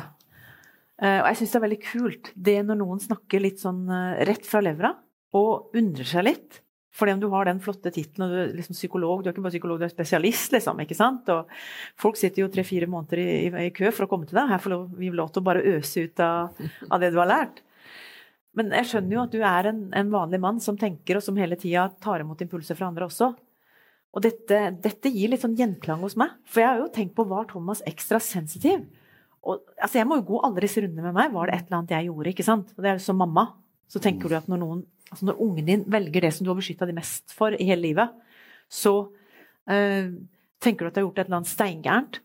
Eh, 1.00 1.22
og 1.22 1.30
jeg 1.30 1.38
syns 1.38 1.54
det 1.54 1.56
er 1.56 1.62
veldig 1.64 1.78
kult 1.80 2.28
det 2.36 2.58
når 2.68 2.76
noen 2.82 3.00
snakker 3.00 3.40
litt 3.40 3.62
sånn 3.62 3.86
eh, 3.88 4.18
rett 4.28 4.44
fra 4.44 4.60
levra, 4.60 4.90
og 5.32 5.72
undrer 5.80 6.10
seg 6.10 6.26
litt. 6.26 6.60
Fordi 6.94 7.12
om 7.16 7.20
du 7.22 7.26
har 7.32 7.48
den 7.48 7.60
flotte 7.62 7.90
tittelen, 7.90 8.28
og 8.28 8.32
du 8.32 8.40
er 8.40 8.50
liksom 8.54 8.76
psykolog, 8.76 9.22
du 9.22 9.28
er 9.28 9.34
ikke 9.34 9.42
bare 9.42 9.54
psykolog, 9.56 9.80
du 9.80 9.86
er 9.88 9.90
spesialist, 9.90 10.52
liksom. 10.54 10.78
ikke 10.84 10.94
sant? 10.94 11.30
Og 11.34 11.50
folk 11.98 12.18
sitter 12.20 12.44
jo 12.44 12.50
tre-fire 12.54 12.86
måneder 12.90 13.22
i, 13.22 13.30
i, 13.48 13.52
i, 13.66 13.72
kø 13.74 13.90
for 13.90 14.06
å 14.06 14.10
komme 14.12 14.28
til 14.30 14.38
deg. 14.38 14.52
Her 14.52 14.62
får 14.62 14.76
vi 15.00 15.10
lov 15.10 15.32
til 15.34 15.42
å 15.42 15.48
bare 15.48 15.64
øse 15.74 16.06
ut 16.06 16.22
av, 16.22 16.60
av, 16.86 17.00
det 17.02 17.10
du 17.10 17.18
har 17.18 17.30
lært. 17.30 17.64
Men 18.54 18.70
jeg 18.78 18.92
skjønner 18.92 19.16
jo 19.16 19.24
at 19.24 19.34
du 19.34 19.42
er 19.42 19.70
en, 19.72 19.80
en 19.98 20.12
vanlig 20.12 20.38
mann 20.44 20.62
som 20.62 20.78
tenker, 20.78 21.18
og 21.18 21.26
som 21.26 21.40
hele 21.40 21.58
tida 21.58 21.88
tar 22.04 22.22
imot 22.22 22.46
impulser 22.46 22.78
fra 22.78 22.92
andre 22.92 23.10
også. 23.10 23.32
Og 24.14 24.22
dette, 24.22 24.60
dette, 24.78 25.10
gir 25.10 25.32
litt 25.32 25.42
sånn 25.42 25.58
gjenklang 25.58 26.04
hos 26.06 26.14
meg. 26.20 26.38
For 26.46 26.62
jeg 26.62 26.70
har 26.70 26.78
jo 26.78 26.92
tenkt 26.94 27.16
på 27.18 27.26
var 27.26 27.50
Thomas 27.50 27.82
ekstra 27.90 28.22
sensitiv? 28.22 28.86
Og, 29.42 29.66
altså, 29.74 29.98
jeg 29.98 30.06
må 30.06 30.20
jo 30.20 30.28
gå 30.30 30.42
alle 30.46 30.62
disse 30.62 30.78
rundene 30.84 31.10
med 31.10 31.18
meg. 31.18 31.34
Var 31.34 31.50
det 31.50 31.58
et 31.58 31.66
eller 31.66 31.80
annet 31.80 31.98
jeg 31.98 32.12
gjorde? 32.12 32.30
ikke 32.30 32.46
sant? 32.46 32.70
Og 32.76 32.86
det 32.86 32.92
er 32.94 33.02
som 33.02 33.18
mamma. 33.18 33.48
Så 33.90 33.98
tenker 34.02 34.30
du 34.30 34.38
at 34.38 34.46
når 34.48 34.62
noen 34.62 34.84
altså 35.10 35.28
Når 35.28 35.40
ungen 35.44 35.66
din 35.68 35.82
velger 35.90 36.24
det 36.24 36.32
som 36.34 36.46
du 36.46 36.50
har 36.50 36.58
beskytta 36.58 36.86
de 36.88 36.96
mest 36.96 37.34
for 37.36 37.54
i 37.54 37.66
hele 37.68 37.82
livet, 37.84 38.14
så 38.72 38.94
eh, 39.70 40.10
tenker 40.64 40.84
du 40.84 40.90
at 40.90 40.94
du 40.96 41.00
har 41.02 41.08
gjort 41.08 41.18
et 41.20 41.26
eller 41.28 41.40
annet 41.40 41.52
steingærent. 41.52 42.20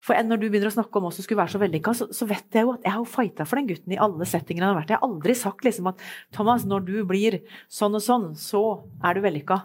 For 0.00 0.16
når 0.24 0.40
du 0.40 0.46
begynner 0.48 0.70
å 0.70 0.72
snakke 0.72 0.96
om 0.96 1.10
oss 1.10 1.18
som 1.20 1.26
skulle 1.26 1.42
være 1.42 1.52
så 1.52 1.60
vellykka, 1.60 1.92
så, 1.96 2.06
så, 2.16 2.24
vet 2.28 2.56
jeg 2.56 2.64
jo 2.64 2.72
at 2.72 2.86
jeg 2.86 2.94
har 2.94 3.10
fighta 3.12 3.44
for 3.44 3.60
den 3.60 3.68
gutten 3.68 3.92
i 3.92 3.98
alle 4.00 4.28
settingene 4.28 4.64
han 4.64 4.72
har 4.72 4.80
vært 4.80 4.92
i. 4.92 4.94
Jeg 4.94 5.02
har 5.02 5.10
aldri 5.10 5.36
sagt 5.36 5.66
liksom 5.66 5.90
at 5.90 6.06
Thomas, 6.32 6.64
når 6.68 6.86
du 6.86 6.94
blir 7.08 7.36
sånn 7.68 7.98
og 7.98 8.04
sånn, 8.04 8.30
så 8.40 8.62
er 9.04 9.16
du 9.16 9.22
vellykka. 9.26 9.60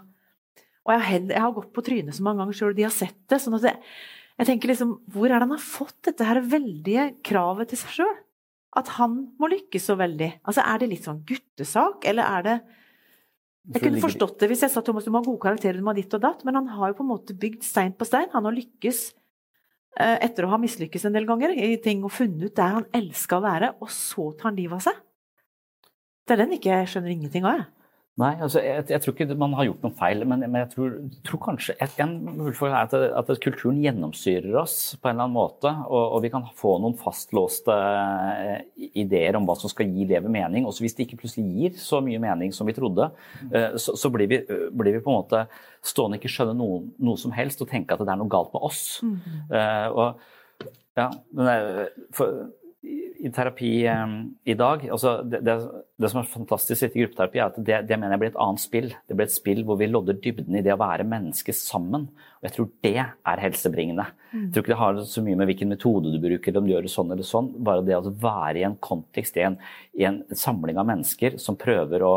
Og 0.86 0.94
jeg 0.94 1.04
har, 1.06 1.24
jeg 1.32 1.44
har 1.46 1.56
gått 1.56 1.72
på 1.74 1.86
trynet 1.88 2.18
så 2.18 2.26
mange 2.26 2.44
ganger 2.44 2.60
sjøl, 2.60 2.76
og 2.76 2.82
de 2.82 2.86
har 2.86 2.94
sett 2.94 3.18
det. 3.32 3.40
sånn 3.42 3.56
at 3.58 3.70
jeg, 3.72 3.80
jeg 4.36 4.50
tenker 4.52 4.74
liksom, 4.74 4.92
Hvor 5.16 5.30
er 5.30 5.38
det 5.38 5.48
han 5.48 5.56
har 5.56 5.64
fått 5.64 5.98
dette 6.10 6.28
her 6.28 6.42
veldige 6.52 7.08
kravet 7.26 7.72
til 7.72 7.82
seg 7.82 7.96
sjøl? 8.02 8.16
At 8.76 8.90
han 8.98 9.18
må 9.40 9.50
lykkes 9.52 9.88
så 9.90 9.96
veldig? 10.00 10.32
Altså, 10.44 10.64
Er 10.66 10.82
det 10.82 10.90
litt 10.92 11.08
sånn 11.08 11.24
guttesak, 11.28 12.06
eller 12.10 12.24
er 12.40 12.48
det 12.48 12.56
Jeg 13.74 13.82
kunne 13.82 14.02
forstått 14.04 14.40
det 14.40 14.50
hvis 14.52 14.62
jeg 14.62 14.74
sa 14.74 14.84
Thomas, 14.86 15.06
du 15.08 15.10
må 15.10 15.24
ha 15.24 15.26
gode 15.26 15.42
karakterer, 15.42 15.80
du 15.80 15.86
må 15.86 15.94
ha 15.94 15.98
ditt 15.98 16.14
og 16.14 16.22
datt, 16.22 16.44
men 16.46 16.60
han 16.60 16.68
har 16.70 16.92
jo 16.92 17.00
på 17.00 17.06
en 17.06 17.14
måte 17.16 17.34
bygd 17.34 17.64
stein 17.66 17.96
på 17.98 18.06
stein. 18.06 18.30
Han 18.36 18.46
har 18.46 18.54
lykkes 18.54 19.00
eh, 19.98 20.20
etter 20.28 20.46
å 20.46 20.52
ha 20.52 20.60
mislykkes 20.62 21.08
en 21.08 21.16
del 21.16 21.26
ganger 21.26 21.56
i 21.56 21.72
ting 21.82 22.04
og 22.06 22.14
funnet 22.14 22.46
ut 22.46 22.60
der 22.60 22.78
han 22.78 22.86
elska 22.94 23.40
å 23.40 23.46
være, 23.48 23.72
og 23.82 23.90
så 23.90 24.30
tar 24.36 24.52
han 24.52 24.60
livet 24.60 24.78
av 24.78 24.86
seg. 24.86 25.02
Det 26.26 26.36
er 26.36 26.44
den 26.44 26.54
ikke 26.58 26.78
jeg 26.78 26.92
skjønner 26.94 27.16
ingenting 27.16 27.48
av, 27.50 27.58
jeg. 27.58 27.75
Nei, 28.16 28.30
altså, 28.40 28.62
jeg, 28.64 28.86
jeg, 28.88 29.02
tror 29.04 29.12
ikke 29.12 29.36
man 29.36 29.54
har 29.58 29.66
gjort 29.68 29.82
noen 29.84 29.96
feil, 30.00 30.22
men, 30.24 30.46
men 30.46 30.62
jeg 30.62 30.70
tror, 30.72 30.94
tror 31.28 31.40
kanskje 31.50 31.74
et, 31.84 31.98
En 32.00 32.14
mulighet 32.24 32.70
er 32.70 32.76
at, 32.80 32.94
at, 33.20 33.32
kulturen 33.44 33.82
gjennomsyrer 33.84 34.56
oss 34.62 34.78
på 34.96 35.10
en 35.10 35.18
eller 35.18 35.26
annen 35.26 35.36
måte. 35.36 35.74
Og, 35.90 36.00
og, 36.00 36.22
vi 36.24 36.32
kan 36.32 36.46
få 36.56 36.78
noen 36.80 36.96
fastlåste 36.96 37.76
eh, 37.76 38.88
ideer 39.04 39.36
om 39.36 39.44
hva 39.50 39.58
som 39.60 39.72
skal 39.72 39.92
gi 39.92 40.08
livet 40.08 40.32
mening. 40.32 40.64
Også 40.64 40.86
hvis 40.86 40.96
det 40.96 41.10
ikke 41.10 41.26
plutselig 41.26 41.44
gir 41.58 41.76
så 41.82 42.00
mye 42.06 42.22
mening 42.24 42.56
som 42.56 42.72
vi 42.72 42.78
trodde, 42.78 43.10
eh, 43.52 43.76
så, 43.84 43.98
så 44.00 44.14
blir, 44.16 44.32
vi, 44.32 44.40
blir, 44.48 44.96
vi, 44.96 45.04
på 45.04 45.12
en 45.12 45.20
måte 45.20 45.44
stående 45.84 46.22
ikke 46.22 46.32
skjønne 46.32 46.56
noe, 46.56 46.86
noe, 47.04 47.20
som 47.20 47.36
helst 47.36 47.68
og 47.68 47.74
tenke 47.74 47.98
at 47.98 48.06
det 48.06 48.16
er 48.16 48.22
noe 48.24 48.32
galt 48.32 48.56
med 48.56 48.64
oss. 48.64 48.86
Mm. 49.04 49.20
Uh, 49.52 49.88
og, 49.92 50.70
ja, 50.96 51.12
men, 51.36 51.84
for, 52.16 52.48
i 53.26 53.32
terapi 53.34 53.72
i 54.46 54.56
dag 54.58 54.84
altså 54.92 55.16
det, 55.26 55.40
det, 55.46 55.56
det, 55.98 56.10
som 56.12 56.20
er 56.22 56.30
fantastisk 56.30 56.86
i 56.86 57.02
gruppeterapi, 57.02 57.40
er 57.40 57.48
at 57.48 57.58
det, 57.58 57.80
det, 57.90 57.98
mener 57.98 58.14
jeg 58.16 58.22
blir 58.22 58.32
et 58.34 58.40
annet 58.46 58.62
spill. 58.62 58.88
Det 59.08 59.18
blir 59.18 59.30
et 59.30 59.34
spill 59.34 59.64
hvor 59.66 59.80
vi 59.80 59.90
lodder 59.90 60.20
dybden 60.22 60.58
i 60.60 60.64
det 60.66 60.74
å 60.76 60.80
være 60.82 61.08
menneske 61.10 61.56
sammen. 61.56 62.10
Og 62.40 62.48
jeg 62.48 62.56
tror 62.58 62.70
det 62.86 62.94
er 63.02 63.44
helsebringende. 63.44 64.08
Jeg 64.36 64.50
tror 64.54 64.66
ikke 64.66 64.74
det 64.74 64.82
har 64.82 65.04
så 65.10 65.24
mye 65.26 65.40
med 65.40 65.50
hvilken 65.50 65.72
metode 65.72 66.12
du 66.14 66.20
bruker, 66.22 66.52
eller 66.52 66.62
om 66.62 66.68
du 66.68 66.74
gjør 66.76 66.88
det 66.88 66.94
sånn 66.94 67.14
eller 67.16 67.30
sånn. 67.30 67.52
Bare 67.66 67.86
det 67.88 67.98
å 67.98 68.16
være 68.26 68.62
i 68.62 68.66
en 68.68 68.80
kontekst, 68.84 69.40
i 69.40 69.46
en, 69.48 69.60
i 69.98 70.08
en 70.10 70.22
samling 70.36 70.82
av 70.82 70.90
mennesker 70.92 71.40
som 71.42 71.58
prøver 71.60 72.06
å 72.06 72.16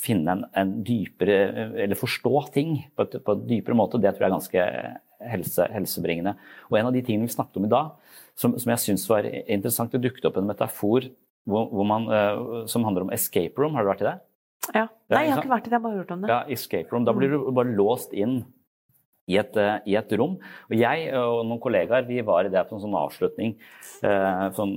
finne 0.00 0.32
en, 0.32 0.42
en 0.56 0.70
dypere 0.86 1.36
Eller 1.84 1.98
forstå 1.98 2.44
ting 2.54 2.76
på, 2.96 3.04
et, 3.04 3.20
på 3.24 3.36
en 3.36 3.46
dypere 3.48 3.76
måte, 3.76 4.00
det 4.00 4.14
tror 4.14 4.26
jeg 4.26 4.30
er 4.30 4.36
ganske 4.38 4.66
helse, 5.28 5.66
helsebringende. 5.74 6.34
Og 6.70 6.78
en 6.78 6.88
av 6.88 6.96
de 6.96 7.02
tingene 7.04 7.28
vi 7.28 7.34
snakket 7.34 7.60
om 7.60 7.68
i 7.68 7.72
dag, 7.72 7.92
som, 8.40 8.56
som 8.60 8.72
jeg 8.74 8.84
syns 8.86 9.08
var 9.10 9.26
interessant. 9.28 9.92
Det 9.92 10.02
dukket 10.06 10.30
opp 10.30 10.38
en 10.40 10.48
metafor 10.48 11.10
hvor, 11.48 11.66
hvor 11.72 11.88
man, 11.88 12.06
uh, 12.08 12.62
som 12.70 12.86
handler 12.86 13.06
om 13.06 13.12
escape 13.16 13.60
room. 13.60 13.76
Har 13.76 13.84
du 13.84 13.92
vært 13.92 14.04
i 14.04 14.10
det? 14.10 14.16
Ja. 14.70 14.86
Nei, 15.10 15.26
jeg 15.26 15.34
har 15.34 15.42
ikke 15.42 15.52
vært 15.56 15.66
i 15.66 15.70
det, 15.70 15.74
jeg 15.74 15.80
har 15.80 15.84
bare 15.88 16.00
hørt 16.00 16.14
om 16.14 16.24
det. 16.24 16.32
Ja, 16.32 16.40
escape 16.56 16.94
room. 16.94 17.06
Da 17.08 17.14
blir 17.16 17.32
du 17.32 17.52
bare 17.56 17.76
låst 17.76 18.12
inn 18.16 18.42
i 19.30 19.36
et, 19.38 19.54
uh, 19.60 19.76
i 19.86 19.94
et 19.98 20.12
rom. 20.18 20.36
Og 20.70 20.74
jeg 20.76 21.06
og 21.18 21.44
noen 21.46 21.62
kollegaer 21.62 22.06
vi 22.08 22.20
var 22.26 22.46
i 22.46 22.52
det 22.52 22.64
på 22.68 22.76
en 22.76 22.82
sånn 22.82 22.96
avslutning, 22.98 23.54
uh, 24.04 24.46
sånn 24.56 24.74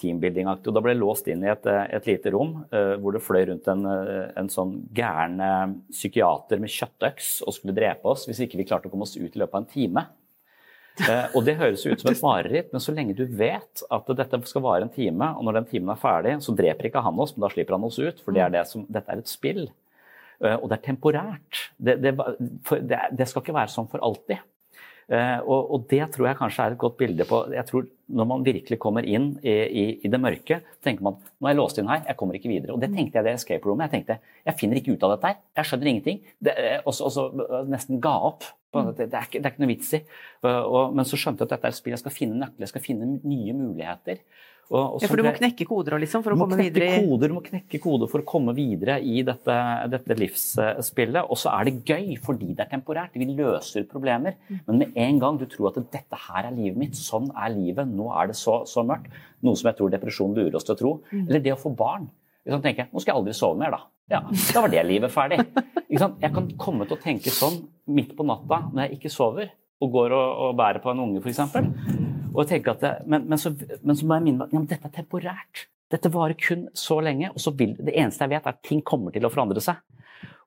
teambuilding-aktig. 0.00 0.70
Og 0.70 0.76
da 0.76 0.84
ble 0.84 0.94
jeg 0.94 1.02
låst 1.02 1.30
inn 1.32 1.44
i 1.46 1.52
et, 1.52 1.68
et 1.68 2.08
lite 2.10 2.32
rom 2.34 2.58
hvor 2.70 3.16
det 3.16 3.24
fløy 3.24 3.44
rundt 3.50 3.68
en, 3.72 3.86
en 4.38 4.50
sånn 4.52 4.76
gæren 4.96 5.40
psykiater 5.90 6.62
med 6.62 6.72
kjøttøks 6.72 7.38
og 7.46 7.56
skulle 7.56 7.76
drepe 7.76 8.12
oss 8.12 8.28
hvis 8.28 8.44
ikke 8.46 8.60
vi 8.60 8.68
klarte 8.68 8.90
å 8.90 8.92
komme 8.92 9.08
oss 9.08 9.18
ut 9.18 9.30
i 9.30 9.40
løpet 9.40 9.56
av 9.56 9.62
en 9.64 9.70
time. 9.74 10.06
Eh, 11.08 11.36
og 11.36 11.44
det 11.46 11.56
høres 11.60 11.84
ut 11.86 12.02
som 12.02 12.10
et 12.10 12.22
mareritt, 12.24 12.70
men 12.74 12.82
så 12.82 12.94
lenge 12.94 13.16
du 13.16 13.24
vet 13.24 13.84
at 13.92 14.10
dette 14.18 14.40
skal 14.50 14.64
vare 14.64 14.86
en 14.86 14.92
time, 14.92 15.32
og 15.36 15.46
når 15.46 15.60
den 15.60 15.68
timen 15.72 15.92
er 15.94 16.00
ferdig, 16.00 16.36
så 16.44 16.54
dreper 16.56 16.90
ikke 16.90 17.04
han 17.04 17.20
oss, 17.22 17.34
men 17.36 17.46
da 17.46 17.52
slipper 17.54 17.76
han 17.78 17.86
oss 17.88 18.00
ut, 18.00 18.20
for 18.24 18.36
det 18.36 18.44
er 18.44 18.54
det 18.54 18.66
som, 18.68 18.84
dette 18.90 19.12
er 19.12 19.22
et 19.22 19.30
spill. 19.30 19.64
Eh, 20.40 20.56
og 20.56 20.68
det 20.70 20.78
er 20.78 20.86
temporært. 20.90 21.64
Det, 21.76 21.98
det, 22.02 22.14
det, 22.16 23.02
det 23.16 23.28
skal 23.28 23.44
ikke 23.44 23.56
være 23.56 23.72
sånn 23.72 23.90
for 23.92 24.02
alltid. 24.04 24.42
Uh, 25.10 25.40
og, 25.42 25.72
og, 25.74 25.86
det 25.90 26.04
tror 26.14 26.28
jeg 26.28 26.38
kanskje 26.38 26.64
er 26.64 26.74
et 26.76 26.78
godt 26.78 26.94
bilde 27.00 27.24
på 27.26 27.40
Jeg 27.50 27.66
tror 27.66 27.86
når 28.14 28.26
man 28.30 28.44
virkelig 28.46 28.76
kommer 28.78 29.02
inn 29.02 29.32
i, 29.42 29.50
i, 29.50 29.82
i, 30.06 30.10
det 30.10 30.20
mørke, 30.22 30.60
tenker 30.86 31.02
man 31.02 31.16
nå 31.18 31.48
er 31.48 31.50
jeg 31.50 31.58
låst 31.58 31.80
inn 31.82 31.90
her, 31.90 32.04
jeg 32.06 32.18
kommer 32.18 32.38
ikke 32.38 32.50
videre. 32.50 32.76
Og 32.76 32.82
det 32.82 32.92
tenkte 32.94 33.18
jeg 33.18 33.24
i 33.24 33.28
det 33.28 33.34
escape 33.38 33.66
roomet. 33.66 33.88
Jeg 33.88 34.04
tenkte 34.04 34.16
jeg 34.46 34.58
finner 34.60 34.78
ikke 34.78 34.94
ut 34.94 35.06
av 35.06 35.14
dette 35.14 35.32
her, 35.32 35.40
jeg 35.58 35.68
skjønner 35.70 35.90
ingenting. 35.92 36.22
Og 36.84 36.94
så 36.94 37.24
nesten 37.70 38.02
ga 38.02 38.14
opp. 38.30 38.46
Det, 38.70 39.08
er 39.08 39.26
ikke, 39.26 39.38
det, 39.38 39.44
er 39.44 39.50
ikke, 39.50 39.62
noe 39.64 39.70
vits 39.70 39.92
i. 39.98 40.00
Og, 40.46 40.94
men 40.94 41.06
så 41.06 41.18
skjønte 41.18 41.42
jeg 41.42 41.50
at 41.50 41.54
dette 41.56 41.70
er 41.70 41.74
et 41.74 41.78
spill 41.80 41.94
jeg 41.96 42.02
skal 42.02 42.14
finne 42.14 42.38
nøkler, 42.38 42.66
jeg 42.66 42.72
skal 42.74 42.84
finne 42.84 43.12
nye 43.18 43.56
muligheter. 43.58 44.22
Og, 44.70 44.78
og 44.78 45.02
ja, 45.02 45.08
For 45.10 45.18
du 45.18 45.24
må 45.26 45.32
knekke 45.34 45.66
koder 45.66 45.96
liksom, 45.98 46.22
for 46.22 46.36
å 46.36 46.38
komme 46.38 46.58
videre? 46.60 46.92
Koder, 47.02 47.32
du 47.32 47.34
må 47.34 47.42
knekke 47.42 47.80
koder 47.82 48.10
for 48.10 48.22
å 48.22 48.26
komme 48.28 48.54
videre 48.54 49.00
i 49.02 49.24
dette, 49.26 49.56
dette 49.90 50.16
livsspillet. 50.18 51.26
Og 51.26 51.40
så 51.40 51.50
er 51.56 51.66
det 51.66 51.74
gøy 51.90 52.14
fordi 52.22 52.52
det 52.54 52.66
er 52.66 52.70
temporært. 52.76 53.18
Vi 53.18 53.26
løser 53.32 53.88
problemer. 53.90 54.38
Mm. 54.46 54.60
Men 54.68 54.80
med 54.84 55.00
en 55.06 55.18
gang 55.24 55.40
du 55.40 55.48
tror 55.50 55.72
at 55.72 55.80
dette 55.82 56.22
her 56.28 56.46
er 56.46 56.54
livet 56.54 56.78
mitt, 56.84 56.98
sånn 56.98 57.32
er 57.34 57.50
livet, 57.56 57.90
nå 57.90 58.12
er 58.14 58.30
det 58.30 58.38
så, 58.38 58.60
så 58.70 58.86
mørkt, 58.86 59.10
noe 59.42 59.58
som 59.58 59.72
jeg 59.72 59.80
tror 59.80 59.90
depresjon 59.96 60.38
lurer 60.38 60.60
oss 60.60 60.68
til 60.68 60.76
å 60.76 60.80
tro, 60.84 60.94
mm. 61.10 61.26
eller 61.26 61.42
det 61.42 61.56
å 61.56 61.60
få 61.60 61.74
barn 61.74 62.06
Sånn 62.50 62.62
tenker 62.64 62.86
jeg, 62.86 62.90
Nå 62.90 63.02
skal 63.02 63.12
jeg 63.12 63.20
aldri 63.20 63.34
sove 63.36 63.58
mer, 63.60 63.74
da. 63.74 63.82
Ja, 64.10 64.22
Da 64.26 64.62
var 64.64 64.72
det 64.72 64.82
livet 64.88 65.12
ferdig. 65.14 65.42
Jeg 65.92 66.32
kan 66.32 66.48
komme 66.58 66.86
til 66.88 66.96
å 66.96 67.02
tenke 67.02 67.30
sånn 67.34 67.60
midt 67.92 68.16
på 68.18 68.26
natta 68.26 68.64
når 68.70 68.86
jeg 68.86 68.98
ikke 68.98 69.12
sover, 69.12 69.52
og 69.80 69.92
går 69.92 70.16
og, 70.16 70.44
og 70.46 70.56
bærer 70.58 70.82
på 70.82 70.94
en 70.94 71.04
unge, 71.04 71.22
f.eks. 71.22 71.99
Og 72.34 72.42
at 72.46 72.82
det, 72.82 72.94
men, 73.06 73.26
men, 73.28 73.38
så, 73.38 73.52
men, 73.82 73.96
så, 73.96 74.06
må 74.06 74.18
jeg 74.18 74.26
minne 74.28 74.46
meg 74.46 74.54
ja, 74.54 74.62
dette 74.74 74.88
er 74.88 74.96
temporært. 75.00 75.66
Dette 75.90 76.10
varer 76.14 76.38
kun 76.38 76.68
så 76.78 77.00
lenge. 77.02 77.32
og 77.32 77.40
så 77.42 77.52
vil, 77.56 77.74
Det 77.78 77.94
eneste 77.96 78.26
jeg 78.26 78.34
vet, 78.36 78.46
er 78.46 78.54
at 78.54 78.66
ting 78.66 78.82
kommer 78.86 79.14
til 79.14 79.26
å 79.26 79.32
forandre 79.32 79.62
seg. 79.64 79.80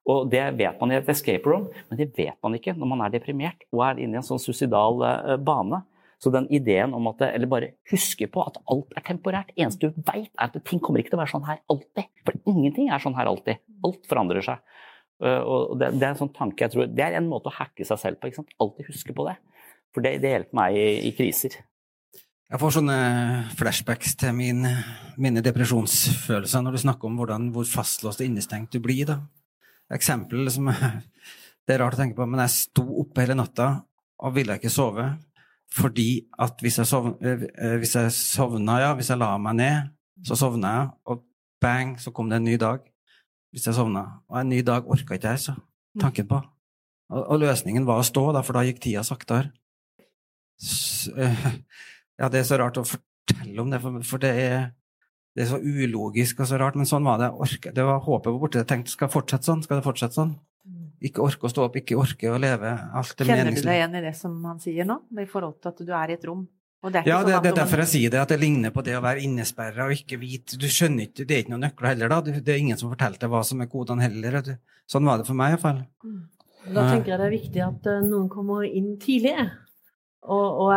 Og 0.10 0.30
Det 0.32 0.44
vet 0.60 0.80
man 0.82 0.92
i 0.92 1.00
et 1.00 1.10
escape 1.12 1.48
room, 1.48 1.70
men 1.90 2.00
det 2.00 2.12
vet 2.16 2.36
man 2.44 2.56
ikke 2.58 2.76
når 2.76 2.90
man 2.92 3.06
er 3.06 3.14
deprimert 3.14 3.64
og 3.72 3.86
er 3.88 4.02
inne 4.04 4.18
i 4.18 4.20
en 4.20 4.26
sånn 4.28 4.42
suicidal 4.42 5.00
uh, 5.04 5.36
bane. 5.40 5.84
Så 6.24 6.32
den 6.32 6.48
ideen 6.56 6.94
om 6.96 7.10
at 7.12 7.20
Eller 7.26 7.50
bare 7.52 7.74
huske 7.92 8.30
på 8.32 8.44
at 8.48 8.56
alt 8.72 8.94
er 8.96 9.04
temporært. 9.04 9.52
Eneste 9.60 9.90
du 9.90 10.04
veit, 10.08 10.32
er 10.40 10.48
at 10.48 10.56
ting 10.64 10.80
kommer 10.80 11.02
ikke 11.02 11.12
til 11.12 11.20
å 11.20 11.24
være 11.24 11.34
sånn 11.34 11.48
her 11.50 11.60
alltid. 11.72 12.08
For 12.24 12.38
ingenting 12.48 12.88
er 12.88 13.04
sånn 13.04 13.18
her 13.18 13.28
alltid. 13.28 13.60
Alt 13.84 14.08
forandrer 14.08 14.46
seg. 14.46 14.64
Uh, 15.24 15.40
og 15.44 15.76
det, 15.80 15.94
det, 16.00 16.04
er 16.04 16.14
en 16.14 16.22
sånn 16.24 16.32
tanke 16.36 16.66
jeg 16.66 16.74
tror, 16.74 16.88
det 16.90 17.04
er 17.04 17.16
en 17.16 17.28
måte 17.30 17.52
å 17.52 17.56
hacke 17.56 17.84
seg 17.88 18.00
selv 18.00 18.20
på. 18.20 18.32
ikke 18.32 18.42
sant? 18.42 18.56
Alltid 18.64 18.88
huske 18.92 19.16
på 19.16 19.28
det. 19.28 19.36
For 19.94 20.04
det, 20.04 20.18
det 20.24 20.32
hjelper 20.34 20.58
meg 20.58 20.80
i, 20.80 20.88
i 21.10 21.14
kriser. 21.16 21.60
Jeg 22.54 22.62
får 22.62 22.74
sånne 22.76 22.96
flashbacks 23.58 24.12
til 24.22 24.36
min, 24.38 24.60
mine 25.18 25.42
depresjonsfølelser 25.42 26.62
når 26.62 26.76
du 26.76 26.80
snakker 26.84 27.10
om 27.10 27.16
hvordan, 27.18 27.48
hvor 27.50 27.66
fastlåst 27.66 28.20
og 28.22 28.28
innestengt 28.28 28.76
du 28.76 28.78
blir. 28.78 29.08
da. 29.10 29.16
Eksempel 29.96 30.46
som 30.54 30.70
det 31.66 31.74
er 31.74 31.82
rart 31.82 31.98
å 31.98 32.02
tenke 32.04 32.20
på, 32.20 32.28
men 32.30 32.44
jeg 32.44 32.54
sto 32.54 32.84
oppe 33.02 33.24
hele 33.24 33.40
natta 33.40 33.72
og 34.22 34.36
ville 34.36 34.60
ikke 34.60 34.70
sove 34.70 35.08
fordi 35.74 36.28
at 36.46 36.60
hvis 36.62 36.78
jeg, 36.78 36.86
sovna, 36.86 37.16
eh, 37.26 37.74
hvis 37.82 37.96
jeg 37.98 38.12
sovna, 38.14 38.76
ja, 38.84 38.92
hvis 38.94 39.10
jeg 39.10 39.18
la 39.18 39.32
meg 39.42 39.56
ned, 39.58 39.88
så 40.22 40.38
sovna 40.38 40.74
jeg, 40.76 40.92
og 41.10 41.24
bang, 41.66 41.96
så 41.98 42.14
kom 42.14 42.30
det 42.30 42.38
en 42.38 42.46
ny 42.46 42.60
dag. 42.62 42.84
Hvis 43.50 43.66
jeg 43.66 43.74
sovna. 43.80 44.04
Og 44.30 44.38
en 44.38 44.52
ny 44.54 44.60
dag 44.62 44.86
orka 44.86 45.18
ikke 45.18 45.32
jeg, 45.34 45.42
så 45.48 45.56
tanken 45.98 46.30
på. 46.30 46.38
Og, 47.10 47.24
og, 47.24 47.40
løsningen 47.42 47.90
var 47.90 48.04
å 48.04 48.06
stå, 48.06 48.28
da, 48.38 48.46
for 48.46 48.60
da 48.60 48.64
gikk 48.68 48.84
tida 48.86 49.02
saktere. 49.08 49.50
Ja, 52.22 52.30
det 52.30 52.44
er 52.44 52.48
så 52.48 52.60
rart 52.62 52.80
å 52.80 52.86
fortelle 52.88 53.62
om 53.64 53.74
det, 53.74 53.82
for, 53.84 54.00
for 54.08 54.24
det, 54.24 54.32
er, 54.38 54.66
det, 55.34 55.46
er, 55.46 55.52
så 55.52 55.60
ulogisk 55.60 56.44
og 56.44 56.50
så 56.50 56.60
rart, 56.62 56.78
men 56.80 56.90
sånn 56.90 57.06
var 57.08 57.22
det. 57.22 57.30
Orke, 57.34 57.74
det 57.76 57.86
var 57.88 58.02
håpet 58.06 58.42
borte. 58.42 58.64
Jeg 58.64 58.70
tenkte 58.70 58.94
skal 58.94 59.10
det 59.10 59.16
fortsette 59.16 59.50
sånn? 59.50 59.64
Skal 59.66 59.80
det 59.80 59.88
fortsette 59.88 60.20
sånn? 60.20 60.36
Mm. 60.64 60.90
Ikke 61.10 61.24
orke 61.26 61.50
å 61.50 61.54
stå 61.54 61.68
opp, 61.68 61.80
ikke 61.80 61.98
orke 62.00 62.32
å 62.32 62.42
leve. 62.42 62.74
Alt 62.94 63.24
er 63.24 63.32
Kjenner 63.32 63.54
du 63.56 63.64
deg 63.64 63.80
igjen 63.80 63.98
i 64.00 64.04
det 64.06 64.14
som 64.20 64.36
han 64.48 64.62
sier 64.64 64.88
nå, 64.88 65.00
i 65.20 65.30
forhold 65.30 65.58
til 65.64 65.74
at 65.74 65.82
du 65.82 65.96
er 66.04 66.14
i 66.14 66.20
et 66.20 66.30
rom? 66.30 66.46
Det 66.84 67.06
ja, 67.08 67.22
det, 67.24 67.32
det, 67.46 67.54
er 67.54 67.56
derfor 67.62 67.80
jeg 67.86 67.90
sier 67.94 68.12
det, 68.12 68.20
at 68.20 68.32
det 68.34 68.42
ligner 68.42 68.74
på 68.76 68.82
det 68.84 68.98
å 68.98 69.02
være 69.06 69.22
innesperra 69.24 69.86
og 69.88 69.94
ikke 69.96 70.18
vite 70.20 70.58
Du 70.60 70.66
skjønner 70.68 71.06
ikke, 71.08 71.24
Det 71.24 71.32
er 71.32 71.46
ikke 71.46 71.54
noen 71.54 71.64
nøkler 71.70 71.94
heller, 71.94 72.12
da. 72.12 72.40
Det 72.44 72.52
er 72.52 72.60
ingen 72.60 72.80
som 72.80 72.92
fortalte 72.92 73.30
hva 73.32 73.40
som 73.48 73.64
er 73.64 73.70
kodene 73.72 74.04
heller. 74.04 74.42
Sånn 74.92 75.08
var 75.08 75.22
det 75.22 75.28
for 75.30 75.40
meg, 75.40 75.56
iallfall. 75.56 75.80
Mm. 76.04 76.18
Da 76.64 76.84
tenker 76.90 77.14
jeg 77.14 77.20
det 77.20 77.28
er 77.28 77.34
viktig 77.34 77.64
at 77.64 77.88
eh, 77.92 78.04
noen 78.04 78.28
kommer 78.32 78.68
inn 78.68 78.94
tidlig. 79.00 79.36
Og, 80.24 80.60
og, 80.64 80.70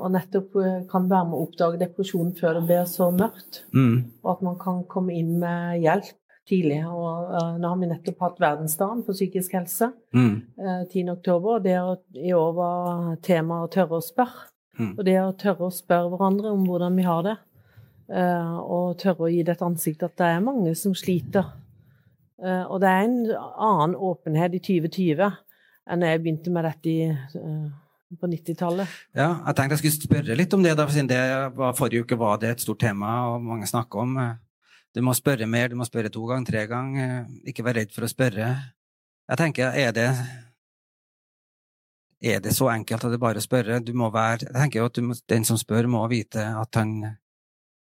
og, 0.00 0.08
nettopp 0.10 0.56
eh, 0.58 0.80
kan 0.90 1.04
være 1.10 1.28
med 1.28 1.36
å 1.38 1.44
oppdage 1.44 1.78
depresjon 1.78 2.32
før 2.34 2.56
det 2.58 2.62
blir 2.66 2.88
så 2.90 3.12
mørkt. 3.14 3.62
Mm. 3.70 4.10
Og 4.24 4.32
at 4.34 4.42
man 4.42 4.58
kan 4.58 4.82
komme 4.90 5.14
inn 5.14 5.36
med 5.42 5.78
hjelp 5.84 6.10
tidlig. 6.48 6.80
Og 6.88 7.30
uh, 7.30 7.54
nå 7.60 7.70
har 7.70 7.78
vi 7.80 7.90
nettopp 7.90 8.24
hatt 8.26 8.40
verdensdagen 8.42 9.04
for 9.06 9.16
psykisk 9.16 9.54
helse, 9.58 9.92
mm. 10.14 10.34
uh, 10.58 10.82
10.10. 10.90 11.30
Og 11.38 11.62
det 11.64 11.76
å, 11.78 11.94
i 12.18 12.34
år 12.36 12.56
var 12.56 13.14
temaet 13.24 13.68
å 13.68 13.72
tørre 13.76 14.00
å 14.00 14.04
spørre. 14.04 14.48
Mm. 14.80 14.92
Og 14.96 15.02
det 15.06 15.18
å 15.20 15.32
tørre 15.38 15.68
å 15.68 15.74
spørre 15.74 16.10
hverandre 16.14 16.52
om 16.54 16.66
hvordan 16.66 16.98
vi 16.98 17.06
har 17.06 17.26
det. 17.28 17.38
Uh, 18.12 18.58
og 18.60 18.98
tørre 19.00 19.28
å 19.28 19.32
gi 19.32 19.44
det 19.46 19.56
et 19.56 19.64
ansikt 19.64 20.02
at 20.04 20.16
det 20.18 20.32
er 20.34 20.44
mange 20.44 20.74
som 20.78 20.96
sliter. 20.98 21.54
Uh, 22.42 22.66
og 22.66 22.82
det 22.82 22.90
er 22.90 23.06
en 23.06 23.18
annen 23.30 23.94
åpenhet 23.94 24.58
i 24.58 24.62
2020 24.64 25.22
enn 25.92 26.04
jeg 26.06 26.20
begynte 26.22 26.50
med 26.54 26.66
dette 26.66 26.90
i 26.90 27.06
på 28.20 28.28
90-tallet. 28.30 28.94
Ja, 29.16 29.28
jeg 29.46 29.56
tenkte 29.58 29.76
jeg 29.76 29.82
skulle 29.82 30.08
spørre 30.08 30.36
litt 30.38 30.54
om 30.56 30.62
det. 30.64 30.76
da, 30.78 30.86
siden 30.90 31.10
det 31.10 31.20
var, 31.56 31.76
Forrige 31.78 32.06
uke 32.06 32.18
var 32.20 32.40
det 32.42 32.54
et 32.54 32.64
stort 32.64 32.82
tema, 32.82 33.14
og 33.32 33.42
mange 33.44 33.68
snakker 33.70 34.04
om 34.04 34.18
Du 34.92 35.00
må 35.00 35.14
spørre 35.16 35.46
mer, 35.48 35.70
du 35.72 35.76
må 35.80 35.86
spørre 35.88 36.10
to 36.12 36.26
ganger, 36.28 36.44
tre 36.50 36.66
ganger. 36.68 37.24
Ikke 37.48 37.64
vær 37.64 37.78
redd 37.80 37.94
for 37.94 38.04
å 38.04 38.10
spørre. 38.12 38.48
Jeg 39.30 39.40
tenker, 39.40 39.72
er 39.72 39.92
det 39.96 40.08
er 42.22 42.38
det 42.38 42.52
så 42.54 42.68
enkelt 42.70 43.02
at 43.02 43.10
det 43.10 43.18
bare 43.18 43.40
å 43.40 43.42
spørre? 43.42 43.80
Du 43.82 43.94
må 43.98 44.06
være, 44.14 44.46
jeg 44.46 44.54
tenker 44.54 44.78
jo 44.78 44.86
at 44.86 44.98
må, 45.02 45.16
Den 45.26 45.44
som 45.44 45.58
spør, 45.58 45.88
må 45.90 46.04
vite 46.06 46.44
at 46.60 46.78
han 46.78 47.16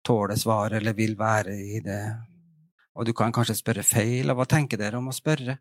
tåler 0.06 0.38
svaret 0.38 0.78
eller 0.80 0.94
vil 0.94 1.16
være 1.18 1.56
i 1.58 1.80
det. 1.82 2.02
Og 2.94 3.08
du 3.08 3.14
kan 3.14 3.34
kanskje 3.34 3.58
spørre 3.58 3.84
feil. 3.84 4.30
og 4.30 4.38
Hva 4.38 4.46
tenker 4.46 4.78
dere 4.78 5.00
om 5.00 5.10
å 5.10 5.16
spørre? 5.16 5.58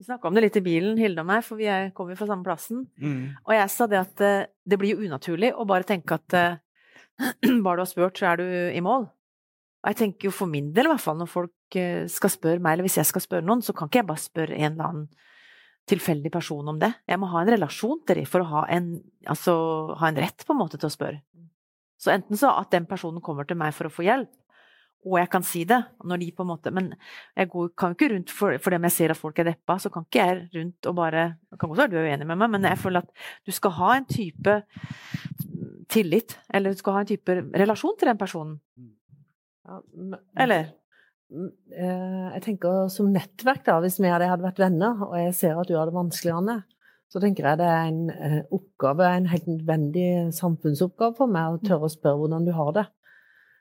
Vi 0.00 0.06
snakka 0.06 0.30
om 0.30 0.36
det 0.36 0.46
litt 0.46 0.56
i 0.56 0.62
bilen, 0.64 0.96
Hilde 0.96 1.20
og 1.20 1.28
meg, 1.28 1.42
for 1.44 1.60
vi 1.60 1.68
kommer 1.92 2.16
fra 2.16 2.24
samme 2.30 2.46
plassen. 2.46 2.86
Mm. 2.96 3.34
Og 3.44 3.52
jeg 3.52 3.68
sa 3.68 3.86
det 3.90 3.98
at 4.00 4.22
uh, 4.24 4.46
det 4.64 4.78
blir 4.80 4.94
jo 4.94 5.04
unaturlig 5.04 5.50
å 5.52 5.66
bare 5.68 5.84
tenke 5.84 6.16
at 6.16 6.36
uh, 6.40 6.54
bare 7.66 7.76
du 7.76 7.82
har 7.82 7.90
spurt, 7.90 8.16
så 8.16 8.30
er 8.30 8.40
du 8.40 8.46
i 8.48 8.80
mål. 8.80 9.04
Og 9.84 9.90
jeg 9.92 9.98
tenker 9.98 10.30
jo 10.30 10.32
for 10.32 10.48
min 10.48 10.70
del, 10.72 10.88
i 10.88 10.92
hvert 10.94 11.04
fall, 11.04 11.18
når 11.20 11.28
folk 11.28 11.76
uh, 11.76 12.06
skal 12.08 12.32
spørre 12.32 12.64
meg, 12.64 12.78
eller 12.78 12.88
hvis 12.88 12.96
jeg 12.96 13.10
skal 13.10 13.26
spørre 13.26 13.44
noen, 13.44 13.60
så 13.60 13.76
kan 13.76 13.92
ikke 13.92 14.00
jeg 14.00 14.08
bare 14.08 14.24
spørre 14.24 14.56
en 14.56 14.70
eller 14.70 14.88
annen 14.88 15.28
tilfeldig 15.92 16.32
person 16.32 16.72
om 16.72 16.80
det. 16.80 16.94
Jeg 17.04 17.20
må 17.20 17.28
ha 17.34 17.44
en 17.44 17.52
relasjon 17.52 18.00
til 18.08 18.22
dem 18.22 18.32
for 18.32 18.40
å 18.40 18.50
ha 18.54 18.64
en, 18.72 18.94
altså, 19.28 19.52
ha 20.00 20.08
en 20.08 20.24
rett 20.24 20.48
på 20.48 20.56
en 20.56 20.62
måte 20.62 20.80
til 20.80 20.88
å 20.88 20.96
spørre. 20.96 21.20
Så 22.00 22.14
enten 22.14 22.40
så 22.40 22.54
at 22.56 22.72
den 22.72 22.88
personen 22.88 23.20
kommer 23.20 23.44
til 23.44 23.60
meg 23.60 23.76
for 23.76 23.90
å 23.90 23.92
få 23.92 24.08
hjelp, 24.08 24.32
og 25.06 25.16
jeg 25.16 25.30
kan 25.32 25.44
si 25.46 25.62
det. 25.68 25.78
Når 26.04 26.20
de 26.20 26.30
på 26.36 26.44
en 26.44 26.50
måte, 26.50 26.72
men 26.76 26.90
jeg 27.36 27.48
går, 27.52 27.70
kan 27.78 27.92
jo 27.92 27.96
ikke 27.96 28.10
rundt 28.14 28.32
for, 28.34 28.56
for 28.60 28.72
det 28.72 28.80
om 28.80 28.88
jeg 28.88 28.96
ser 28.96 29.14
at 29.14 29.20
folk 29.20 29.38
er 29.40 29.48
deppa, 29.48 29.78
så 29.80 29.92
kan 29.92 30.04
ikke 30.04 30.26
jeg 30.26 30.42
rundt 30.56 30.88
og 30.90 30.96
bare 30.98 31.22
det 31.50 31.60
Kan 31.60 31.70
godt 31.70 31.82
være 31.82 31.92
du 31.92 31.96
er 32.00 32.10
uenig 32.10 32.26
med 32.28 32.40
meg, 32.40 32.50
men 32.52 32.68
jeg 32.68 32.78
føler 32.80 33.04
at 33.04 33.24
du 33.46 33.52
skal 33.52 33.76
ha 33.78 33.94
en 33.96 34.08
type 34.10 34.56
tillit, 35.90 36.36
eller 36.54 36.72
du 36.72 36.78
skal 36.80 36.98
ha 36.98 37.04
en 37.04 37.10
type 37.10 37.38
relasjon 37.62 37.96
til 37.98 38.10
den 38.10 38.20
personen. 38.20 38.60
Ja, 39.66 39.80
eller? 40.44 40.70
Eh, 41.30 42.28
jeg 42.34 42.42
tenker 42.44 42.88
som 42.92 43.10
nettverk, 43.14 43.64
da, 43.66 43.78
hvis 43.82 44.00
vi 44.02 44.10
hadde 44.10 44.30
vært 44.42 44.62
venner, 44.62 45.02
og 45.08 45.16
jeg 45.18 45.34
ser 45.38 45.58
at 45.60 45.68
du 45.70 45.76
har 45.78 45.90
det 45.90 45.96
vanskelig, 45.96 46.34
Anne, 46.36 46.56
så 47.10 47.22
tenker 47.22 47.46
jeg 47.46 47.58
det 47.58 47.66
er 47.66 47.90
en 47.90 48.02
eh, 48.14 48.40
oppgave, 48.54 49.06
en 49.08 49.28
helt 49.30 49.46
nødvendig 49.50 50.08
samfunnsoppgave 50.36 51.16
for 51.18 51.30
meg 51.30 51.56
å 51.56 51.62
tørre 51.62 51.88
å 51.88 51.92
spørre 51.92 52.22
hvordan 52.22 52.46
du 52.46 52.52
har 52.54 52.74
det. 52.76 52.86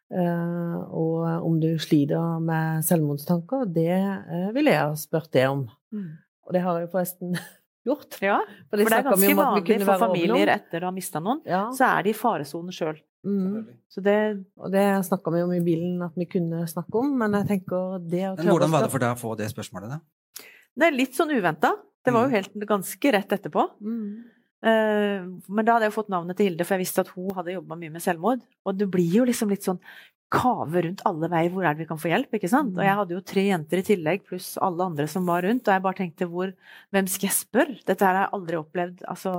Uh, 0.09 0.77
og 0.89 1.45
om 1.45 1.59
du 1.61 1.69
sliter 1.81 2.39
med 2.41 2.81
selvmordstanker, 2.87 3.67
det 3.69 3.93
uh, 3.93 4.49
ville 4.55 4.73
jeg 4.73 4.81
ha 4.81 4.95
spurt 4.97 5.29
det 5.35 5.45
om. 5.51 5.67
Mm. 5.93 6.07
Og 6.47 6.55
det 6.55 6.63
har 6.65 6.79
jeg 6.81 6.89
forresten 6.93 7.35
gjort. 7.87 8.17
Ja, 8.25 8.39
for, 8.69 8.79
for 8.79 8.89
det 8.89 8.97
er 8.97 9.05
ganske 9.09 9.35
vanlig 9.37 9.77
for 9.83 10.07
familier 10.07 10.53
etter 10.55 10.85
å 10.85 10.89
ha 10.89 10.95
mista 10.95 11.21
noen, 11.21 11.43
ja. 11.45 11.67
så 11.75 11.91
er 11.91 12.07
de 12.07 12.13
i 12.13 12.17
faresonen 12.17 12.73
sjøl. 12.73 12.97
Mm. 13.27 13.67
Det, 13.99 14.17
og 14.55 14.71
det 14.71 14.85
snakka 15.03 15.33
vi 15.35 15.43
om 15.43 15.51
i 15.51 15.59
bilen 15.63 15.99
at 16.05 16.15
vi 16.15 16.25
kunne 16.31 16.63
snakke 16.71 17.01
om, 17.01 17.11
men 17.19 17.35
jeg 17.41 17.49
tenker 17.49 17.99
det 17.99 18.23
å 18.29 18.33
Men 18.39 18.51
Hvordan 18.53 18.73
var 18.73 18.85
det 18.85 18.93
for 18.93 19.03
deg 19.03 19.13
å 19.13 19.19
få 19.19 19.35
det 19.39 19.49
spørsmålet, 19.51 19.97
da? 19.97 20.47
Det 20.79 20.87
er 20.87 20.95
litt 20.95 21.17
sånn 21.17 21.33
uventa. 21.35 21.73
Det 22.05 22.13
var 22.15 22.25
jo 22.25 22.31
mm. 22.31 22.35
helt 22.37 22.67
ganske 22.69 23.11
rett 23.13 23.33
etterpå. 23.35 23.65
Mm. 23.83 24.38
Eh, 24.59 25.25
men 25.47 25.65
da 25.67 25.75
hadde 25.75 25.87
jeg 25.87 25.95
fått 25.95 26.11
navnet 26.11 26.37
til 26.39 26.49
Hilde, 26.49 26.67
for 26.67 26.75
jeg 26.75 26.83
visste 26.85 27.05
at 27.05 27.11
hun 27.15 27.33
hadde 27.37 27.55
jobba 27.55 27.77
mye 27.79 27.93
med 27.93 28.03
selvmord. 28.03 28.41
Og 28.67 28.79
det 28.79 28.89
blir 28.91 29.19
jo 29.21 29.27
liksom 29.29 29.53
litt 29.53 29.67
sånn 29.67 29.81
kave 30.29 30.83
rundt 30.85 31.01
alle 31.09 31.29
veier, 31.31 31.49
hvor 31.53 31.65
er 31.65 31.73
det 31.73 31.83
vi 31.83 31.89
kan 31.89 32.01
få 32.01 32.11
hjelp? 32.11 32.35
ikke 32.37 32.51
sant? 32.51 32.75
Og 32.77 32.83
jeg 32.85 32.97
hadde 32.99 33.15
jo 33.15 33.23
tre 33.25 33.47
jenter 33.47 33.81
i 33.81 33.85
tillegg, 33.87 34.27
pluss 34.27 34.51
alle 34.61 34.85
andre 34.85 35.07
som 35.09 35.25
var 35.29 35.41
rundt, 35.47 35.65
og 35.65 35.73
jeg 35.73 35.85
bare 35.85 35.99
tenkte 36.03 36.29
hvor 36.29 36.51
Hvem 36.93 37.09
skal 37.09 37.29
jeg 37.29 37.37
spørre? 37.37 37.79
Dette 37.87 38.05
her 38.05 38.13
har 38.17 38.27
jeg 38.27 38.35
aldri 38.37 38.59
opplevd. 38.59 39.01
altså 39.09 39.33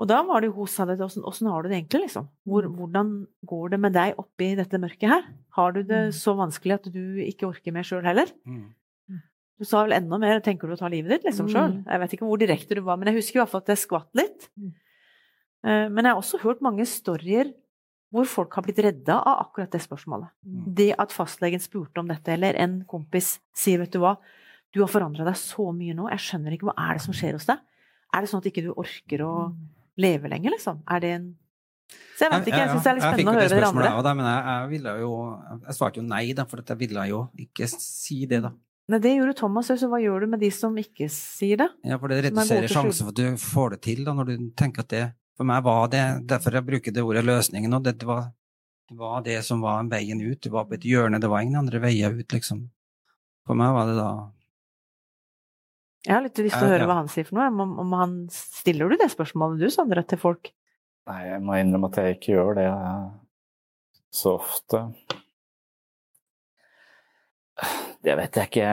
og 0.00 0.08
da 0.08 0.22
var 0.26 0.40
det 0.40 0.48
jo 0.48 0.56
hun 0.56 0.70
sa 0.70 0.86
det 0.88 0.96
til 0.98 1.24
åssen 1.28 1.48
har 1.52 1.62
du 1.62 1.68
det 1.68 1.76
egentlig, 1.76 2.06
liksom? 2.06 2.24
Hvor, 2.48 2.64
mm. 2.64 2.76
hvordan 2.78 3.10
går 3.46 3.74
det 3.74 3.78
med 3.84 3.94
deg 3.94 4.18
oppi 4.18 4.48
dette 4.58 4.80
mørket 4.80 5.12
her? 5.12 5.26
Har 5.58 5.74
du 5.76 5.82
det 5.82 6.00
mm. 6.08 6.14
så 6.16 6.34
vanskelig 6.38 6.78
at 6.78 6.88
du 6.94 7.02
ikke 7.22 7.50
orker 7.50 7.76
mer 7.76 7.86
sjøl 7.86 8.06
heller? 8.08 8.32
Mm. 8.48 8.70
Du 9.62 9.68
sa 9.68 9.84
vel 9.86 9.94
enda 9.94 10.18
mer 10.18 10.40
'tenker 10.42 10.66
du 10.66 10.74
å 10.74 10.80
ta 10.80 10.90
livet 10.90 11.12
ditt', 11.14 11.26
liksom 11.28 11.46
sjøl. 11.46 11.76
Mm. 11.78 11.82
Jeg 11.86 12.02
vet 12.02 12.14
ikke 12.16 12.26
hvor 12.26 12.40
direkte 12.40 12.74
du 12.74 12.82
var, 12.82 12.98
men 12.98 13.12
jeg 13.12 13.20
husker 13.20 13.38
i 13.38 13.42
hvert 13.44 13.52
fall 13.52 13.62
at 13.62 13.70
jeg 13.70 13.82
skvatt 13.84 14.18
litt. 14.18 14.48
Mm. 14.58 14.72
Eh, 15.62 15.88
men 15.88 16.04
jeg 16.04 16.10
har 16.10 16.22
også 16.22 16.40
hørt 16.42 16.64
mange 16.66 16.86
storyer 16.90 17.52
hvor 18.12 18.26
folk 18.28 18.56
har 18.58 18.64
blitt 18.66 18.80
redda 18.82 19.20
av 19.22 19.46
akkurat 19.46 19.70
det 19.72 19.80
spørsmålet. 19.80 20.32
Mm. 20.44 20.64
Det 20.76 20.88
at 21.00 21.14
fastlegen 21.14 21.62
spurte 21.62 22.02
om 22.02 22.10
dette, 22.10 22.34
eller 22.34 22.58
en 22.60 22.82
kompis 22.84 23.38
sier 23.56 23.78
'vet 23.78 23.94
du 23.94 24.00
hva, 24.02 24.16
du 24.74 24.80
har 24.80 24.90
forandra 24.90 25.24
deg 25.24 25.38
så 25.38 25.70
mye 25.72 25.94
nå, 25.94 26.10
jeg 26.10 26.26
skjønner 26.26 26.56
ikke 26.56 26.68
hva 26.72 26.76
er 26.90 26.98
det 26.98 27.04
som 27.06 27.14
skjer 27.14 27.38
hos 27.38 27.46
deg'. 27.46 27.62
Er 28.12 28.20
det 28.20 28.28
sånn 28.28 28.42
at 28.42 28.50
ikke 28.50 28.66
du 28.66 28.74
orker 28.74 29.22
å 29.24 29.54
leve 29.96 30.28
lenger, 30.28 30.50
liksom? 30.50 30.82
Er 30.90 31.00
det 31.00 31.10
en 31.14 31.36
Så 32.16 32.24
jeg 32.24 32.30
vet 32.32 32.46
ikke, 32.48 32.58
jeg 32.58 32.70
syns 32.72 32.82
det 32.82 32.90
er 32.90 32.94
litt 32.94 33.04
spennende 33.04 33.32
å 33.32 33.40
høre 33.40 33.48
dere 33.48 33.68
andre. 33.68 33.88
jeg 33.92 34.16
men 34.16 34.26
jeg, 34.26 34.44
jeg 34.48 34.68
ville 34.68 34.92
jo 35.00 35.12
Jeg 35.66 35.74
svarte 35.76 35.96
jo 36.00 36.02
nei, 36.02 36.32
da, 36.32 36.44
for 36.44 36.62
jeg 36.66 36.78
ville 36.78 37.06
jo 37.06 37.28
ikke 37.38 37.68
si 37.68 38.26
det, 38.26 38.42
da. 38.42 38.52
Nei, 38.90 38.98
det 38.98 39.12
gjorde 39.14 39.34
Thomas 39.38 39.70
òg, 39.70 39.78
så 39.78 39.88
hva 39.90 40.00
gjør 40.02 40.24
du 40.24 40.32
med 40.32 40.42
de 40.42 40.50
som 40.54 40.74
ikke 40.78 41.06
sier 41.12 41.60
det? 41.60 41.68
Ja, 41.86 41.98
for 42.02 42.10
det 42.10 42.18
er 42.18 42.28
reduserer 42.28 42.66
sjansen 42.70 43.06
for 43.06 43.14
at 43.14 43.20
du 43.20 43.40
får 43.40 43.76
det 43.76 43.80
til, 43.86 44.02
da, 44.06 44.14
når 44.18 44.32
du 44.32 44.46
tenker 44.58 44.82
at 44.82 44.90
det 44.92 45.02
For 45.38 45.48
meg 45.48 45.62
var 45.64 45.86
det 45.92 46.02
Derfor 46.28 46.58
jeg 46.58 46.66
bruker 46.66 46.94
det 46.94 47.04
ordet 47.06 47.22
løsningen, 47.24 47.72
og 47.78 47.86
det, 47.86 47.94
det, 48.02 48.08
var, 48.10 48.26
det 48.90 48.98
var 48.98 49.22
det 49.24 49.38
som 49.46 49.62
var 49.62 49.86
veien 49.90 50.20
ut. 50.20 50.40
Det 50.42 50.50
var 50.52 50.66
på 50.68 50.76
et 50.76 50.86
hjørne, 50.86 51.22
det 51.22 51.30
var 51.30 51.46
ingen 51.46 51.62
andre 51.62 51.80
veier 51.82 52.12
ut, 52.18 52.26
liksom. 52.34 52.66
For 53.46 53.58
meg 53.58 53.72
var 53.74 53.88
det 53.90 53.96
da 53.98 54.10
Jeg 56.06 56.14
har 56.16 56.26
litt 56.26 56.42
lyst 56.42 56.58
til 56.58 56.66
å 56.66 56.74
høre 56.74 56.84
ja. 56.84 56.90
hva 56.90 56.98
han 57.00 57.10
sier 57.10 57.26
for 57.28 57.38
noe. 57.38 57.48
Om, 57.54 57.78
om 57.86 57.96
han 58.00 58.18
Stiller 58.34 58.90
du 58.90 58.98
det 58.98 59.10
spørsmålet 59.14 59.62
du, 59.62 59.70
Sondre, 59.70 60.02
til 60.02 60.20
folk? 60.20 60.52
Nei, 61.10 61.20
jeg 61.30 61.42
må 61.42 61.56
innrømme 61.58 61.90
at 61.90 61.98
jeg 61.98 62.18
ikke 62.18 62.36
gjør 62.36 62.58
det 62.58 62.68
eh, 62.68 63.06
så 64.14 64.36
ofte. 64.36 64.84
Det 68.02 68.14
vet 68.18 68.38
jeg 68.38 68.50
ikke. 68.50 68.68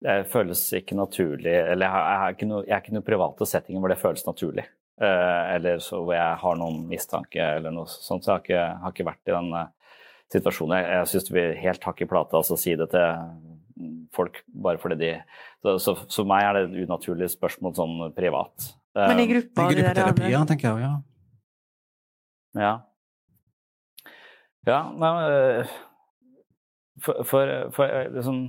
Det 0.00 0.14
føles 0.32 0.60
ikke 0.78 0.96
naturlig 0.96 1.52
Eller 1.52 1.84
jeg 1.84 2.12
er 2.12 2.34
ikke 2.34 2.46
noe, 2.48 2.62
jeg 2.64 2.72
er 2.72 2.80
ikke 2.80 2.94
noe 2.96 3.04
private 3.04 3.46
settinger 3.48 3.82
hvor 3.82 3.92
det 3.92 4.00
føles 4.00 4.24
naturlig. 4.26 4.64
Eh, 5.00 5.44
eller 5.56 5.80
så 5.84 6.00
hvor 6.00 6.16
jeg 6.16 6.40
har 6.42 6.58
noen 6.60 6.82
mistanke 6.88 7.40
eller 7.58 7.72
noe 7.72 7.88
sånt. 7.88 8.24
Så 8.24 8.32
jeg 8.32 8.34
har 8.34 8.42
ikke, 8.44 8.64
har 8.82 8.94
ikke 8.94 9.08
vært 9.08 9.30
i 9.30 9.36
den 9.36 9.52
eh, 9.60 9.94
situasjonen. 10.34 10.76
Jeg, 10.78 10.90
jeg 10.96 11.10
syns 11.12 11.28
det 11.28 11.36
blir 11.36 11.56
helt 11.64 11.88
hakk 11.88 12.02
i 12.04 12.10
plata 12.10 12.40
altså, 12.40 12.56
å 12.56 12.60
si 12.60 12.76
det 12.80 12.90
til 12.92 13.48
folk 14.12 14.42
bare 14.46 14.80
fordi 14.82 14.98
de 15.00 15.12
Så, 15.62 15.76
så 15.78 15.94
for 16.00 16.28
meg 16.28 16.44
er 16.44 16.56
det 16.56 16.62
et 16.66 16.88
unaturlig 16.88 17.30
spørsmål 17.32 17.76
sånn 17.76 17.96
privat. 18.16 18.70
Men 18.96 19.20
i 19.20 19.26
Eh, 19.26 19.32
gruppa 19.34 19.66
I 19.68 19.74
de 19.74 19.82
gruppeterapi, 19.82 20.30
ja, 20.32 20.40
tenker 20.48 20.68
jeg 20.68 20.76
òg, 20.76 20.80
ja. 20.84 20.94
Ja. 22.60 22.72
Ja, 24.66 24.80
nei, 24.92 25.10
men, 25.16 25.68
for, 27.02 27.24
for, 27.24 27.54
for 27.76 27.96
liksom 28.14 28.42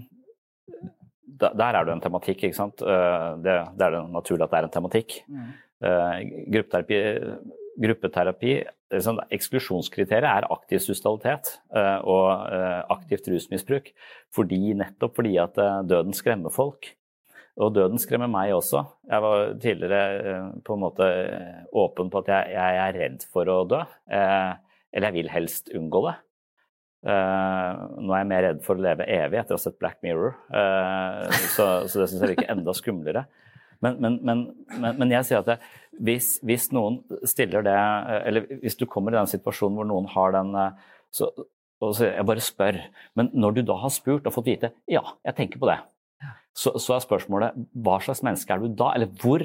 Der 1.41 1.73
er 1.73 1.85
det 1.85 1.95
en 1.95 2.03
tematikk, 2.03 2.43
ikke 2.43 2.57
sant. 2.57 2.81
Øh, 2.81 3.41
Det, 3.43 3.57
det 3.77 3.87
er 3.87 3.97
det 3.97 4.03
naturlig 4.11 4.45
at 4.45 4.51
det 4.51 4.59
er 4.59 4.69
en 4.69 4.77
tematikk. 4.77 5.17
Mm. 5.27 5.51
Gruppeterapi, 6.53 6.97
gruppeterapi 7.81 8.51
liksom, 8.93 9.19
Eksklusjonskriteriet 9.33 10.29
er 10.29 10.49
aktiv 10.53 10.81
sosialitet 10.83 11.53
eh, 11.75 11.99
og 12.05 12.47
eh, 12.53 12.81
aktivt 12.93 13.29
rusmisbruk. 13.31 13.91
Fordi, 14.35 14.59
nettopp 14.77 15.15
fordi 15.19 15.37
at 15.41 15.57
eh, 15.61 15.83
døden 15.89 16.13
skremmer 16.17 16.53
folk. 16.53 16.91
Og 17.61 17.73
døden 17.75 17.99
skremmer 17.99 18.29
meg 18.31 18.53
også. 18.55 18.83
Jeg 19.09 19.25
var 19.25 19.53
tidligere 19.61 20.01
eh, 20.33 20.49
på 20.65 20.77
en 20.77 20.83
måte 20.85 21.07
eh, 21.07 21.63
åpen 21.83 22.11
på 22.11 22.23
at 22.23 22.33
jeg, 22.33 22.53
jeg 22.57 22.81
er 22.85 22.99
redd 22.99 23.25
for 23.31 23.51
å 23.51 23.61
dø. 23.69 23.81
Eh, 24.11 24.51
eller 24.91 25.11
jeg 25.11 25.19
vil 25.21 25.33
helst 25.33 25.73
unngå 25.75 26.05
det. 26.09 26.17
Eh, 27.01 27.69
nå 27.97 28.13
er 28.13 28.19
jeg 28.21 28.29
mer 28.29 28.43
redd 28.45 28.59
for 28.65 28.77
å 28.77 28.83
leve 28.85 29.07
evig 29.09 29.39
etter 29.41 29.55
å 29.55 29.57
ha 29.57 29.63
sett 29.63 29.79
Black 29.81 29.97
Mirror, 30.05 30.35
uh, 30.53 31.23
så, 31.55 31.65
så 31.89 32.03
det 32.03 32.11
syns 32.11 32.19
jeg 32.19 32.35
virker 32.35 32.51
enda 32.53 32.75
skumlere. 32.77 33.23
Men, 33.81 33.95
men, 33.97 34.19
men, 34.21 34.43
men, 34.75 34.99
men 34.99 35.13
jeg 35.15 35.25
sier 35.25 35.41
at 35.41 35.47
det, 35.49 35.55
hvis, 36.05 36.35
hvis 36.45 36.67
noen 36.75 36.99
stiller 37.25 37.65
det 37.65 37.77
Eller 38.29 38.45
hvis 38.61 38.77
du 38.77 38.85
kommer 38.85 39.09
i 39.13 39.17
den 39.17 39.29
situasjonen 39.31 39.79
hvor 39.79 39.87
noen 39.89 40.09
har 40.13 40.35
den 40.35 40.51
eh, 40.53 40.75
så, 41.09 41.31
og 41.81 41.95
så 41.97 42.11
Jeg 42.11 42.27
bare 42.29 42.43
spør. 42.45 42.77
Men 43.17 43.31
når 43.33 43.57
du 43.57 43.63
da 43.65 43.79
har 43.81 43.93
spurt 43.93 44.29
og 44.29 44.35
fått 44.35 44.51
vite 44.51 44.69
ja, 44.85 45.01
jeg 45.25 45.37
tenker 45.39 45.61
på 45.61 45.71
det, 45.71 45.79
så, 46.53 46.75
så 46.77 46.93
er 46.93 47.03
spørsmålet 47.07 47.57
hva 47.81 47.97
slags 48.05 48.21
menneske 48.27 48.53
er 48.53 48.61
du 48.61 48.77
da? 48.77 48.91
Eller 48.93 49.09
hvor 49.23 49.41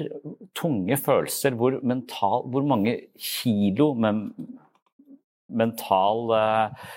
tunge 0.57 0.99
følelser, 1.01 1.57
hvor, 1.57 1.79
mental, 1.81 2.45
hvor 2.51 2.65
mange 2.67 2.97
kilo 3.17 3.93
med 3.97 4.27
mental 5.49 6.35
eh, 6.37 6.89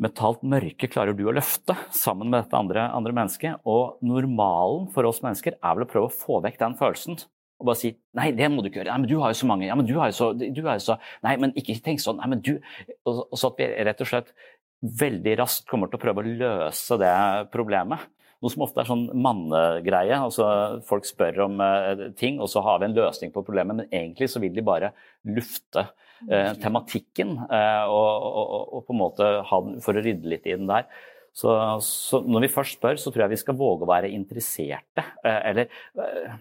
mentalt 0.00 0.44
mørke 0.46 0.88
klarer 0.90 1.16
du 1.16 1.26
å 1.28 1.34
løfte 1.36 1.76
sammen 1.94 2.30
med 2.30 2.44
dette 2.44 2.56
andre, 2.58 2.86
andre 2.96 3.14
mennesket. 3.16 3.60
Og 3.68 4.00
normalen 4.04 4.88
for 4.94 5.08
oss 5.08 5.20
mennesker 5.24 5.58
er 5.58 5.76
vel 5.76 5.86
å 5.86 5.90
prøve 5.90 6.08
å 6.08 6.14
få 6.14 6.40
vekk 6.44 6.60
den 6.62 6.78
følelsen. 6.80 7.20
Og 7.60 7.68
bare 7.68 7.76
si 7.76 7.90
'nei, 8.16 8.30
det 8.32 8.48
må 8.48 8.62
du 8.62 8.70
ikke 8.70 8.80
gjøre'. 8.80 8.92
'Nei, 8.92 9.00
men 9.04 9.10
du 9.10 9.18
har 9.20 9.30
jo 9.30 9.40
så 9.40 9.46
mange'. 9.46 9.66
Ja, 9.66 9.74
men 9.74 9.86
du 9.86 9.98
har 9.98 10.08
jo 10.08 10.16
så, 10.16 10.32
du 10.32 10.62
har 10.64 10.78
jo 10.78 10.84
så 10.86 10.98
Nei, 11.22 11.36
men 11.36 11.52
ikke 11.52 11.76
tenk 11.84 12.00
sånn. 12.00 12.16
Nei, 12.16 12.28
men 12.28 12.40
du 12.40 12.58
Og, 13.04 13.28
og 13.30 13.36
så 13.36 13.52
at 13.52 13.58
vi 13.58 13.66
rett 13.84 14.00
og 14.00 14.08
slett 14.08 14.32
veldig 14.80 15.36
raskt 15.38 15.68
kommer 15.68 15.90
til 15.90 15.98
å 15.98 16.02
prøve 16.02 16.22
å 16.22 16.30
løse 16.40 16.96
det 16.96 17.12
problemet. 17.52 18.00
Noe 18.40 18.52
som 18.52 18.64
ofte 18.64 18.80
er 18.80 18.88
sånn 18.88 19.06
mannegreie. 19.20 20.16
altså 20.16 20.46
Folk 20.88 21.08
spør 21.08 21.44
om 21.46 21.60
eh, 21.64 22.06
ting, 22.16 22.40
og 22.40 22.48
så 22.52 22.62
har 22.64 22.80
vi 22.80 22.88
en 22.88 22.96
løsning 22.96 23.34
på 23.34 23.44
problemet. 23.44 23.76
Men 23.82 23.90
egentlig 23.92 24.30
så 24.32 24.40
vil 24.42 24.54
de 24.56 24.64
bare 24.64 24.92
lufte 25.28 25.84
eh, 26.28 26.52
tematikken 26.62 27.36
eh, 27.44 27.84
og, 27.84 28.28
og, 28.30 28.68
og, 28.78 28.84
på 28.86 28.96
en 28.96 29.02
måte 29.02 29.30
ha 29.50 29.62
den 29.66 29.80
for 29.84 29.96
å 29.96 30.04
rydde 30.04 30.32
litt 30.32 30.48
i 30.48 30.56
den 30.56 30.70
der. 30.70 30.88
Så, 31.36 31.52
så 31.84 32.22
når 32.26 32.46
vi 32.46 32.54
først 32.56 32.78
spør, 32.78 32.98
så 32.98 33.12
tror 33.12 33.26
jeg 33.26 33.36
vi 33.36 33.42
skal 33.44 33.58
våge 33.58 33.86
å 33.86 33.90
være 33.90 34.10
interesserte. 34.16 35.04
Eh, 35.24 35.42
eller 35.52 35.68
eh, 36.00 36.38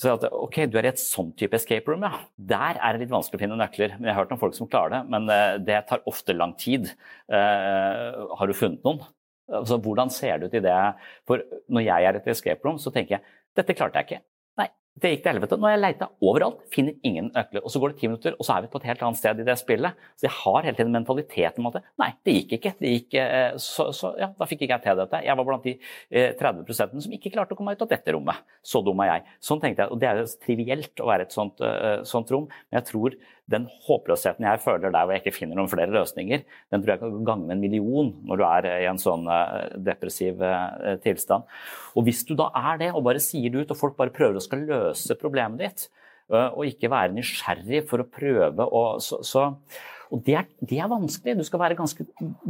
så 0.00 0.14
at, 0.14 0.24
ok, 0.32 0.62
du 0.72 0.78
er 0.80 0.88
i 0.88 0.92
et 0.94 1.00
sånn 1.00 1.34
type 1.36 1.56
escape 1.58 1.90
room, 1.90 2.06
ja. 2.06 2.22
Der 2.50 2.78
er 2.80 2.96
det 2.96 3.04
litt 3.04 3.12
vanskelig 3.12 3.36
å 3.36 3.42
finne 3.42 3.58
nøkler. 3.60 3.98
Men 3.98 4.08
jeg 4.08 4.16
har 4.16 4.22
hørt 4.22 4.32
om 4.32 4.40
folk 4.40 4.56
som 4.56 4.68
klarer 4.70 4.94
det, 4.94 5.00
men 5.12 5.28
eh, 5.34 5.56
det 5.60 5.82
tar 5.90 6.04
ofte 6.08 6.36
lang 6.36 6.54
tid. 6.60 6.88
Eh, 7.28 8.20
har 8.38 8.48
du 8.48 8.56
funnet 8.56 8.86
noen? 8.86 9.02
Altså, 9.50 9.80
hvordan 9.82 10.12
ser 10.14 10.38
det 10.38 10.50
ut 10.50 10.58
i 10.58 10.64
det? 10.64 10.80
For 11.28 11.42
når 11.68 11.86
jeg 11.86 12.08
er 12.08 12.18
et 12.18 12.28
escape 12.34 12.66
room, 12.66 12.78
så 12.78 12.92
tenker 12.94 13.18
jeg 13.18 13.38
dette 13.58 13.74
klarte 13.74 13.98
jeg 13.98 14.06
ikke. 14.06 14.20
Nei, 14.60 14.66
det 15.02 15.10
gikk 15.12 15.22
til 15.24 15.32
helvete. 15.32 15.56
Nå 15.58 15.66
har 15.66 15.72
jeg 15.74 15.82
leita 15.82 16.08
overalt, 16.26 16.60
finner 16.74 16.94
ingen 17.06 17.30
nøkler. 17.34 17.64
Og 17.66 17.72
så 17.72 17.80
går 17.82 17.92
det 17.92 17.98
ti 18.00 18.08
minutter, 18.10 18.36
og 18.36 18.46
så 18.46 18.56
er 18.56 18.64
vi 18.64 18.70
på 18.72 18.80
et 18.80 18.86
helt 18.90 19.02
annet 19.06 19.20
sted 19.20 19.42
i 19.42 19.46
det 19.46 19.56
spillet. 19.58 20.04
Så 20.18 20.26
jeg 20.28 20.34
har 20.36 20.68
hele 20.68 20.78
tiden 20.78 20.94
mentaliteten 20.94 21.64
med 21.64 21.78
at 21.80 21.88
nei, 22.00 22.10
det 22.26 22.36
gikk 22.36 22.54
ikke. 22.58 22.74
Det 22.78 22.92
gikk, 22.94 23.18
eh, 23.22 23.58
så, 23.62 23.88
så 23.96 24.12
ja, 24.20 24.30
da 24.38 24.48
fikk 24.50 24.64
ikke 24.66 24.78
jeg 24.78 24.86
til 24.86 25.02
dette. 25.02 25.22
Jeg 25.26 25.40
var 25.40 25.48
blant 25.48 25.66
de 25.66 25.74
eh, 25.78 26.30
30% 26.38 27.06
som 27.06 27.18
ikke 27.18 27.34
klarte 27.34 27.56
å 27.56 27.60
komme 27.60 27.74
ut 27.74 27.84
av 27.86 27.90
dette 27.90 28.14
rommet. 28.16 28.46
Så 28.62 28.84
dum 28.86 29.02
er 29.02 29.14
jeg. 29.14 29.36
Sånn 29.50 29.62
tenkte 29.62 29.86
jeg. 29.86 29.94
Og 29.94 30.02
det 30.02 30.10
er 30.10 30.22
jo 30.22 30.30
trivielt 30.46 31.02
å 31.02 31.10
være 31.10 31.26
et 31.26 31.36
sånt, 31.36 31.62
eh, 31.66 32.00
sånt 32.08 32.30
rom, 32.34 32.46
men 32.70 32.80
jeg 32.80 32.90
tror 32.92 33.18
den 33.50 33.66
håpløsheten 33.86 34.46
jeg 34.46 34.62
føler 34.62 34.92
der 34.92 35.04
hvor 35.04 35.14
jeg 35.14 35.24
ikke 35.24 35.36
finner 35.36 35.58
noen 35.58 35.70
flere 35.70 35.92
løsninger, 35.94 36.44
den 36.72 36.82
tror 36.82 36.94
jeg 36.94 37.02
kan 37.02 37.24
gange 37.26 37.48
med 37.48 37.56
en 37.56 37.64
million 37.64 38.12
når 38.26 38.40
du 38.40 38.44
er 38.46 38.68
i 38.76 38.88
en 38.90 39.00
sånn 39.00 39.26
eh, 39.30 39.76
depressiv 39.90 40.42
eh, 40.46 40.96
tilstand. 41.04 41.48
Og 41.98 42.06
hvis 42.06 42.22
du 42.28 42.36
da 42.38 42.50
er 42.56 42.82
det, 42.84 42.92
og 42.94 43.04
bare 43.06 43.22
sier 43.22 43.50
det 43.50 43.64
ut, 43.64 43.74
og 43.74 43.80
folk 43.80 43.96
bare 43.98 44.14
prøver 44.14 44.38
å 44.38 44.44
skal 44.44 44.66
løse 44.68 45.18
problemet 45.20 45.62
ditt, 45.64 45.88
eh, 46.32 46.48
og 46.50 46.68
ikke 46.68 46.92
være 46.92 47.16
nysgjerrig 47.16 47.84
for 47.90 48.04
å 48.04 48.10
prøve 48.10 48.66
å 48.66 48.84
så, 49.02 49.22
så 49.26 49.48
og 50.10 50.24
det 50.26 50.34
er, 50.34 50.46
det 50.66 50.78
er 50.82 50.88
vanskelig. 50.90 51.36
Du 51.38 51.46
skal 51.46 51.60
være 51.62 51.76
ganske 51.78 52.04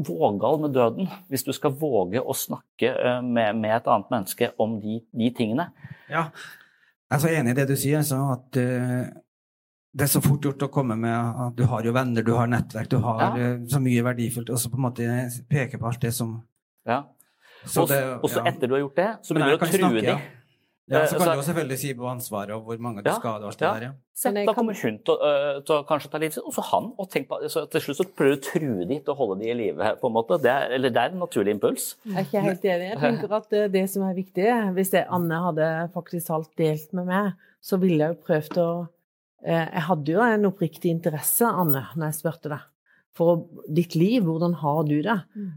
vågal 0.09 0.63
med 0.63 0.73
døden 0.73 1.11
hvis 1.29 1.45
du 1.45 1.53
skal 1.53 1.75
våge 1.77 2.23
å 2.23 2.37
snakke 2.37 2.95
eh, 2.95 3.21
med, 3.21 3.59
med 3.61 3.75
et 3.77 3.91
annet 3.91 4.15
menneske 4.15 4.49
om 4.61 4.79
de, 4.81 5.01
de 5.13 5.29
tingene. 5.37 5.69
Ja. 6.09 6.31
Jeg 7.11 7.19
er 7.19 7.23
så 7.25 7.33
enig 7.35 7.53
i 7.53 7.59
det 7.59 7.67
du 7.69 7.75
sier, 7.79 8.05
så 8.07 8.21
at 8.37 8.57
eh, 8.61 9.11
det 9.95 10.03
er 10.07 10.13
så 10.13 10.23
fort 10.23 10.41
gjort 10.47 10.63
å 10.63 10.71
komme 10.71 10.97
med 10.97 11.11
at 11.47 11.57
du 11.57 11.65
har 11.67 11.83
jo 11.83 11.93
venner, 11.93 12.23
du 12.23 12.33
har 12.35 12.47
nettverk, 12.47 12.89
du 12.89 12.99
har 12.99 13.21
Ja. 13.21 13.31
eh, 13.37 13.57
så 13.67 13.81
mye 13.83 14.03
verdifullt, 14.03 14.51
og 14.51 14.57
så 14.59 14.71
på 14.71 14.77
en 14.79 14.87
måte 14.87 15.47
peke 15.51 15.79
på 15.79 15.87
alt 15.87 16.01
det 16.01 16.13
som 16.15 16.43
Ja. 16.87 17.05
Så 17.67 17.83
Og 17.83 17.89
det- 17.89 18.19
og 18.23 18.31
så 18.31 18.37
ja. 18.45 18.45
etter 18.53 18.67
du 18.69 18.75
har 18.75 18.81
gjort 18.81 18.95
det, 18.97 19.19
så 19.23 19.35
begynner 19.35 19.51
du 19.51 19.57
å 19.57 19.69
true 19.69 19.79
snakke, 19.81 20.03
dem. 20.03 20.19
Ja, 20.89 20.99
Eh, 21.03 21.07
så 21.07 21.19
kan 21.19 21.21
så- 21.21 21.33
du 21.33 21.37
jo 21.39 21.53
selvfølgelig 21.53 21.79
si 21.79 21.95
på 21.95 22.07
ansvaret 22.11 22.51
og 22.51 22.65
hvor 22.67 22.79
mange 22.81 23.03
du 23.05 23.11
Ja, 23.11 23.19
skader 23.19 23.45
og 23.45 23.51
alt 23.53 23.59
det 23.59 23.67
ja. 23.67 23.75
der, 23.75 23.81
ja. 23.83 23.93
Sett, 24.15 24.35
da 24.35 24.53
kommer 24.55 24.75
hun 24.83 24.99
til, 24.99 25.15
å, 25.15 25.19
øh, 25.23 25.65
til 25.65 25.75
å 25.77 25.87
kanskje 25.87 26.11
ta 26.11 26.19
livet 26.19 26.33
sitt, 26.35 26.43
og 26.45 26.53
så 26.53 26.63
han. 26.65 26.93
Og 26.99 27.09
tenk 27.11 27.29
på, 27.29 27.39
så 27.49 27.71
til 27.71 27.81
slutt 27.81 27.97
så 27.97 28.05
prøver 28.17 28.31
du 28.35 28.37
å 28.37 28.43
true 28.43 28.85
dem 28.87 28.99
til 29.05 29.15
å 29.15 29.17
holde 29.17 29.39
dem 29.39 29.49
i 29.49 29.55
live. 29.55 29.77
på 30.01 30.07
en 30.07 30.13
måte. 30.13 30.41
Det 30.43 30.51
er, 30.51 30.73
eller 30.73 30.89
det 30.91 30.97
er 30.97 31.11
en 31.13 31.21
naturlig 31.21 31.55
impuls. 31.61 31.95
Jeg 32.07 32.17
er 32.17 32.25
ikke 32.25 32.43
helt 32.43 32.63
enig. 32.65 32.91
Jeg 32.91 32.99
tenker 32.99 33.33
at 33.37 33.49
det, 33.51 33.73
det 33.73 33.89
som 33.91 34.03
er 34.03 34.15
viktig, 34.15 34.75
hvis 34.75 34.91
det 34.91 35.07
Anne 35.09 35.31
hadde 35.35 35.93
faktisk 35.93 36.31
alt 36.31 36.57
delt 36.57 36.93
med 36.93 37.07
meg, 37.07 37.35
så 37.63 37.79
ville 37.79 37.99
jeg 37.99 38.17
jo 38.17 38.23
prøvd 38.27 38.57
å 38.57 38.83
eh, 38.83 38.87
Jeg 39.45 39.83
hadde 39.87 40.13
jo 40.13 40.21
en 40.21 40.49
oppriktig 40.51 40.91
interesse, 40.93 41.47
Anne, 41.49 41.87
når 41.97 42.11
jeg 42.11 42.19
spurte 42.19 42.51
deg. 42.53 42.67
For 43.17 43.47
ditt 43.73 43.97
liv, 43.99 44.23
hvordan 44.27 44.55
har 44.61 44.83
du 44.87 44.99
det? 45.03 45.17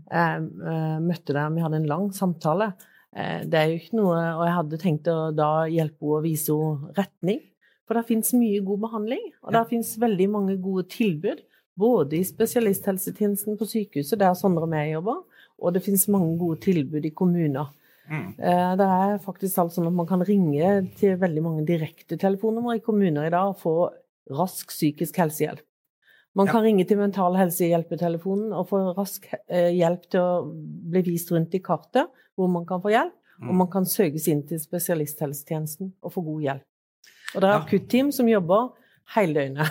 Jeg 0.10 0.46
eh, 0.74 1.00
møtte 1.04 1.36
deg, 1.36 1.54
vi 1.54 1.64
hadde 1.64 1.80
en 1.82 1.90
lang 1.92 2.06
samtale. 2.16 2.72
Eh, 3.16 3.44
Det 3.46 3.60
er 3.60 3.68
jo 3.70 3.80
ikke 3.82 3.98
noe 4.00 4.16
Og 4.40 4.44
jeg 4.48 4.56
hadde 4.58 4.80
tenkt 4.82 5.08
å 5.12 5.18
da 5.36 5.66
hjelpe 5.70 6.02
henne 6.02 6.18
og 6.18 6.24
vise 6.24 6.56
henne 6.56 6.96
retning. 6.98 7.42
For 7.84 8.00
det 8.00 8.08
fins 8.08 8.32
mye 8.34 8.64
god 8.64 8.80
behandling, 8.86 9.24
og 9.44 9.52
det 9.52 9.68
fins 9.70 9.98
veldig 10.00 10.30
mange 10.32 10.56
gode 10.64 10.88
tilbud. 10.88 11.44
Både 11.76 12.16
i 12.16 12.24
spesialisthelsetjenesten 12.24 13.58
på 13.60 13.66
sykehuset, 13.68 14.20
der 14.22 14.34
Sondre 14.38 14.64
og 14.64 14.74
jeg 14.78 14.94
jobber, 14.94 15.24
og 15.60 15.74
det 15.74 15.84
fins 15.84 16.08
mange 16.08 16.38
gode 16.40 16.62
tilbud 16.64 17.04
i 17.06 17.12
kommuner. 17.12 17.74
Mm. 18.10 18.34
Eh, 18.40 18.76
Det 18.78 18.88
er 18.88 19.18
faktisk 19.24 19.58
alt 19.58 19.72
sånn 19.74 19.88
at 19.88 19.94
man 19.94 20.08
kan 20.08 20.22
ringe 20.22 20.92
til 21.00 21.16
veldig 21.18 21.42
mange 21.44 21.66
direktetelefonnummer 21.66 22.76
i 22.76 22.80
kommuner 22.84 23.28
i 23.28 23.30
dag 23.30 23.48
og 23.54 23.60
få 23.62 23.76
rask 24.32 24.68
psykisk 24.70 25.16
helsehjelp. 25.18 25.62
Man 26.36 26.48
kan 26.48 26.64
ringe 26.64 26.84
til 26.88 26.98
Mental 26.98 27.36
Helse-hjelpetelefonen 27.38 28.54
og 28.58 28.68
få 28.70 28.80
rask 28.98 29.28
eh, 29.48 29.70
hjelp 29.78 30.08
til 30.10 30.20
å 30.20 30.46
bli 30.90 31.02
vist 31.06 31.30
rundt 31.32 31.54
i 31.54 31.60
kartet 31.60 32.10
hvor 32.36 32.50
man 32.50 32.66
kan 32.66 32.82
få 32.82 32.90
hjelp. 32.90 33.14
Og 33.42 33.50
Mm. 33.50 33.58
man 33.58 33.68
kan 33.68 33.84
søkes 33.84 34.28
inn 34.30 34.44
til 34.48 34.60
spesialisthelsetjenesten 34.60 35.92
og 36.04 36.12
få 36.14 36.22
god 36.24 36.42
hjelp. 36.42 36.64
Og 37.36 37.42
det 37.42 37.50
er 37.50 37.54
Ja. 37.54 37.60
akutteam 37.66 38.12
som 38.14 38.28
jobber 38.28 38.70
hele 39.16 39.34
døgnet. 39.34 39.68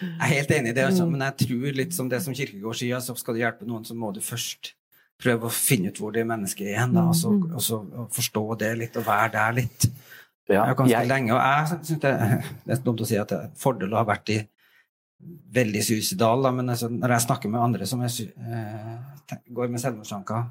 Jeg 0.00 0.20
er 0.20 0.34
helt 0.34 0.50
enig 0.50 0.68
i 0.70 0.72
det, 0.72 0.84
altså, 0.84 1.04
Mm. 1.04 1.10
men 1.12 1.20
jeg 1.20 1.36
tror 1.48 1.74
litt 1.76 1.92
som 1.92 2.08
det 2.08 2.22
som 2.22 2.34
Kirkegård 2.34 2.74
sier, 2.76 2.96
så 3.00 3.16
skal 3.16 3.34
du 3.34 3.40
hjelpe 3.40 3.66
noen, 3.66 3.84
så 3.84 3.94
må 3.94 4.12
du 4.14 4.20
først 4.20 4.72
prøve 5.24 5.48
å 5.48 5.52
finne 5.54 5.90
ut 5.90 5.98
hvor 6.02 6.12
det 6.14 6.26
mennesket 6.28 6.68
er 6.70 6.82
hen, 6.84 6.92
da, 6.96 7.06
og 7.10 7.16
så, 7.18 7.30
Mm. 7.32 7.54
og 7.56 7.62
så 7.64 7.78
forstå 8.12 8.42
det 8.60 8.72
litt, 8.78 8.96
og 9.00 9.06
være 9.08 9.30
der 9.32 9.52
litt. 9.60 9.86
Ja, 10.48 10.66
Jeg 10.68 10.76
ganske 10.76 10.90
jeg- 10.92 11.08
lenge, 11.08 11.32
og 11.32 11.40
jeg 11.40 11.78
synes 11.86 12.00
det, 12.02 12.12
det 12.66 12.72
er 12.78 12.82
dumt 12.84 13.00
å 13.00 13.06
si 13.08 13.16
at 13.16 13.28
det 13.32 13.38
er 13.38 13.44
en 13.48 13.56
fordel 13.56 13.94
å 13.96 14.02
ha 14.02 14.04
vært 14.04 14.28
i 14.34 14.42
veldig 15.56 15.80
suicidal, 15.86 16.42
da, 16.44 16.50
men 16.52 16.68
altså, 16.68 16.90
når 16.92 17.14
jeg 17.14 17.24
snakker 17.24 17.48
med 17.50 17.62
andre 17.64 17.86
som 17.88 18.02
er, 18.04 18.10
eh, 18.36 19.38
går 19.56 19.70
med 19.72 19.80
selvmordstanker, 19.80 20.44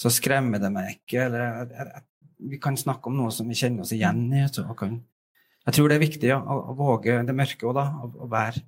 så 0.00 0.08
skremmer 0.14 0.58
det 0.62 0.70
meg 0.72 0.94
ikke. 0.94 1.26
Eller, 1.26 1.42
jeg, 1.58 1.68
jeg, 1.76 1.86
jeg, 1.92 2.02
vi 2.54 2.56
kan 2.64 2.76
snakke 2.80 3.10
om 3.10 3.18
noe 3.18 3.30
som 3.34 3.48
vi 3.50 3.58
kjenner 3.58 3.84
oss 3.84 3.92
igjen 3.92 4.22
i. 4.32 4.46
Så, 4.48 4.64
kan, 4.78 4.94
jeg 5.66 5.74
tror 5.76 5.88
det 5.90 5.98
er 5.98 6.06
viktig 6.06 6.30
ja, 6.30 6.38
å, 6.40 6.56
å 6.72 6.76
våge 6.78 7.18
det 7.26 7.34
mørke 7.36 7.68
òg, 7.68 7.74
da. 7.76 7.84
Å, 8.00 8.08
å 8.24 8.30
være 8.30 8.62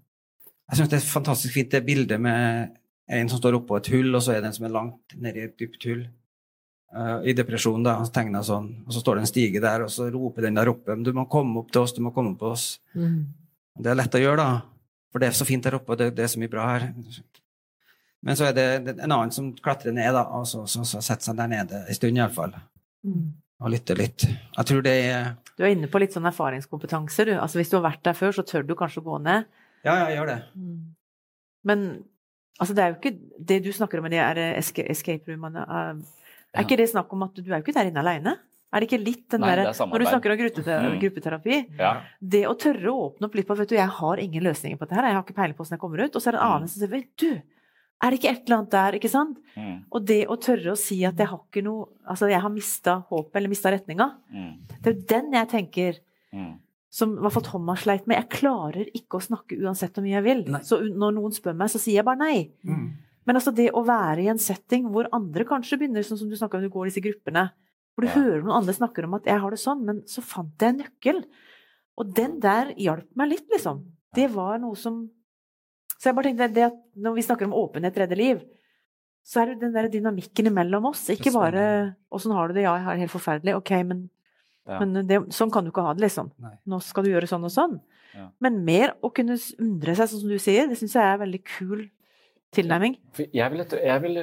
Jeg 0.72 0.78
syns 0.78 0.88
det 0.92 0.98
er 1.00 1.08
fantastisk 1.08 1.52
fint 1.56 1.70
det 1.72 1.82
bildet 1.84 2.20
med 2.20 2.76
en 3.12 3.30
som 3.30 3.40
står 3.40 3.58
oppå 3.60 3.78
et 3.78 3.92
hull, 3.92 4.10
og 4.14 4.24
så 4.24 4.34
er 4.34 4.42
det 4.42 4.50
en 4.50 4.56
som 4.56 4.66
er 4.68 4.74
langt 4.74 5.16
nedi 5.20 5.44
et 5.44 5.54
dypt 5.60 5.84
hull. 5.88 6.06
Uh, 6.92 7.22
I 7.24 7.32
depresjon, 7.36 7.84
da. 7.84 7.98
Så 8.04 8.12
tegner 8.12 8.40
jeg 8.40 8.50
sånn, 8.50 8.66
og 8.86 8.94
så 8.94 9.00
står 9.00 9.18
det 9.18 9.24
en 9.24 9.30
stige 9.30 9.62
der, 9.64 9.84
og 9.86 9.92
så 9.92 10.10
roper 10.12 10.46
den 10.46 10.58
der 10.58 10.68
oppe 10.68 10.96
Du 11.00 11.12
må 11.16 11.24
komme 11.30 11.62
opp 11.62 11.70
til 11.72 11.84
oss, 11.84 11.94
du 11.96 12.02
må 12.04 12.12
komme 12.12 12.34
opp 12.34 12.42
til 12.42 12.50
oss. 12.52 12.66
Mm. 12.92 13.20
Det 13.80 13.92
er 13.92 13.96
lett 13.96 14.18
å 14.18 14.20
gjøre, 14.20 14.42
da. 14.42 14.98
For 15.12 15.22
det 15.22 15.28
er 15.28 15.36
så 15.36 15.46
fint 15.48 15.64
der 15.64 15.78
oppe, 15.78 15.94
og 15.94 16.00
det, 16.00 16.10
det 16.16 16.26
er 16.26 16.32
så 16.32 16.40
mye 16.40 16.52
bra 16.52 16.66
her. 16.68 16.90
Men 18.22 18.38
så 18.38 18.48
er 18.48 18.56
det, 18.56 18.66
det 18.86 18.96
en 18.98 19.08
annen 19.10 19.32
som 19.34 19.50
klatrer 19.56 19.94
ned, 19.96 20.12
da, 20.14 20.26
og 20.36 20.44
så, 20.48 20.64
så, 20.70 20.84
så 20.88 21.00
setter 21.04 21.30
seg 21.30 21.40
der 21.40 21.50
nede 21.52 21.80
en 21.82 21.98
stund 21.98 22.20
iallfall. 22.20 22.54
Mm. 23.08 23.32
Og 23.62 23.72
lytter 23.72 23.98
litt. 23.98 24.26
Jeg 24.28 24.68
tror 24.68 24.84
det 24.84 24.94
er 25.06 25.34
Du 25.56 25.64
er 25.64 25.74
inne 25.74 25.88
på 25.90 26.00
litt 26.02 26.14
sånn 26.14 26.28
erfaringskompetanse, 26.28 27.26
du. 27.28 27.34
Altså 27.38 27.60
hvis 27.60 27.72
du 27.72 27.78
har 27.78 27.86
vært 27.88 28.04
der 28.06 28.16
før, 28.18 28.34
så 28.36 28.44
tør 28.46 28.66
du 28.66 28.76
kanskje 28.78 29.02
å 29.02 29.08
gå 29.10 29.18
ned. 29.24 29.48
Ja, 29.82 29.96
ja, 30.04 30.08
gjør 30.16 30.30
det. 30.30 30.38
Men 31.66 31.84
altså, 32.60 32.74
det 32.74 32.82
er 32.84 32.92
jo 32.92 32.98
ikke 33.00 33.18
det 33.38 33.62
du 33.64 33.70
snakker 33.72 33.98
om 33.98 34.02
med 34.08 34.12
de 34.12 34.18
escape, 34.90 35.24
roomene. 35.28 35.64
Er, 35.68 35.94
ja. 36.54 36.60
ikke 36.64 36.76
det 36.76 36.90
snakk 36.90 37.12
om 37.12 37.22
at 37.22 37.34
du 37.34 37.46
er 37.52 37.58
jo 37.60 37.64
ikke 37.64 37.74
der 37.78 37.90
inne 37.90 38.00
alene? 38.04 38.38
Er 38.72 38.80
det 38.80 38.88
ikke 38.88 39.04
litt 39.04 39.26
den 39.28 39.42
derre 39.44 39.66
er. 39.68 39.74
Når 39.76 39.98
du 40.00 40.06
snakker 40.08 40.32
om 40.32 40.38
gruppeterapi, 40.40 40.92
Mm. 40.92 41.00
gruppeterapi 41.02 41.56
Ja. 41.78 41.90
Det 42.20 42.44
å 42.48 42.54
tørre 42.56 42.88
å 42.88 43.12
åpne 43.12 43.26
opp 43.28 43.34
litt 43.34 43.46
på 43.46 43.56
Vet 43.56 43.68
du, 43.68 43.74
jeg 43.76 43.88
har 43.88 44.16
ingen 44.16 44.42
løsninger 44.42 44.78
på 44.78 44.86
dette 44.88 44.94
her. 44.96 45.04
Jeg 45.10 45.14
har 45.14 45.22
ikke 45.24 45.34
peiling 45.36 45.54
på 45.56 45.64
hvordan 45.64 45.76
jeg 45.76 45.80
kommer 45.80 46.00
ut. 46.04 46.16
Og 46.16 46.22
så 46.22 46.28
er 46.28 46.32
det 46.32 46.40
en 46.40 46.46
Mm. 46.48 46.54
annen 46.56 46.68
som 46.68 46.80
sier 46.80 46.88
Vet 46.88 47.16
du, 47.16 47.42
er 48.02 48.10
det 48.10 48.18
ikke 48.18 48.30
et 48.32 48.42
eller 48.48 48.56
annet 48.56 48.70
der? 48.70 48.92
Ikke 48.98 49.10
sant? 49.10 49.36
Mm. 49.56 49.84
Og 49.92 50.06
det 50.06 50.26
å 50.26 50.36
tørre 50.40 50.72
å 50.72 50.76
si 50.78 51.04
at 51.04 51.16
jeg 51.16 51.26
har 51.28 51.38
ikke 51.38 51.62
noe 51.62 51.86
Altså, 52.08 52.28
jeg 52.30 52.40
har 52.40 52.50
mista 52.50 53.04
håpet, 53.10 53.36
eller 53.36 53.48
mista 53.48 53.70
retninga. 53.70 54.08
Mm. 54.32 54.56
Det 54.82 54.86
er 54.86 54.94
jo 54.94 55.06
den 55.06 55.32
jeg 55.32 55.48
tenker 55.48 55.98
Mm. 56.32 56.58
Som 56.92 57.14
i 57.16 57.22
hvert 57.24 57.32
fall 57.38 57.46
Thomas 57.46 57.86
sleit 57.86 58.04
med. 58.10 58.18
Jeg 58.20 58.34
klarer 58.34 58.90
ikke 58.92 59.16
å 59.16 59.24
snakke 59.24 59.56
uansett 59.62 59.96
hvor 59.96 60.04
mye 60.04 60.18
jeg 60.18 60.26
vil. 60.26 60.42
Nei. 60.52 60.60
Så 60.68 60.78
når 60.84 61.14
noen 61.16 61.32
spør 61.32 61.56
meg, 61.56 61.72
så 61.72 61.80
sier 61.80 62.02
jeg 62.02 62.04
bare 62.08 62.20
nei. 62.20 62.50
Mm. 62.68 62.82
Men 63.24 63.38
altså 63.38 63.54
det 63.54 63.70
å 63.72 63.84
være 63.86 64.24
i 64.24 64.28
en 64.32 64.40
setting 64.42 64.90
hvor 64.92 65.08
andre 65.16 65.46
kanskje 65.48 65.78
begynner, 65.80 66.04
sånn 66.04 66.20
som 66.20 66.28
du 66.28 66.36
snakka 66.36 66.58
om, 66.58 66.66
du 66.66 66.72
går 66.74 66.88
i 66.88 66.90
disse 66.90 67.04
gruppene, 67.04 67.46
hvor 67.94 68.04
du 68.04 68.08
Ja. 68.10 68.14
hører 68.18 68.42
noen 68.42 68.58
andre 68.58 68.74
snakker 68.76 69.04
om 69.04 69.14
at 69.14 69.24
'jeg 69.24 69.40
har 69.40 69.50
det 69.50 69.58
sånn', 69.60 69.84
men 69.84 70.02
så 70.02 70.20
fant 70.22 70.58
jeg 70.58 70.68
en 70.68 70.80
nøkkel. 70.80 71.24
Og 71.98 72.14
den 72.14 72.40
der 72.40 72.74
hjalp 72.76 73.08
meg 73.16 73.28
litt, 73.30 73.48
liksom. 73.50 73.84
Det 74.14 74.30
var 74.30 74.58
noe 74.58 74.74
som 74.76 75.08
Så 75.98 76.10
jeg 76.10 76.16
bare 76.16 76.24
tenkte 76.24 76.52
det 76.52 76.64
at 76.64 76.78
når 76.98 77.14
vi 77.14 77.22
snakker 77.22 77.44
om 77.44 77.52
åpenhet 77.52 77.94
redde 77.94 78.16
liv, 78.16 78.42
så 79.24 79.42
er 79.42 79.46
det 79.54 79.60
den 79.60 79.72
der 79.72 79.88
dynamikken 79.88 80.48
imellom 80.50 80.86
oss. 80.86 81.08
Ikke 81.08 81.32
bare 81.32 81.94
'åssen 82.10 82.32
har 82.32 82.48
du 82.48 82.54
det', 82.54 82.62
ja, 82.64 82.74
jeg 82.74 82.84
har 82.84 82.96
det 82.96 83.00
helt 83.08 83.12
forferdelig', 83.12 83.54
ok, 83.56 83.70
men, 83.86 84.10
Ja. 84.68 84.78
men 84.78 85.06
det, 85.08 85.18
sånn 85.34 85.50
kan 85.50 85.64
du 85.66 85.72
ikke 85.72 85.82
ha 85.82 85.94
det, 85.96 86.04
liksom. 86.04 86.30
Nei. 86.42 86.54
Nå 86.70 86.78
skal 86.84 87.06
du 87.06 87.10
gjøre 87.10 87.26
sånn 87.30 87.48
og 87.48 87.50
sånn. 87.54 87.80
Ja. 88.14 88.28
Men 88.44 88.60
mer 88.66 88.94
å 89.02 89.10
kunne 89.14 89.38
undre 89.58 89.96
seg, 89.96 90.10
sånn 90.10 90.22
som 90.22 90.30
du 90.30 90.38
sier, 90.42 90.68
det 90.70 90.78
syns 90.78 90.94
jeg 90.94 91.02
er 91.02 91.16
en 91.16 91.24
veldig 91.24 91.42
kul 91.56 91.88
tilnærming. 92.52 92.96
Jeg 93.32 93.48
vil, 93.52 93.62
jeg 93.64 94.02
vil, 94.04 94.18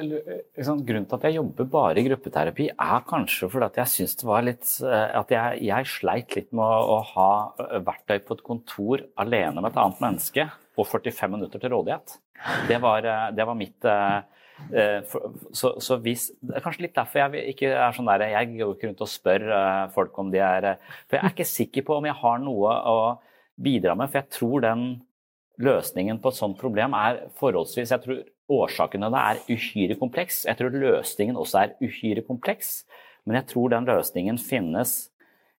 liksom, 0.56 0.82
grunnen 0.86 1.08
til 1.10 1.18
at 1.18 1.26
jeg 1.26 1.36
jobber 1.40 1.68
bare 1.72 2.00
i 2.00 2.06
gruppeterapi, 2.06 2.68
er 2.70 3.04
kanskje 3.08 3.50
fordi 3.50 3.66
at 3.66 3.80
jeg 3.82 3.92
syns 3.94 4.18
det 4.20 4.28
var 4.28 4.44
litt 4.46 4.74
eh, 4.86 5.06
At 5.18 5.34
jeg, 5.34 5.62
jeg 5.66 5.90
sleit 5.90 6.36
litt 6.38 6.52
med 6.54 6.62
å, 6.62 6.96
å 6.96 6.98
ha 7.14 7.30
eh, 7.58 7.78
verktøy 7.86 8.20
på 8.22 8.38
et 8.38 8.44
kontor 8.46 9.04
alene 9.20 9.58
med 9.58 9.72
et 9.72 9.80
annet 9.82 10.04
menneske 10.04 10.46
og 10.78 10.86
45 10.86 11.34
minutter 11.34 11.62
til 11.62 11.74
rådighet. 11.74 12.20
Det 12.70 12.78
var, 12.82 13.04
eh, 13.04 13.26
det 13.36 13.48
var 13.50 13.58
mitt 13.58 13.88
eh, 13.88 14.20
eh, 14.20 14.39
så, 15.56 15.72
så 15.82 15.96
hvis, 16.04 16.28
Det 16.40 16.56
er 16.56 16.64
kanskje 16.64 16.84
litt 16.86 16.94
derfor 16.94 17.22
jeg 17.24 17.54
ikke 17.54 17.72
er 17.74 17.94
sånn 17.96 18.10
der 18.10 18.26
Jeg 18.30 18.50
går 18.52 18.74
ikke 18.76 18.90
rundt 18.90 19.04
og 19.04 19.10
spør 19.10 19.46
eh, 19.56 19.84
folk 19.94 20.18
om 20.22 20.30
de 20.30 20.42
er 20.44 20.66
eh, 20.72 20.82
For 21.08 21.18
jeg 21.18 21.24
er 21.24 21.34
ikke 21.34 21.48
sikker 21.48 21.86
på 21.88 21.96
om 21.98 22.08
jeg 22.08 22.18
har 22.20 22.42
noe 22.42 22.74
å 22.90 22.98
bidra 23.60 23.96
med, 23.98 24.08
for 24.08 24.22
jeg 24.22 24.32
tror 24.32 24.62
den 24.64 24.84
løsningen 25.60 26.20
på 26.22 26.30
et 26.32 26.38
sånt 26.38 26.56
problem 26.60 26.94
er 26.96 27.24
forholdsvis 27.40 27.92
Jeg 27.92 28.04
tror 28.04 28.22
årsaken 28.50 29.04
til 29.04 29.14
det 29.14 29.22
er 29.30 29.42
uhyre 29.52 29.96
kompleks. 30.00 30.42
Jeg 30.48 30.58
tror 30.58 30.74
løsningen 30.74 31.38
også 31.38 31.60
er 31.60 31.74
uhyre 31.84 32.24
kompleks. 32.26 32.80
Men 33.24 33.38
jeg 33.38 33.50
tror 33.52 33.70
den 33.70 33.86
løsningen 33.86 34.40
finnes 34.42 35.10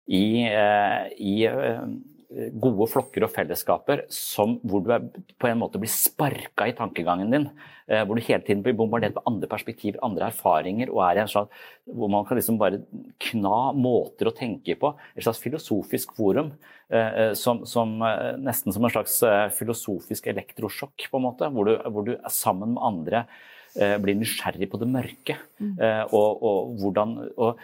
i, 0.10 0.44
eh, 0.50 1.06
i 1.16 1.36
eh, 1.48 1.86
gode 2.32 2.88
flokker 2.88 3.26
og 3.26 3.32
fellesskaper 3.34 4.06
som, 4.14 4.56
hvor 4.64 4.84
du 4.84 4.92
er, 4.96 5.04
på 5.42 5.50
en 5.50 5.60
måte 5.60 5.80
blir 5.82 5.92
sparka 5.92 6.68
i 6.70 6.76
tankegangen 6.78 7.34
din. 7.34 7.48
Eh, 7.92 8.06
hvor 8.08 8.16
du 8.16 8.24
hele 8.24 8.44
tiden 8.48 8.62
blir 8.64 8.76
bombardert 8.78 9.18
med 9.18 9.28
andre 9.28 9.50
perspektiver, 9.52 10.00
andre 10.06 10.30
erfaringer, 10.32 10.92
og 10.94 11.04
er 11.04 11.20
i 11.20 11.24
en 11.26 11.32
slags, 11.32 11.66
hvor 11.92 12.12
man 12.14 12.24
kan 12.28 12.40
liksom 12.40 12.60
bare 12.62 12.80
kna 13.26 13.60
måter 13.76 14.30
å 14.30 14.36
tenke 14.36 14.78
på. 14.80 14.94
Et 15.16 15.26
slags 15.26 15.42
filosofisk 15.44 16.16
forum. 16.16 16.54
eh, 16.92 17.20
eh, 17.24 17.34
som, 17.34 17.66
som, 17.66 17.98
nesten 18.40 18.74
som 18.76 18.84
en 18.86 18.92
slags 18.92 19.20
filosofisk 19.58 20.28
elektrosjokk, 20.28 21.10
på 21.12 21.20
en 21.20 21.28
måte. 21.28 21.52
Hvor 21.52 21.68
du, 21.68 21.76
hvor 21.90 22.08
du 22.08 22.16
er 22.16 22.32
sammen 22.32 22.76
med 22.76 22.84
andre 22.84 23.26
blir 23.72 24.18
nysgjerrig 24.20 24.68
på 24.68 24.80
det 24.82 24.88
mørke. 24.92 25.38
Eh, 25.64 26.04
og, 26.12 26.44
og 26.44 26.74
hvordan 26.82 27.14
og, 27.38 27.62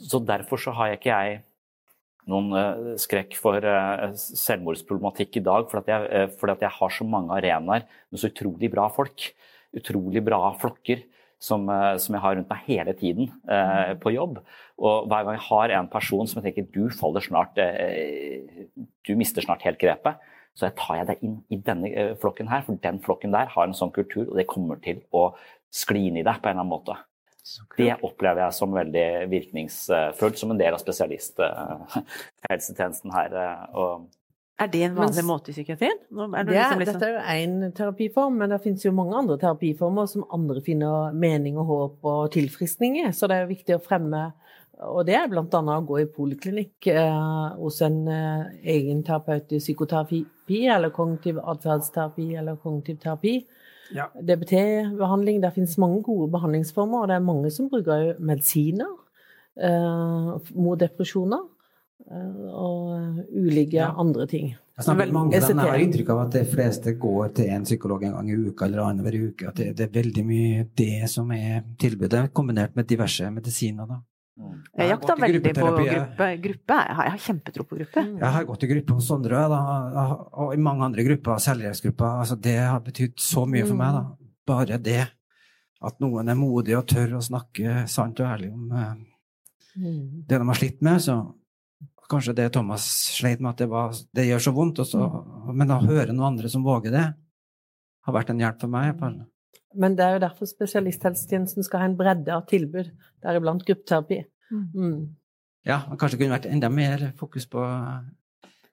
Så 0.00 0.22
derfor 0.24 0.56
så 0.56 0.72
har 0.72 0.88
jeg 0.88 1.00
ikke 1.02 1.18
jeg 1.20 1.42
noen 2.30 2.54
eh, 2.58 2.92
skrekk 3.00 3.36
for 3.40 3.64
eh, 3.68 4.04
selvmordsproblematikk 4.16 5.40
i 5.40 5.44
dag, 5.44 5.66
fordi 5.70 5.84
at, 5.84 5.90
jeg, 5.92 6.10
eh, 6.10 6.36
fordi 6.40 6.56
at 6.56 6.66
jeg 6.66 6.76
har 6.78 6.94
så 6.96 7.06
mange 7.08 7.34
arenaer 7.36 7.84
med 7.84 8.20
så 8.20 8.30
utrolig 8.32 8.70
bra 8.72 8.88
folk. 8.92 9.28
Utrolig 9.74 10.22
bra 10.24 10.40
flokker 10.60 11.02
som, 11.42 11.66
som 12.00 12.14
jeg 12.14 12.22
har 12.22 12.36
rundt 12.38 12.50
meg 12.50 12.68
hele 12.68 12.94
tiden 12.96 13.32
eh, 13.50 13.94
på 14.00 14.14
jobb. 14.14 14.38
Og 14.80 15.08
hver 15.10 15.26
gang 15.26 15.36
jeg 15.36 15.46
har 15.48 15.74
en 15.78 15.90
person 15.92 16.30
som 16.30 16.40
jeg 16.40 16.54
tenker 16.54 16.70
du 16.72 16.94
faller 16.94 17.24
snart 17.24 17.58
eh, 17.60 18.70
Du 19.04 19.12
mister 19.18 19.44
snart 19.44 19.66
helt 19.66 19.80
grepet, 19.82 20.22
så 20.54 20.68
jeg 20.68 20.78
tar 20.78 21.00
jeg 21.00 21.10
deg 21.10 21.26
inn 21.26 21.40
i 21.52 21.58
denne 21.66 21.90
eh, 21.90 22.14
flokken 22.20 22.48
her, 22.52 22.62
for 22.66 22.78
den 22.80 23.02
flokken 23.04 23.34
der 23.34 23.50
har 23.52 23.66
en 23.66 23.76
sånn 23.76 23.92
kultur, 23.94 24.28
og 24.28 24.38
det 24.38 24.48
kommer 24.50 24.80
til 24.84 25.02
å 25.12 25.32
skli 25.74 26.06
inn 26.08 26.22
i 26.22 26.26
deg 26.26 26.38
på 26.38 26.48
en 26.48 26.54
eller 26.54 26.64
annen 26.64 26.72
måte. 26.72 26.96
Det 27.76 27.90
opplever 28.02 28.40
jeg 28.46 28.52
som 28.56 28.72
veldig 28.72 29.02
virkningsfullt, 29.28 30.38
som 30.40 30.50
en 30.54 30.58
del 30.58 30.72
av 30.72 30.78
spesialisthelsetjenesten 30.80 33.10
her. 33.12 33.34
eh, 33.34 33.66
Og 33.74 34.06
Er 34.58 34.66
det 34.70 34.82
en 34.86 34.94
vanlig 34.94 35.16
Men- 35.16 35.26
måte 35.26 35.48
i 35.50 35.52
psykiatrien? 35.52 35.98
Er 36.12 36.44
det 36.44 36.46
Det, 36.46 36.54
liksom 36.54 36.78
liksom... 36.78 36.94
sånn- 36.94 37.00
dette 37.00 37.08
er 37.08 37.12
jo 37.12 37.18
én 37.46 37.72
terapiform, 37.74 38.36
men 38.38 38.48
det 38.50 38.60
finnes 38.62 38.82
jo 38.84 38.92
mange 38.92 39.14
andre 39.16 39.36
terapiformer 39.36 40.06
som 40.08 40.24
andre 40.32 40.60
finner 40.62 41.12
mening 41.12 41.58
og 41.58 41.66
håp 41.66 41.98
og 42.04 42.30
tilfriskning 42.32 42.96
i. 43.04 43.08
Så 43.12 43.26
det 43.28 43.36
er 43.36 43.40
jo 43.46 43.54
viktig 43.54 43.74
å 43.76 43.82
fremme 43.82 44.32
Og 44.80 45.06
det 45.06 45.14
er 45.14 45.28
bl.a. 45.28 45.42
å 45.44 45.80
gå 45.86 45.98
i 46.02 46.06
poliklinikk 46.06 46.86
eh, 46.88 47.48
hos 47.56 47.80
en 47.82 48.08
eh, 48.08 48.44
egen 48.64 49.02
terapeut 49.04 49.52
i 49.52 49.58
psykoterapi 49.60 50.24
eller 50.68 50.90
kognitiv 50.90 51.38
atferdsterapi 51.38 52.34
eller 52.36 52.56
kognitiv 52.56 52.96
terapi. 52.98 53.46
Ja. 53.92 54.08
DBT-behandling. 54.16 55.42
Der 55.42 55.50
finnes 55.50 55.76
mange 55.78 56.02
gode 56.02 56.30
behandlingsformer, 56.32 57.02
og 57.02 57.08
det 57.08 57.16
er 57.16 57.24
mange 57.24 57.50
som 57.50 57.68
bruker 57.68 58.14
medisiner 58.18 58.90
uh, 59.60 60.38
mot 60.54 60.80
depresjoner. 60.80 61.44
Uh, 62.04 62.48
og 62.52 63.24
ulike 63.32 63.76
Ja. 63.76 63.92
andre 64.00 64.26
ting. 64.26 64.54
Jeg 64.76 64.84
snakker 64.84 65.06
med 65.06 65.12
mange 65.12 65.36
av 65.36 65.48
dem. 65.48 65.58
Jeg 65.58 65.70
har 65.70 65.78
inntrykk 65.78 66.08
av 66.10 66.18
at 66.26 66.32
de 66.32 66.44
fleste 66.50 66.92
går 66.98 67.28
til 67.36 67.52
en 67.54 67.64
psykolog 67.64 68.02
en 68.02 68.16
gang 68.16 68.30
i 68.30 68.34
uka 68.48 68.64
eller 68.66 68.82
annenhver 68.82 69.28
uke. 69.28 69.48
At 69.48 69.56
det, 69.56 69.76
det 69.78 69.86
er 69.86 70.02
veldig 70.02 70.24
mye 70.26 70.66
det 70.76 71.08
som 71.08 71.30
er 71.30 71.62
tilbudet, 71.78 72.32
kombinert 72.34 72.74
med 72.76 72.88
diverse 72.90 73.30
medisiner. 73.30 73.86
da. 73.86 74.00
Jeg 74.34 74.80
har 74.82 74.88
jakta 74.96 75.14
veldig 75.20 75.40
på 75.54 75.66
gruppe. 75.70 76.28
gruppe. 76.42 76.78
Jeg 76.88 76.96
har, 76.98 77.18
kjempetro 77.22 77.64
på 77.70 77.76
gruppe. 77.78 78.02
Jeg 78.18 78.32
har 78.36 78.46
gått 78.48 78.64
i 78.66 78.70
gruppe 78.72 78.96
hos 78.96 79.06
Sondre 79.06 79.42
da, 79.52 79.60
og 80.34 80.54
i 80.54 80.58
mange 80.58 80.82
andre 80.88 81.04
grupper, 81.06 81.38
selvhjelpsgrupper. 81.38 82.18
Altså, 82.24 82.36
det 82.42 82.56
har 82.58 82.80
betydd 82.82 83.14
så 83.22 83.44
mye 83.46 83.66
for 83.68 83.78
meg. 83.78 83.94
da. 83.94 84.32
Bare 84.50 84.78
det 84.82 85.04
at 85.84 86.00
noen 86.00 86.28
er 86.32 86.38
modige 86.38 86.78
og 86.80 86.86
tør 86.90 87.18
å 87.18 87.22
snakke 87.22 87.84
sant 87.92 88.18
og 88.20 88.26
ærlig 88.26 88.52
om 88.52 88.72
eh, 88.72 88.94
Mm. 89.74 90.22
det 90.28 90.38
de 90.38 90.46
har 90.46 90.54
slitt 90.54 90.82
med. 90.86 91.00
så 91.02 91.34
Kanskje 92.08 92.34
det 92.36 92.52
Thomas 92.52 92.84
sleit 93.16 93.40
med, 93.40 93.50
at 93.50 93.56
det, 93.58 93.66
var, 93.66 93.94
det 94.14 94.26
gjør 94.28 94.38
så 94.44 94.52
vondt. 94.54 94.78
Og 94.78 94.86
så, 94.86 95.00
men 95.52 95.70
å 95.72 95.80
høre 95.82 96.12
noen 96.12 96.34
andre 96.34 96.48
som 96.52 96.62
våger 96.62 96.92
det, 96.92 97.14
har 98.04 98.12
vært 98.14 98.30
en 98.30 98.38
hjelp 98.38 98.60
for 98.60 98.68
meg. 98.68 98.92
På. 99.00 99.08
Men 99.80 99.96
det 99.98 100.06
er 100.06 100.16
jo 100.16 100.24
derfor 100.26 100.48
spesialisthelsetjenesten 100.50 101.66
skal 101.66 101.82
ha 101.82 101.90
en 101.90 101.98
bredde 101.98 102.34
av 102.34 102.46
tilbud, 102.50 102.90
deriblant 103.24 103.64
gruppeterapi. 103.66 104.22
Mm. 104.54 104.98
Ja, 105.66 105.82
og 105.88 105.98
kanskje 105.98 106.18
det 106.18 106.24
kunne 106.24 106.36
vært 106.36 106.50
enda 106.50 106.70
mer 106.72 107.08
fokus 107.18 107.48
på 107.50 107.62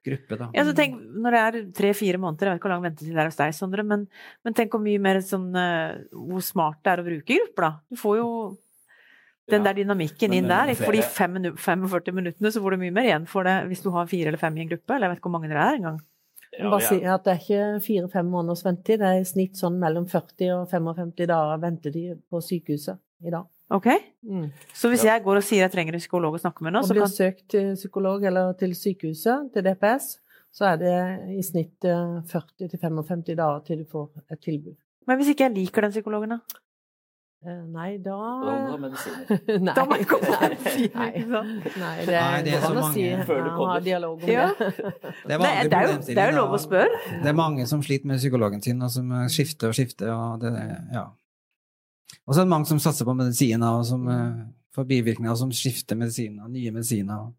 gruppe, 0.06 0.38
da. 0.38 0.50
Ja, 0.56 0.66
så 0.66 0.74
tenk, 0.78 0.98
når 1.24 1.36
det 1.36 1.42
er 1.42 1.60
tre-fire 1.78 2.20
måneder, 2.22 2.50
jeg 2.50 2.56
vet 2.56 2.62
ikke 2.62 2.68
hvor 2.68 2.76
lang 2.76 2.86
ventetid 2.88 3.14
det 3.14 3.22
er 3.22 3.30
hos 3.30 3.40
deg, 3.40 3.54
Sondre, 3.56 3.86
men, 3.88 4.08
men 4.46 4.58
tenk 4.58 4.74
hvor 4.74 4.82
mye 4.84 5.02
mer 5.02 5.22
sånn 5.26 5.52
uh, 5.54 6.02
Hvor 6.10 6.44
smart 6.46 6.82
det 6.82 6.94
er 6.94 7.04
å 7.04 7.08
bruke 7.08 7.38
grupper, 7.38 7.68
da. 7.68 7.72
Du 7.92 8.02
får 8.02 8.18
jo 8.22 8.30
den 9.52 9.66
der 9.66 9.76
dynamikken 9.78 10.34
inn 10.36 10.50
der. 10.50 10.72
For 10.80 10.96
de 10.96 11.04
45 11.04 12.16
minuttene 12.16 12.52
så 12.54 12.62
får 12.64 12.76
du 12.76 12.84
mye 12.86 12.96
mer 12.96 13.10
igjen 13.10 13.28
for 13.30 13.48
det 13.48 13.58
hvis 13.70 13.84
du 13.84 13.92
har 13.94 14.10
fire 14.10 14.32
eller 14.32 14.42
fem 14.42 14.58
i 14.58 14.64
en 14.66 14.72
gruppe, 14.72 14.96
eller 14.96 15.08
jeg 15.08 15.14
vet 15.14 15.22
ikke 15.22 15.30
hvor 15.30 15.38
mange 15.38 15.52
dere 15.52 15.68
er 15.68 15.80
engang. 15.80 16.00
Ja, 16.58 16.68
bare 16.68 16.84
si 16.84 17.00
at 17.08 17.24
det 17.24 17.32
er 17.32 17.40
ikke 17.40 17.84
fire-fem 17.86 18.28
måneders 18.28 18.66
ventetid, 18.66 19.00
det 19.00 19.08
er 19.08 19.22
i 19.22 19.28
snitt 19.28 19.60
sånn 19.60 19.78
mellom 19.80 20.08
40 20.12 20.50
og 20.58 20.66
55 20.72 21.14
dager 21.32 21.62
ventetid 21.62 22.20
på 22.28 22.42
sykehuset 22.44 23.00
i 23.24 23.32
dag. 23.32 23.48
Ok. 23.72 23.88
Mm. 24.28 24.50
Så 24.76 24.92
hvis 24.92 25.06
jeg 25.08 25.24
går 25.24 25.40
og 25.40 25.46
sier 25.48 25.64
jeg 25.64 25.72
trenger 25.72 25.96
en 25.96 26.04
psykolog 26.04 26.36
å 26.36 26.42
snakke 26.44 26.66
med 26.66 26.76
nå, 26.76 26.82
og 26.84 26.90
så 26.90 26.98
blir 26.98 27.08
søkt 27.08 27.46
til 27.54 27.72
psykolog 27.80 28.26
eller 28.28 28.52
til 28.60 28.76
sykehuset, 28.76 29.48
til 29.54 29.64
DPS, 29.70 30.10
så 30.52 30.74
er 30.74 30.82
det 30.82 30.96
i 31.38 31.44
snitt 31.46 31.88
40-55 31.88 33.30
dager 33.32 33.64
til 33.68 33.86
du 33.86 33.88
får 33.88 34.10
et 34.28 34.42
tilbud. 34.44 34.76
Men 35.08 35.18
hvis 35.18 35.32
ikke 35.32 35.48
jeg 35.48 35.56
liker 35.56 35.88
den 35.88 35.96
psykologen, 35.96 36.36
da? 36.36 36.60
Eh, 37.42 37.62
nei, 37.74 37.98
da 37.98 38.12
Da 38.14 38.52
må 38.54 38.58
du 38.62 38.72
ha 38.72 38.80
medisiner. 38.84 39.40
nei, 39.66 39.74
da 39.74 39.86
må 39.90 39.96
jeg 39.98 40.08
komme 40.12 40.28
med 40.30 40.52
nei, 41.00 41.08
nei, 41.26 41.94
det 42.06 42.14
er, 42.14 42.28
nei, 42.28 42.42
det 42.46 42.52
er 42.54 42.66
så 42.68 42.74
mange 42.76 42.92
si, 42.94 43.06
før 43.26 43.40
du 43.42 43.48
kommer. 43.56 43.72
Ha 43.72 43.78
dialog 43.82 44.22
om 44.22 44.30
ja. 44.30 44.44
det. 44.60 44.68
Det 44.78 44.92
er, 44.92 45.42
nei, 45.46 45.54
det, 45.66 45.80
er 45.80 45.88
jo, 45.88 45.96
det 46.06 46.18
er 46.22 46.30
jo 46.30 46.36
lov 46.38 46.54
å 46.54 46.60
spørre. 46.62 47.00
Det 47.24 47.32
er 47.32 47.38
mange 47.40 47.66
som 47.72 47.82
sliter 47.82 48.12
med 48.12 48.22
psykologen 48.22 48.62
sin, 48.62 48.84
og 48.86 48.94
som 48.94 49.10
skifter 49.34 49.74
og 49.74 49.78
skifter. 49.80 50.12
Og 50.14 50.44
det, 50.44 50.52
ja. 50.94 51.08
Og 52.28 52.36
så 52.36 52.44
er 52.44 52.46
det 52.46 52.54
mange 52.54 52.70
som 52.70 52.82
satser 52.84 53.08
på 53.10 53.16
medisiner, 53.18 53.80
og 53.80 53.88
som 53.90 54.06
uh, 54.06 54.44
får 54.78 54.86
bivirkninger, 54.92 55.34
og 55.34 55.40
som 55.42 55.54
skifter 55.56 55.98
medisiner, 55.98 56.46
nye 56.52 56.74
medisiner. 56.76 57.32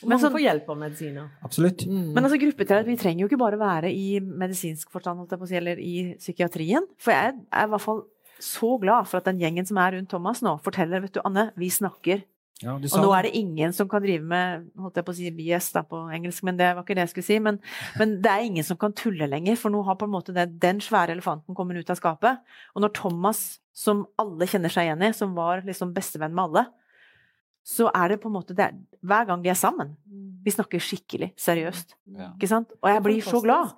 Men 0.00 0.16
man 0.16 0.32
får 0.32 0.40
hjelp 0.40 0.70
av 0.72 0.78
medisiner. 0.80 1.26
Absolutt. 1.44 1.84
Mm. 1.84 2.14
Men 2.14 2.24
altså, 2.24 2.40
gruppeterapi 2.40 2.96
trenger 2.96 3.26
jo 3.26 3.28
ikke 3.28 3.42
bare 3.42 3.60
være 3.60 3.92
i 3.92 4.22
medisinsk 4.24 4.88
forstand, 4.94 5.28
eller 5.60 5.84
i 5.84 6.14
psykiatrien. 6.16 6.88
For 6.96 7.12
jeg 7.12 7.36
er 7.36 7.68
i 7.68 7.72
hvert 7.74 7.84
fall 7.84 8.00
så 8.44 8.74
glad 8.82 9.08
for 9.10 9.20
at 9.20 9.28
den 9.28 9.40
gjengen 9.42 9.66
som 9.68 9.78
er 9.80 9.96
rundt 9.96 10.10
Thomas 10.12 10.42
nå, 10.44 10.56
forteller 10.64 11.02
vet 11.04 11.16
du, 11.16 11.22
Anne, 11.26 11.50
vi 11.60 11.70
snakker. 11.72 12.24
Ja, 12.60 12.74
og 12.76 13.00
nå 13.00 13.12
er 13.16 13.24
det 13.24 13.38
ingen 13.38 13.72
som 13.72 13.88
kan 13.88 14.02
drive 14.04 14.26
med 14.28 14.66
holdt 14.76 14.98
jeg 15.00 15.06
på 15.06 15.12
å 15.14 15.16
si 15.16 15.30
BS 15.32 15.70
da, 15.72 15.82
på 15.88 16.02
engelsk, 16.12 16.44
men 16.44 16.58
det 16.58 16.68
var 16.76 16.84
ikke 16.84 16.96
det 16.98 17.06
jeg 17.06 17.12
skulle 17.14 17.28
si. 17.30 17.38
Men, 17.40 17.56
men, 17.96 18.18
det 18.20 18.32
er 18.32 18.44
ingen 18.44 18.66
som 18.66 18.76
kan 18.80 18.92
tulle 18.96 19.28
lenger, 19.30 19.56
for 19.60 19.72
nå 19.72 19.80
har 19.86 19.96
på 20.00 20.08
en 20.08 20.12
måte 20.12 20.34
det, 20.36 20.44
den 20.60 20.82
svære 20.84 21.16
elefanten 21.16 21.56
kommet 21.56 21.80
ut 21.80 21.92
av 21.92 21.96
skapet. 22.00 22.42
Og 22.76 22.84
når 22.84 22.92
Thomas, 22.98 23.40
som 23.72 24.04
alle 24.20 24.48
kjenner 24.50 24.72
seg 24.72 24.90
igjen 24.90 25.06
i, 25.08 25.12
som 25.16 25.32
var 25.38 25.64
liksom 25.64 25.94
bestevenn 25.96 26.36
med 26.36 26.50
alle, 26.50 26.66
så 27.64 27.88
er 27.96 28.12
det 28.12 28.20
på 28.20 28.28
en 28.28 28.36
måte 28.38 28.56
det, 28.56 28.70
Hver 29.00 29.26
gang 29.28 29.42
de 29.44 29.50
er 29.52 29.56
sammen, 29.56 29.94
vi 30.44 30.52
snakker 30.52 30.82
skikkelig 30.82 31.30
seriøst. 31.40 31.96
Ja. 32.16 32.30
Ikke 32.34 32.48
sant? 32.48 32.72
Og 32.80 32.88
jeg 32.92 33.02
blir 33.04 33.24
så 33.24 33.40
glad. 33.44 33.72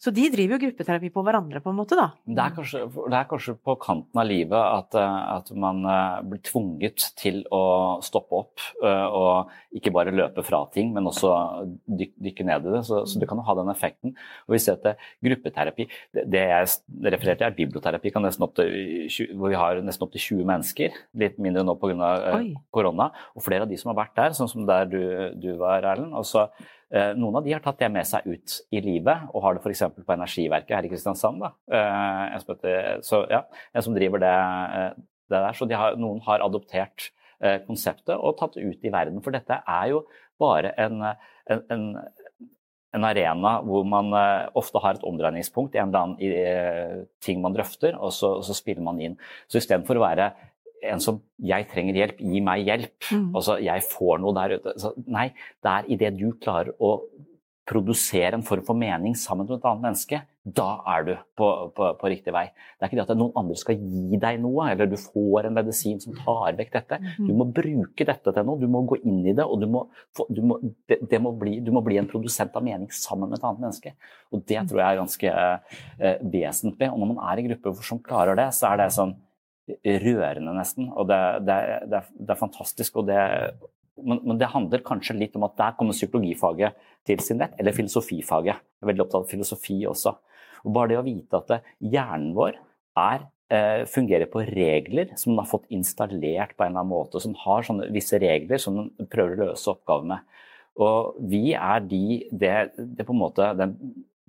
Så 0.00 0.12
de 0.12 0.24
driver 0.32 0.56
jo 0.56 0.60
gruppeterapi 0.62 1.10
på 1.12 1.22
hverandre, 1.24 1.60
på 1.60 1.72
en 1.72 1.76
måte, 1.76 1.96
da. 1.98 2.06
Det 2.24 2.40
er 2.40 2.52
kanskje, 2.56 2.80
det 3.12 3.16
er 3.18 3.26
kanskje 3.28 3.54
på 3.60 3.74
kanten 3.80 4.20
av 4.20 4.26
livet 4.28 4.56
at, 4.56 4.96
eh, 5.00 5.16
at, 5.34 5.50
man 5.60 5.82
eh, 5.88 6.22
blir 6.28 6.40
tvunget 6.44 7.06
til 7.20 7.42
å 7.52 7.64
stoppe 8.04 8.38
opp 8.40 8.64
eh, 8.84 9.04
og 9.04 9.52
ikke 9.76 9.92
bare 9.92 10.14
løpe 10.16 10.44
fra 10.44 10.62
ting, 10.72 10.94
men 10.96 11.08
også 11.10 11.32
dykke, 11.84 12.46
ned 12.48 12.68
i 12.68 12.72
det. 12.76 12.82
Så, 12.88 13.02
så, 13.08 13.20
det 13.20 13.28
kan 13.28 13.40
jo 13.40 13.46
ha 13.48 13.56
den 13.58 13.72
effekten. 13.72 14.14
Og 14.48 14.56
vi 14.56 14.62
ser 14.64 14.78
at 14.78 14.86
det, 14.86 14.94
gruppeterapi 15.28 15.88
det, 15.88 16.24
det 16.32 16.44
jeg 16.48 16.70
refererte 17.16 17.42
til, 17.42 17.48
er 17.48 17.58
biblioterapi, 17.58 18.14
til, 18.14 19.34
hvor 19.36 19.52
vi 19.52 19.60
har 19.60 19.82
nesten 19.84 20.06
opptil 20.08 20.24
20 20.30 20.48
mennesker. 20.52 21.02
Litt 21.20 21.36
mindre 21.36 21.66
nå 21.68 21.76
pga. 21.80 22.14
korona. 22.72 23.10
Og 23.36 23.44
flere 23.44 23.68
av 23.68 23.72
de 23.72 23.80
som 23.80 23.92
har 23.92 24.00
vært 24.06 24.16
der, 24.20 24.36
sånn 24.40 24.52
som 24.52 24.64
der 24.68 24.88
du, 24.88 25.02
du 25.36 25.52
var, 25.60 25.84
Erlend. 25.84 26.16
Og 26.16 26.24
så 26.28 26.48
noen 27.18 27.38
av 27.38 27.44
de 27.44 27.54
har 27.54 27.62
tatt 27.64 27.80
det 27.80 27.90
med 27.92 28.06
seg 28.06 28.26
ut 28.28 28.56
i 28.74 28.80
livet, 28.84 29.26
og 29.32 29.42
har 29.44 29.56
det 29.56 29.64
f.eks. 29.64 29.82
på 29.96 30.14
Energiverket 30.14 30.76
her 30.76 30.86
i 30.86 30.90
Kristiansand. 30.92 31.42
Eh, 31.44 32.36
så, 33.02 33.24
ja, 33.30 33.44
en 33.72 33.86
som 33.86 33.96
driver 33.96 34.22
det, 34.22 34.32
eh, 34.34 34.90
det 35.32 35.40
der. 35.40 35.58
Så 35.58 35.68
de 35.70 35.78
har, 35.78 35.98
noen 36.00 36.22
har 36.26 36.44
adoptert 36.44 37.10
konseptet 37.66 38.14
og 38.14 38.38
tatt 38.38 38.54
det 38.56 38.62
ut 38.64 38.84
i 38.86 38.92
verden. 38.94 39.18
For 39.20 39.34
dette 39.34 39.58
er 39.68 39.88
jo 39.90 40.04
bare 40.40 40.70
en, 40.80 41.02
en, 41.50 41.58
en, 41.74 41.82
en 42.96 43.04
arena 43.04 43.56
hvor 43.66 43.84
man 43.84 44.14
ofte 44.56 44.80
har 44.80 44.96
et 44.96 45.04
omdreiningspunkt 45.04 45.74
en 45.76 45.90
eller 45.90 46.06
annen 46.06 47.10
ting 47.20 47.42
man 47.44 47.52
drøfter, 47.52 47.98
og 47.98 48.14
så, 48.16 48.36
og 48.38 48.46
så 48.46 48.56
spiller 48.56 48.86
man 48.86 49.02
inn. 49.02 49.18
Så 49.50 49.60
istedenfor 49.60 50.00
å 50.00 50.06
være 50.06 50.30
en 50.92 51.00
som 51.00 51.20
'jeg 51.38 51.68
trenger 51.68 51.94
hjelp, 51.94 52.18
gi 52.18 52.40
meg 52.40 52.66
hjelp'. 52.66 53.12
Mm. 53.12 53.34
Altså 53.34 53.58
'jeg 53.60 53.82
får 53.82 54.20
noe 54.20 54.34
der 54.34 54.58
ute'. 54.58 54.78
Så, 54.78 54.92
nei, 55.06 55.28
det 55.62 55.70
er 55.70 55.84
idet 55.88 56.18
du 56.18 56.32
klarer 56.32 56.72
å 56.80 57.00
produsere 57.64 58.36
en 58.36 58.44
form 58.44 58.64
for 58.64 58.76
mening 58.76 59.14
sammen 59.16 59.46
med 59.48 59.56
et 59.56 59.66
annet 59.68 59.84
menneske, 59.86 60.20
da 60.44 60.66
er 60.92 61.04
du 61.06 61.12
på, 61.38 61.46
på, 61.72 61.86
på, 61.96 62.08
riktig 62.12 62.32
vei. 62.36 62.44
Det 62.76 62.84
er 62.84 62.90
ikke 62.90 62.98
det 62.98 63.04
at 63.06 63.16
noen 63.16 63.38
andre 63.40 63.56
skal 63.56 63.78
gi 63.80 64.18
deg 64.20 64.40
noe, 64.42 64.66
eller 64.68 64.90
du 64.90 64.98
får 65.00 65.48
en 65.48 65.56
medisin 65.56 66.02
som 66.02 66.16
tar 66.18 66.58
vekk 66.58 66.74
dette. 66.74 66.98
Du 67.16 67.32
må 67.32 67.46
bruke 67.56 68.04
dette 68.04 68.34
til 68.36 68.44
noe, 68.44 68.60
du 68.60 68.68
må 68.68 68.84
gå 68.90 69.00
inn 69.00 69.22
i 69.24 69.32
det, 69.32 69.46
og 69.48 69.62
du 69.64 69.68
må, 69.72 69.86
du 70.28 70.42
må, 70.44 70.60
det, 70.90 71.00
det 71.08 71.20
må 71.24 71.32
bli, 71.40 71.56
du 71.64 71.72
må 71.72 71.80
bli 71.86 71.96
en 72.00 72.10
produsent 72.10 72.52
av 72.52 72.66
mening 72.66 72.92
sammen 72.92 73.32
med 73.32 73.40
et 73.40 73.48
annet 73.48 73.64
menneske. 73.64 73.94
Og 74.34 74.44
det 74.44 74.60
tror 74.68 74.82
jeg 74.82 74.88
er 74.90 75.00
ganske 75.00 75.34
eh, 75.40 76.24
vesentlig. 76.36 76.92
Og 76.92 77.00
når 77.00 77.14
man 77.14 77.22
er 77.30 77.40
i 77.40 77.48
grupper 77.48 77.80
som 77.88 78.04
klarer 78.04 78.36
det, 78.36 78.50
så 78.52 78.74
er 78.74 78.84
det 78.84 78.92
sånn 78.98 79.16
rørende, 80.04 80.54
nesten. 80.56 80.90
Og 80.92 81.08
det, 81.08 81.20
det, 81.48 81.58
det, 81.92 82.02
det 82.18 82.34
er 82.34 82.40
fantastisk. 82.40 83.00
Og 83.00 83.08
men, 84.02 84.20
men, 84.24 84.38
det 84.40 84.50
handler 84.52 84.84
kanskje 84.86 85.16
litt 85.16 85.36
om 85.38 85.46
at 85.46 85.56
der 85.60 85.76
kommer 85.78 85.96
psykologifaget 85.96 86.78
til 87.06 87.20
sin 87.22 87.40
rett, 87.42 87.54
eller 87.60 87.76
filosofifaget. 87.76 88.58
Jeg 88.58 88.84
er 88.84 88.90
veldig 88.90 89.04
opptatt 89.06 89.22
av 89.22 89.30
filosofi 89.30 89.78
også. 89.88 90.16
Og 90.64 90.74
bare 90.74 90.92
det 90.92 90.98
å 91.00 91.06
vite 91.06 91.40
at 91.40 91.70
hjernen 91.78 92.32
vår 92.36 92.58
er, 93.00 93.26
eh, 93.52 93.84
fungerer 93.90 94.30
på 94.30 94.44
regler 94.48 95.14
som 95.16 95.32
den 95.32 95.42
har 95.42 95.50
fått 95.50 95.70
installert 95.70 96.56
på 96.56 96.64
en 96.64 96.72
eller 96.72 96.82
annen 96.82 96.92
måte, 96.92 97.20
som 97.20 97.36
har 97.44 97.62
sånne 97.62 97.92
visse 97.92 98.18
regler 98.18 98.58
som 98.58 98.76
den 98.76 99.06
prøver 99.06 99.36
å 99.36 99.50
løse 99.50 99.70
oppgavene. 99.70 100.20
Og 100.82 101.14
vi 101.30 101.52
er 101.54 101.84
de, 101.86 102.24
det, 102.32 102.56
det 102.76 103.06
på 103.06 103.14
en 103.14 103.22
måte, 103.22 103.52
den 103.56 103.76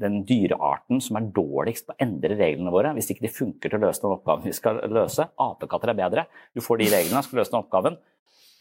den 0.02 0.24
dyrearten 0.28 1.00
som 1.04 1.20
er 1.20 1.30
dårligst 1.36 1.88
på 1.88 1.96
å 1.96 2.02
endre 2.04 2.36
reglene 2.39 2.74
våre 2.74 2.91
hvis 2.96 3.14
ikke 3.14 3.26
de 3.28 3.32
funker 3.32 3.72
til 3.72 3.80
å 3.80 3.86
løse 3.88 4.04
den 4.04 4.16
oppgaven 4.16 4.50
vi 4.50 4.56
skal 4.56 4.82
løse. 4.91 5.30
Apekatter 5.41 5.93
er 5.93 6.00
bedre. 6.02 6.28
Du 6.56 6.62
får 6.64 6.82
de 6.82 6.91
reglene, 6.91 7.24
skal 7.24 7.41
løse 7.41 7.54
den 7.54 7.62
oppgaven. 7.62 7.98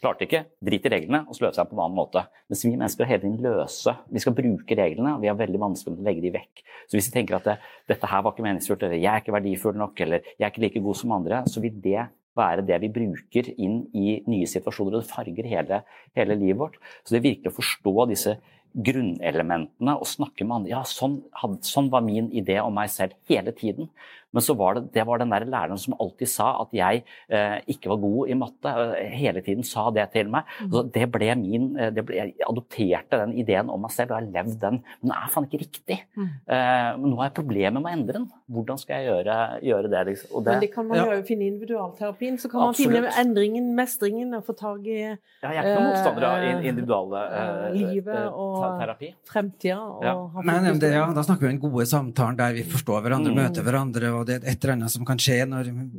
Klarte 0.03 0.27
ikke, 0.27 0.43
drit 0.63 0.85
i 0.85 0.91
reglene 0.91 1.23
og 1.25 1.37
så 1.37 1.47
løser 1.47 1.63
jeg 1.63 1.71
på 1.71 1.77
en 1.77 1.85
annen 1.85 1.97
måte. 1.97 2.25
Mens 2.51 2.65
vi 2.65 2.73
mennesker 2.75 3.09
hele 3.09 3.23
tiden 3.23 3.39
løse. 3.43 3.95
Vi 4.11 4.21
skal 4.21 4.35
bruke 4.37 4.77
reglene, 4.77 5.15
og 5.15 5.23
vi 5.23 5.31
har 5.31 5.39
veldig 5.39 5.61
vanskelig 5.61 5.97
å 5.97 6.05
legge 6.05 6.25
de 6.25 6.33
vekk. 6.35 6.61
Så 6.85 6.97
hvis 6.97 7.09
vi 7.09 7.15
tenker 7.15 7.39
at 7.39 7.47
det, 7.47 7.55
dette 7.89 8.11
her 8.11 8.21
var 8.23 8.35
ikke 8.35 8.45
meningsfullt, 8.45 8.85
eller 8.85 9.01
jeg 9.01 9.11
er 9.11 9.23
ikke 9.23 9.35
verdifull 9.35 9.79
nok, 9.79 10.03
eller 10.05 10.27
jeg 10.35 10.45
er 10.45 10.53
ikke 10.53 10.65
like 10.67 10.83
god 10.85 10.99
som 10.99 11.15
andre, 11.15 11.41
så 11.49 11.63
vil 11.63 11.79
det 11.83 12.03
være 12.35 12.65
det 12.67 12.79
vi 12.83 12.91
bruker 12.91 13.49
inn 13.55 13.77
i 13.95 14.17
nye 14.27 14.49
situasjoner, 14.49 14.97
og 14.97 15.05
det 15.05 15.11
farger 15.11 15.47
hele, 15.49 15.81
hele 16.17 16.37
livet 16.37 16.59
vårt. 16.59 16.77
Så 17.03 17.15
det 17.15 17.21
er 17.21 17.29
virkelig 17.29 17.53
å 17.53 17.57
forstå 17.61 18.07
disse 18.11 18.35
grunnelementene 18.75 19.95
og 19.95 20.07
snakke 20.09 20.45
med 20.45 20.59
andre. 20.59 20.71
Ja, 20.73 20.83
sånn, 20.87 21.21
sånn, 21.63 21.91
var 21.93 22.03
min 22.05 22.27
idé 22.35 22.59
om 22.63 22.75
meg 22.75 22.91
selv 22.93 23.15
hele 23.29 23.53
tiden. 23.55 23.89
Men 24.35 24.45
så 24.45 24.55
var 24.59 24.77
det, 24.77 24.85
det 24.95 25.05
var 25.07 25.21
den 25.21 25.31
der 25.31 25.47
læreren 25.47 25.79
som 25.81 25.95
alltid 25.99 26.31
sa 26.31 26.51
at 26.65 26.75
jeg 26.75 27.03
eh, 27.29 27.57
ikke 27.71 27.91
var 27.93 28.01
god 28.03 28.31
i 28.31 28.37
matte. 28.39 28.73
Eh, 28.99 29.13
hele 29.15 29.43
tiden 29.45 29.65
sa 29.67 29.87
det 29.95 30.09
til 30.13 30.31
meg. 30.33 30.47
Mm. 30.59 30.71
Så 30.73 30.83
det 30.97 31.07
ble 31.13 31.31
min, 31.39 31.69
eh, 31.79 31.91
det 31.95 32.05
ble, 32.05 32.19
Jeg 32.25 32.47
adopterte 32.47 33.21
den 33.21 33.35
ideen 33.39 33.71
om 33.71 33.81
meg 33.85 33.93
selv 33.95 34.13
og 34.13 34.19
har 34.19 34.27
levd 34.27 34.59
den. 34.61 34.81
Men 35.01 35.11
det 35.11 35.17
er 35.17 35.31
faen 35.33 35.47
ikke 35.49 35.61
riktig. 35.63 35.99
Mm. 36.17 36.27
Eh, 36.27 36.89
men 36.99 37.07
nå 37.11 37.19
har 37.21 37.29
jeg 37.29 37.37
problemer 37.39 37.79
med 37.79 37.89
å 37.89 37.95
endre 37.95 38.17
den. 38.19 38.27
Hvordan 38.55 38.81
skal 38.81 39.01
jeg 39.01 39.09
gjøre, 39.09 39.37
gjøre 39.65 39.91
det, 39.93 40.01
liksom? 40.11 40.31
det? 40.35 40.51
Men 40.51 40.63
det 40.65 40.71
kan 40.73 40.89
man 40.89 40.99
ja. 40.99 41.05
jo 41.15 41.25
finne 41.27 41.45
i 41.45 41.49
individualterapien. 41.53 42.39
Så 42.41 42.51
kan 42.51 42.67
Absolutt. 42.67 42.91
man 42.91 43.07
finne 43.07 43.13
endringen, 43.23 43.71
mestringen, 43.77 44.35
og 44.37 44.45
få 44.47 44.57
tak 44.59 44.85
i 44.85 44.99
Ja, 45.01 45.51
jeg 45.51 45.57
er 45.57 45.69
ikke 45.69 45.79
noen 45.79 45.89
motstander 45.91 46.27
av 46.29 46.43
eh, 46.43 46.67
individuale 46.69 47.23
eh, 47.39 47.79
livet 47.79 48.27
og 48.31 48.59
terapi. 48.81 49.11
fremtida. 49.31 49.79
Ja. 50.05 50.15
Men 50.45 50.69
det, 50.81 50.91
ja, 50.95 51.07
da 51.15 51.23
snakker 51.25 51.47
vi 51.47 51.53
om 51.53 51.57
den 51.57 51.63
gode 51.63 51.87
samtalen 51.89 52.39
der 52.39 52.55
vi 52.57 52.65
forstår 52.69 53.03
hverandre, 53.05 53.33
mm. 53.33 53.41
møter 53.41 53.65
hverandre. 53.65 54.13
og 54.19 54.24
det 54.27 54.37
er 54.37 54.45
et 54.51 54.63
eller 54.63 54.75
annet 54.75 54.93
som 54.93 55.05
kan 55.07 55.19
skje 55.21 55.39
når, 55.49 55.71
mm. 55.71 55.89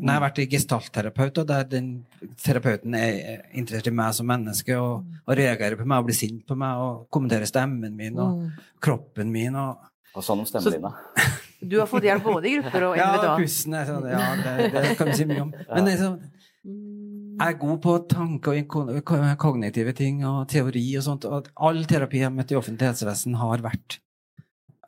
når 0.00 0.08
jeg 0.08 0.16
har 0.16 0.24
vært 0.24 0.42
gestaltterapeut, 0.54 1.40
og 1.42 1.48
der 1.48 1.68
den 1.70 1.92
terapeuten 2.40 2.96
er 2.98 3.46
interessert 3.50 3.90
i 3.90 3.94
meg 4.02 4.16
som 4.16 4.28
menneske 4.30 4.76
og, 4.78 5.08
og 5.26 5.38
reagerer 5.38 5.78
på 5.80 5.86
meg 5.86 6.02
og 6.02 6.10
blir 6.10 6.18
sint 6.18 6.44
på 6.48 6.58
meg 6.58 6.82
og 6.82 7.06
kommenterer 7.12 7.48
stemmen 7.50 7.96
min 7.98 8.20
og 8.20 8.42
mm. 8.42 8.68
kroppen 8.82 9.32
min. 9.34 9.58
og 9.58 9.88
og 10.12 10.20
sånn 10.20 10.42
om 10.42 10.48
stemmen 10.48 10.76
din, 10.76 10.84
da. 10.84 11.26
Du 11.72 11.76
har 11.78 11.86
fått 11.86 12.04
hjelp 12.04 12.24
både 12.26 12.48
i 12.50 12.56
grupper 12.58 12.84
og 12.88 12.96
individuelt? 12.98 13.24
Ja, 13.30 13.36
pusten 13.38 13.76
er 13.78 13.88
sånn, 13.88 14.06
ja, 14.10 14.22
det, 14.42 14.70
det, 14.74 14.82
kan 14.98 15.08
vi 15.08 15.14
si 15.16 15.26
mye 15.30 15.44
om. 15.44 15.52
Men 15.72 15.86
det 15.86 15.94
er 15.94 16.00
sånn, 16.02 16.16
jeg 17.32 17.46
er 17.46 17.58
god 17.62 17.78
på 17.82 17.94
tanke 18.10 18.52
og 18.52 19.12
kognitive 19.40 19.94
ting 19.96 20.20
og 20.28 20.42
teori 20.52 20.84
og 20.98 21.06
sånt. 21.06 21.26
Og 21.26 21.48
all 21.68 21.80
terapi 21.88 22.20
jeg 22.20 22.28
har 22.28 22.34
møtt 22.34 22.52
i 22.52 22.58
offentlig 22.58 22.90
helsevesen, 22.90 23.38
har 23.40 23.64
vært 23.64 23.98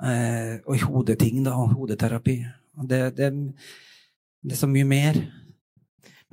eh, 0.03 0.61
og 0.66 0.84
hodeting, 0.90 1.42
da, 1.47 1.57
hodeterapi. 1.57 2.36
Det, 2.82 3.00
det, 3.16 3.30
det 4.42 4.52
er 4.56 4.60
så 4.60 4.68
mye 4.70 4.86
mer. 4.88 5.18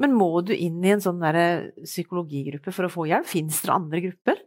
Men 0.02 0.16
må 0.18 0.30
du 0.46 0.54
inn 0.56 0.80
i 0.84 0.94
en 0.96 1.04
sånn 1.04 1.20
der 1.22 1.72
psykologigruppe 1.84 2.74
for 2.74 2.88
å 2.88 2.94
få 2.94 3.06
hjelp? 3.10 3.28
Fins 3.30 3.62
det 3.62 3.74
andre 3.74 4.02
grupper? 4.08 4.40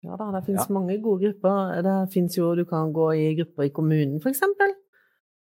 Ja 0.00 0.16
da, 0.16 0.30
det 0.32 0.46
finnes 0.46 0.64
Ja. 0.66 0.74
mange 0.74 0.96
gode 1.02 1.28
grupper. 1.28 1.82
Det 1.84 2.12
finnes 2.12 2.36
jo, 2.36 2.54
Du 2.56 2.64
kan 2.64 2.92
gå 2.92 3.10
i 3.14 3.34
grupper 3.36 3.64
i 3.68 3.70
kommunen, 3.70 4.20
for 4.20 4.30
eksempel. 4.30 4.72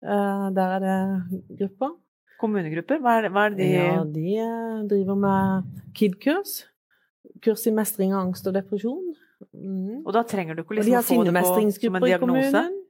Eh, 0.03 0.49
Der 0.53 0.77
er 0.77 0.79
det 0.79 1.57
grupper. 1.57 1.97
Kommunegrupper? 2.39 2.99
Hva 2.99 3.17
er, 3.23 3.29
hva 3.29 3.45
er 3.47 3.49
det 3.55 3.57
de 3.57 3.71
Ja, 3.73 4.03
de 4.03 4.37
eh, 4.37 4.83
driver 4.87 5.15
med 5.15 5.63
KID-kurs. 5.95 6.65
Kurs 7.41 7.67
i 7.67 7.71
mestring 7.71 8.13
av 8.13 8.27
angst 8.27 8.47
og 8.47 8.53
depresjon. 8.53 9.15
Mm. 9.53 10.05
Og 10.05 10.13
da 10.13 10.23
trenger 10.23 10.55
du 10.55 10.63
ikke 10.63 10.75
liksom 10.75 11.03
få 11.03 11.23
det 11.25 11.33
på 11.33 11.71
som 11.73 11.95
en 11.95 12.01
diagnose? 12.03 12.03
Eh, 12.03 12.13
i 12.13 12.19
kommunen 12.19 12.82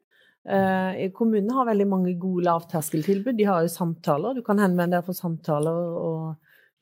har 1.55 1.69
veldig 1.69 1.87
mange 1.87 2.15
gode 2.19 2.43
lavterskeltilbud. 2.49 3.37
De 3.37 3.47
har 3.47 3.63
jo 3.63 3.71
samtaler. 3.71 4.35
Du 4.35 4.43
kan 4.43 4.59
henvende 4.59 4.97
deg 4.97 5.05
for 5.07 5.15
samtaler, 5.15 5.77
og 5.99 6.33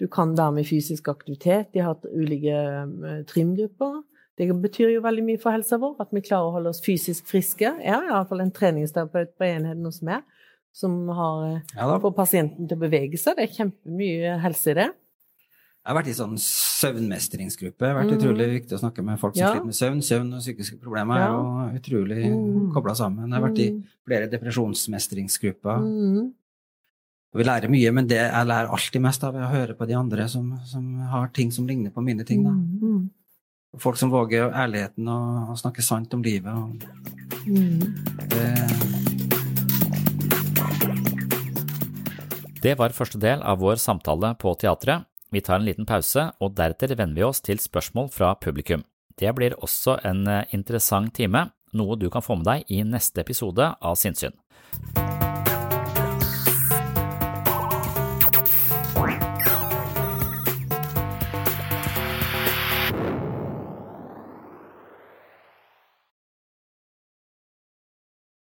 du 0.02 0.08
kan 0.10 0.34
være 0.38 0.56
med 0.56 0.66
i 0.66 0.70
fysisk 0.72 1.12
aktivitet. 1.14 1.70
De 1.74 1.84
har 1.84 1.94
hatt 1.94 2.08
ulike 2.10 2.56
eh, 2.58 3.22
trimgrupper. 3.30 4.00
Det 4.40 4.48
betyr 4.64 4.96
jo 4.96 5.04
veldig 5.06 5.24
mye 5.28 5.42
for 5.42 5.54
helsa 5.54 5.78
vår, 5.78 6.00
at 6.02 6.14
vi 6.16 6.24
klarer 6.26 6.50
å 6.50 6.56
holde 6.56 6.72
oss 6.74 6.82
fysisk 6.82 7.28
friske. 7.30 7.68
Jeg 7.68 7.94
har 7.94 8.08
iallfall 8.08 8.42
en 8.42 8.54
treningsterapeut 8.56 9.36
på 9.38 9.46
enheten 9.46 9.86
hos 9.86 10.02
meg 10.08 10.26
som 10.74 10.96
har 11.10 11.46
eh, 11.50 11.62
Ja, 11.76 12.00
får 12.00 12.16
pasienten 12.16 12.68
til 12.68 12.80
å 12.80 12.82
bevege 12.86 13.20
seg. 13.20 13.38
Det 13.38 13.46
er 13.46 13.58
kjempemye 13.60 14.38
helse 14.42 14.74
i 14.74 14.78
det. 14.80 14.90
Jeg 15.82 15.90
har 15.90 15.98
vært 15.98 16.10
i 16.12 16.14
sånn 16.14 16.36
søvnmestringsgruppe. 16.38 17.80
Det 17.82 17.88
har 17.90 17.96
vært 17.98 18.12
mm. 18.12 18.18
utrolig 18.20 18.46
viktig 18.52 18.76
å 18.78 18.82
snakke 18.84 19.02
med 19.06 19.18
folk 19.20 19.34
som 19.34 19.42
Ja. 19.42 19.48
sliter 19.56 19.66
med 19.66 19.74
søvn. 19.80 20.02
Søvn 20.06 20.34
og 20.38 20.44
psykiske 20.44 20.78
problemer 20.80 21.16
er 21.18 21.24
Ja. 21.24 21.32
jo 21.34 21.80
utrolig 21.80 22.20
mm. 22.30 22.68
kobla 22.76 22.94
sammen. 22.96 23.26
Jeg 23.32 23.34
har 23.42 23.50
vært 23.50 23.60
i 23.60 23.70
Mm. 23.72 23.84
flere 24.06 24.28
depresjonsmestringsgrupper. 24.30 25.78
Mm. 25.82 26.34
Og 27.34 27.40
vi 27.40 27.44
lærer 27.48 27.70
mye, 27.72 27.92
men 27.94 28.06
det 28.08 28.18
jeg 28.20 28.46
lærer 28.48 28.70
alltid 28.70 29.02
mest 29.02 29.24
av, 29.24 29.36
er 29.36 29.42
å 29.48 29.50
høre 29.50 29.74
på 29.74 29.88
de 29.88 29.94
andre 29.96 30.28
som, 30.30 30.60
som 30.66 31.00
har 31.00 31.30
ting 31.34 31.50
som 31.52 31.66
ligner 31.66 31.90
på 31.90 32.04
mine 32.04 32.24
ting. 32.26 32.44
Da. 32.44 32.52
Mm. 32.52 33.10
Folk 33.80 33.96
som 33.98 34.12
våger 34.12 34.52
ærligheten 34.52 35.08
og, 35.08 35.50
og 35.50 35.58
snakke 35.58 35.82
sant 35.82 36.14
om 36.14 36.22
livet. 36.22 36.54
Og 36.54 36.78
Mm. 37.48 37.80
det, 38.30 38.54
Det 42.62 42.78
var 42.78 42.90
første 42.94 43.18
del 43.18 43.42
av 43.42 43.58
vår 43.58 43.76
samtale 43.82 44.36
på 44.38 44.54
teatret. 44.60 45.06
Vi 45.32 45.42
tar 45.42 45.62
en 45.62 45.66
liten 45.66 45.88
pause, 45.88 46.28
og 46.44 46.56
deretter 46.58 46.92
vender 47.00 47.22
vi 47.22 47.24
oss 47.24 47.40
til 47.40 47.60
spørsmål 47.60 48.12
fra 48.12 48.34
publikum. 48.36 48.84
Det 49.16 49.32
blir 49.36 49.56
også 49.64 49.98
en 50.08 50.26
eh, 50.28 50.44
interessant 50.52 51.14
time, 51.16 51.48
noe 51.72 51.96
du 51.96 52.10
kan 52.12 52.26
få 52.26 52.36
med 52.42 52.50
deg 52.50 52.68
i 52.68 52.84
neste 52.84 53.24
episode 53.24 53.72
av 53.80 54.00
Sinnsyn. 54.00 54.36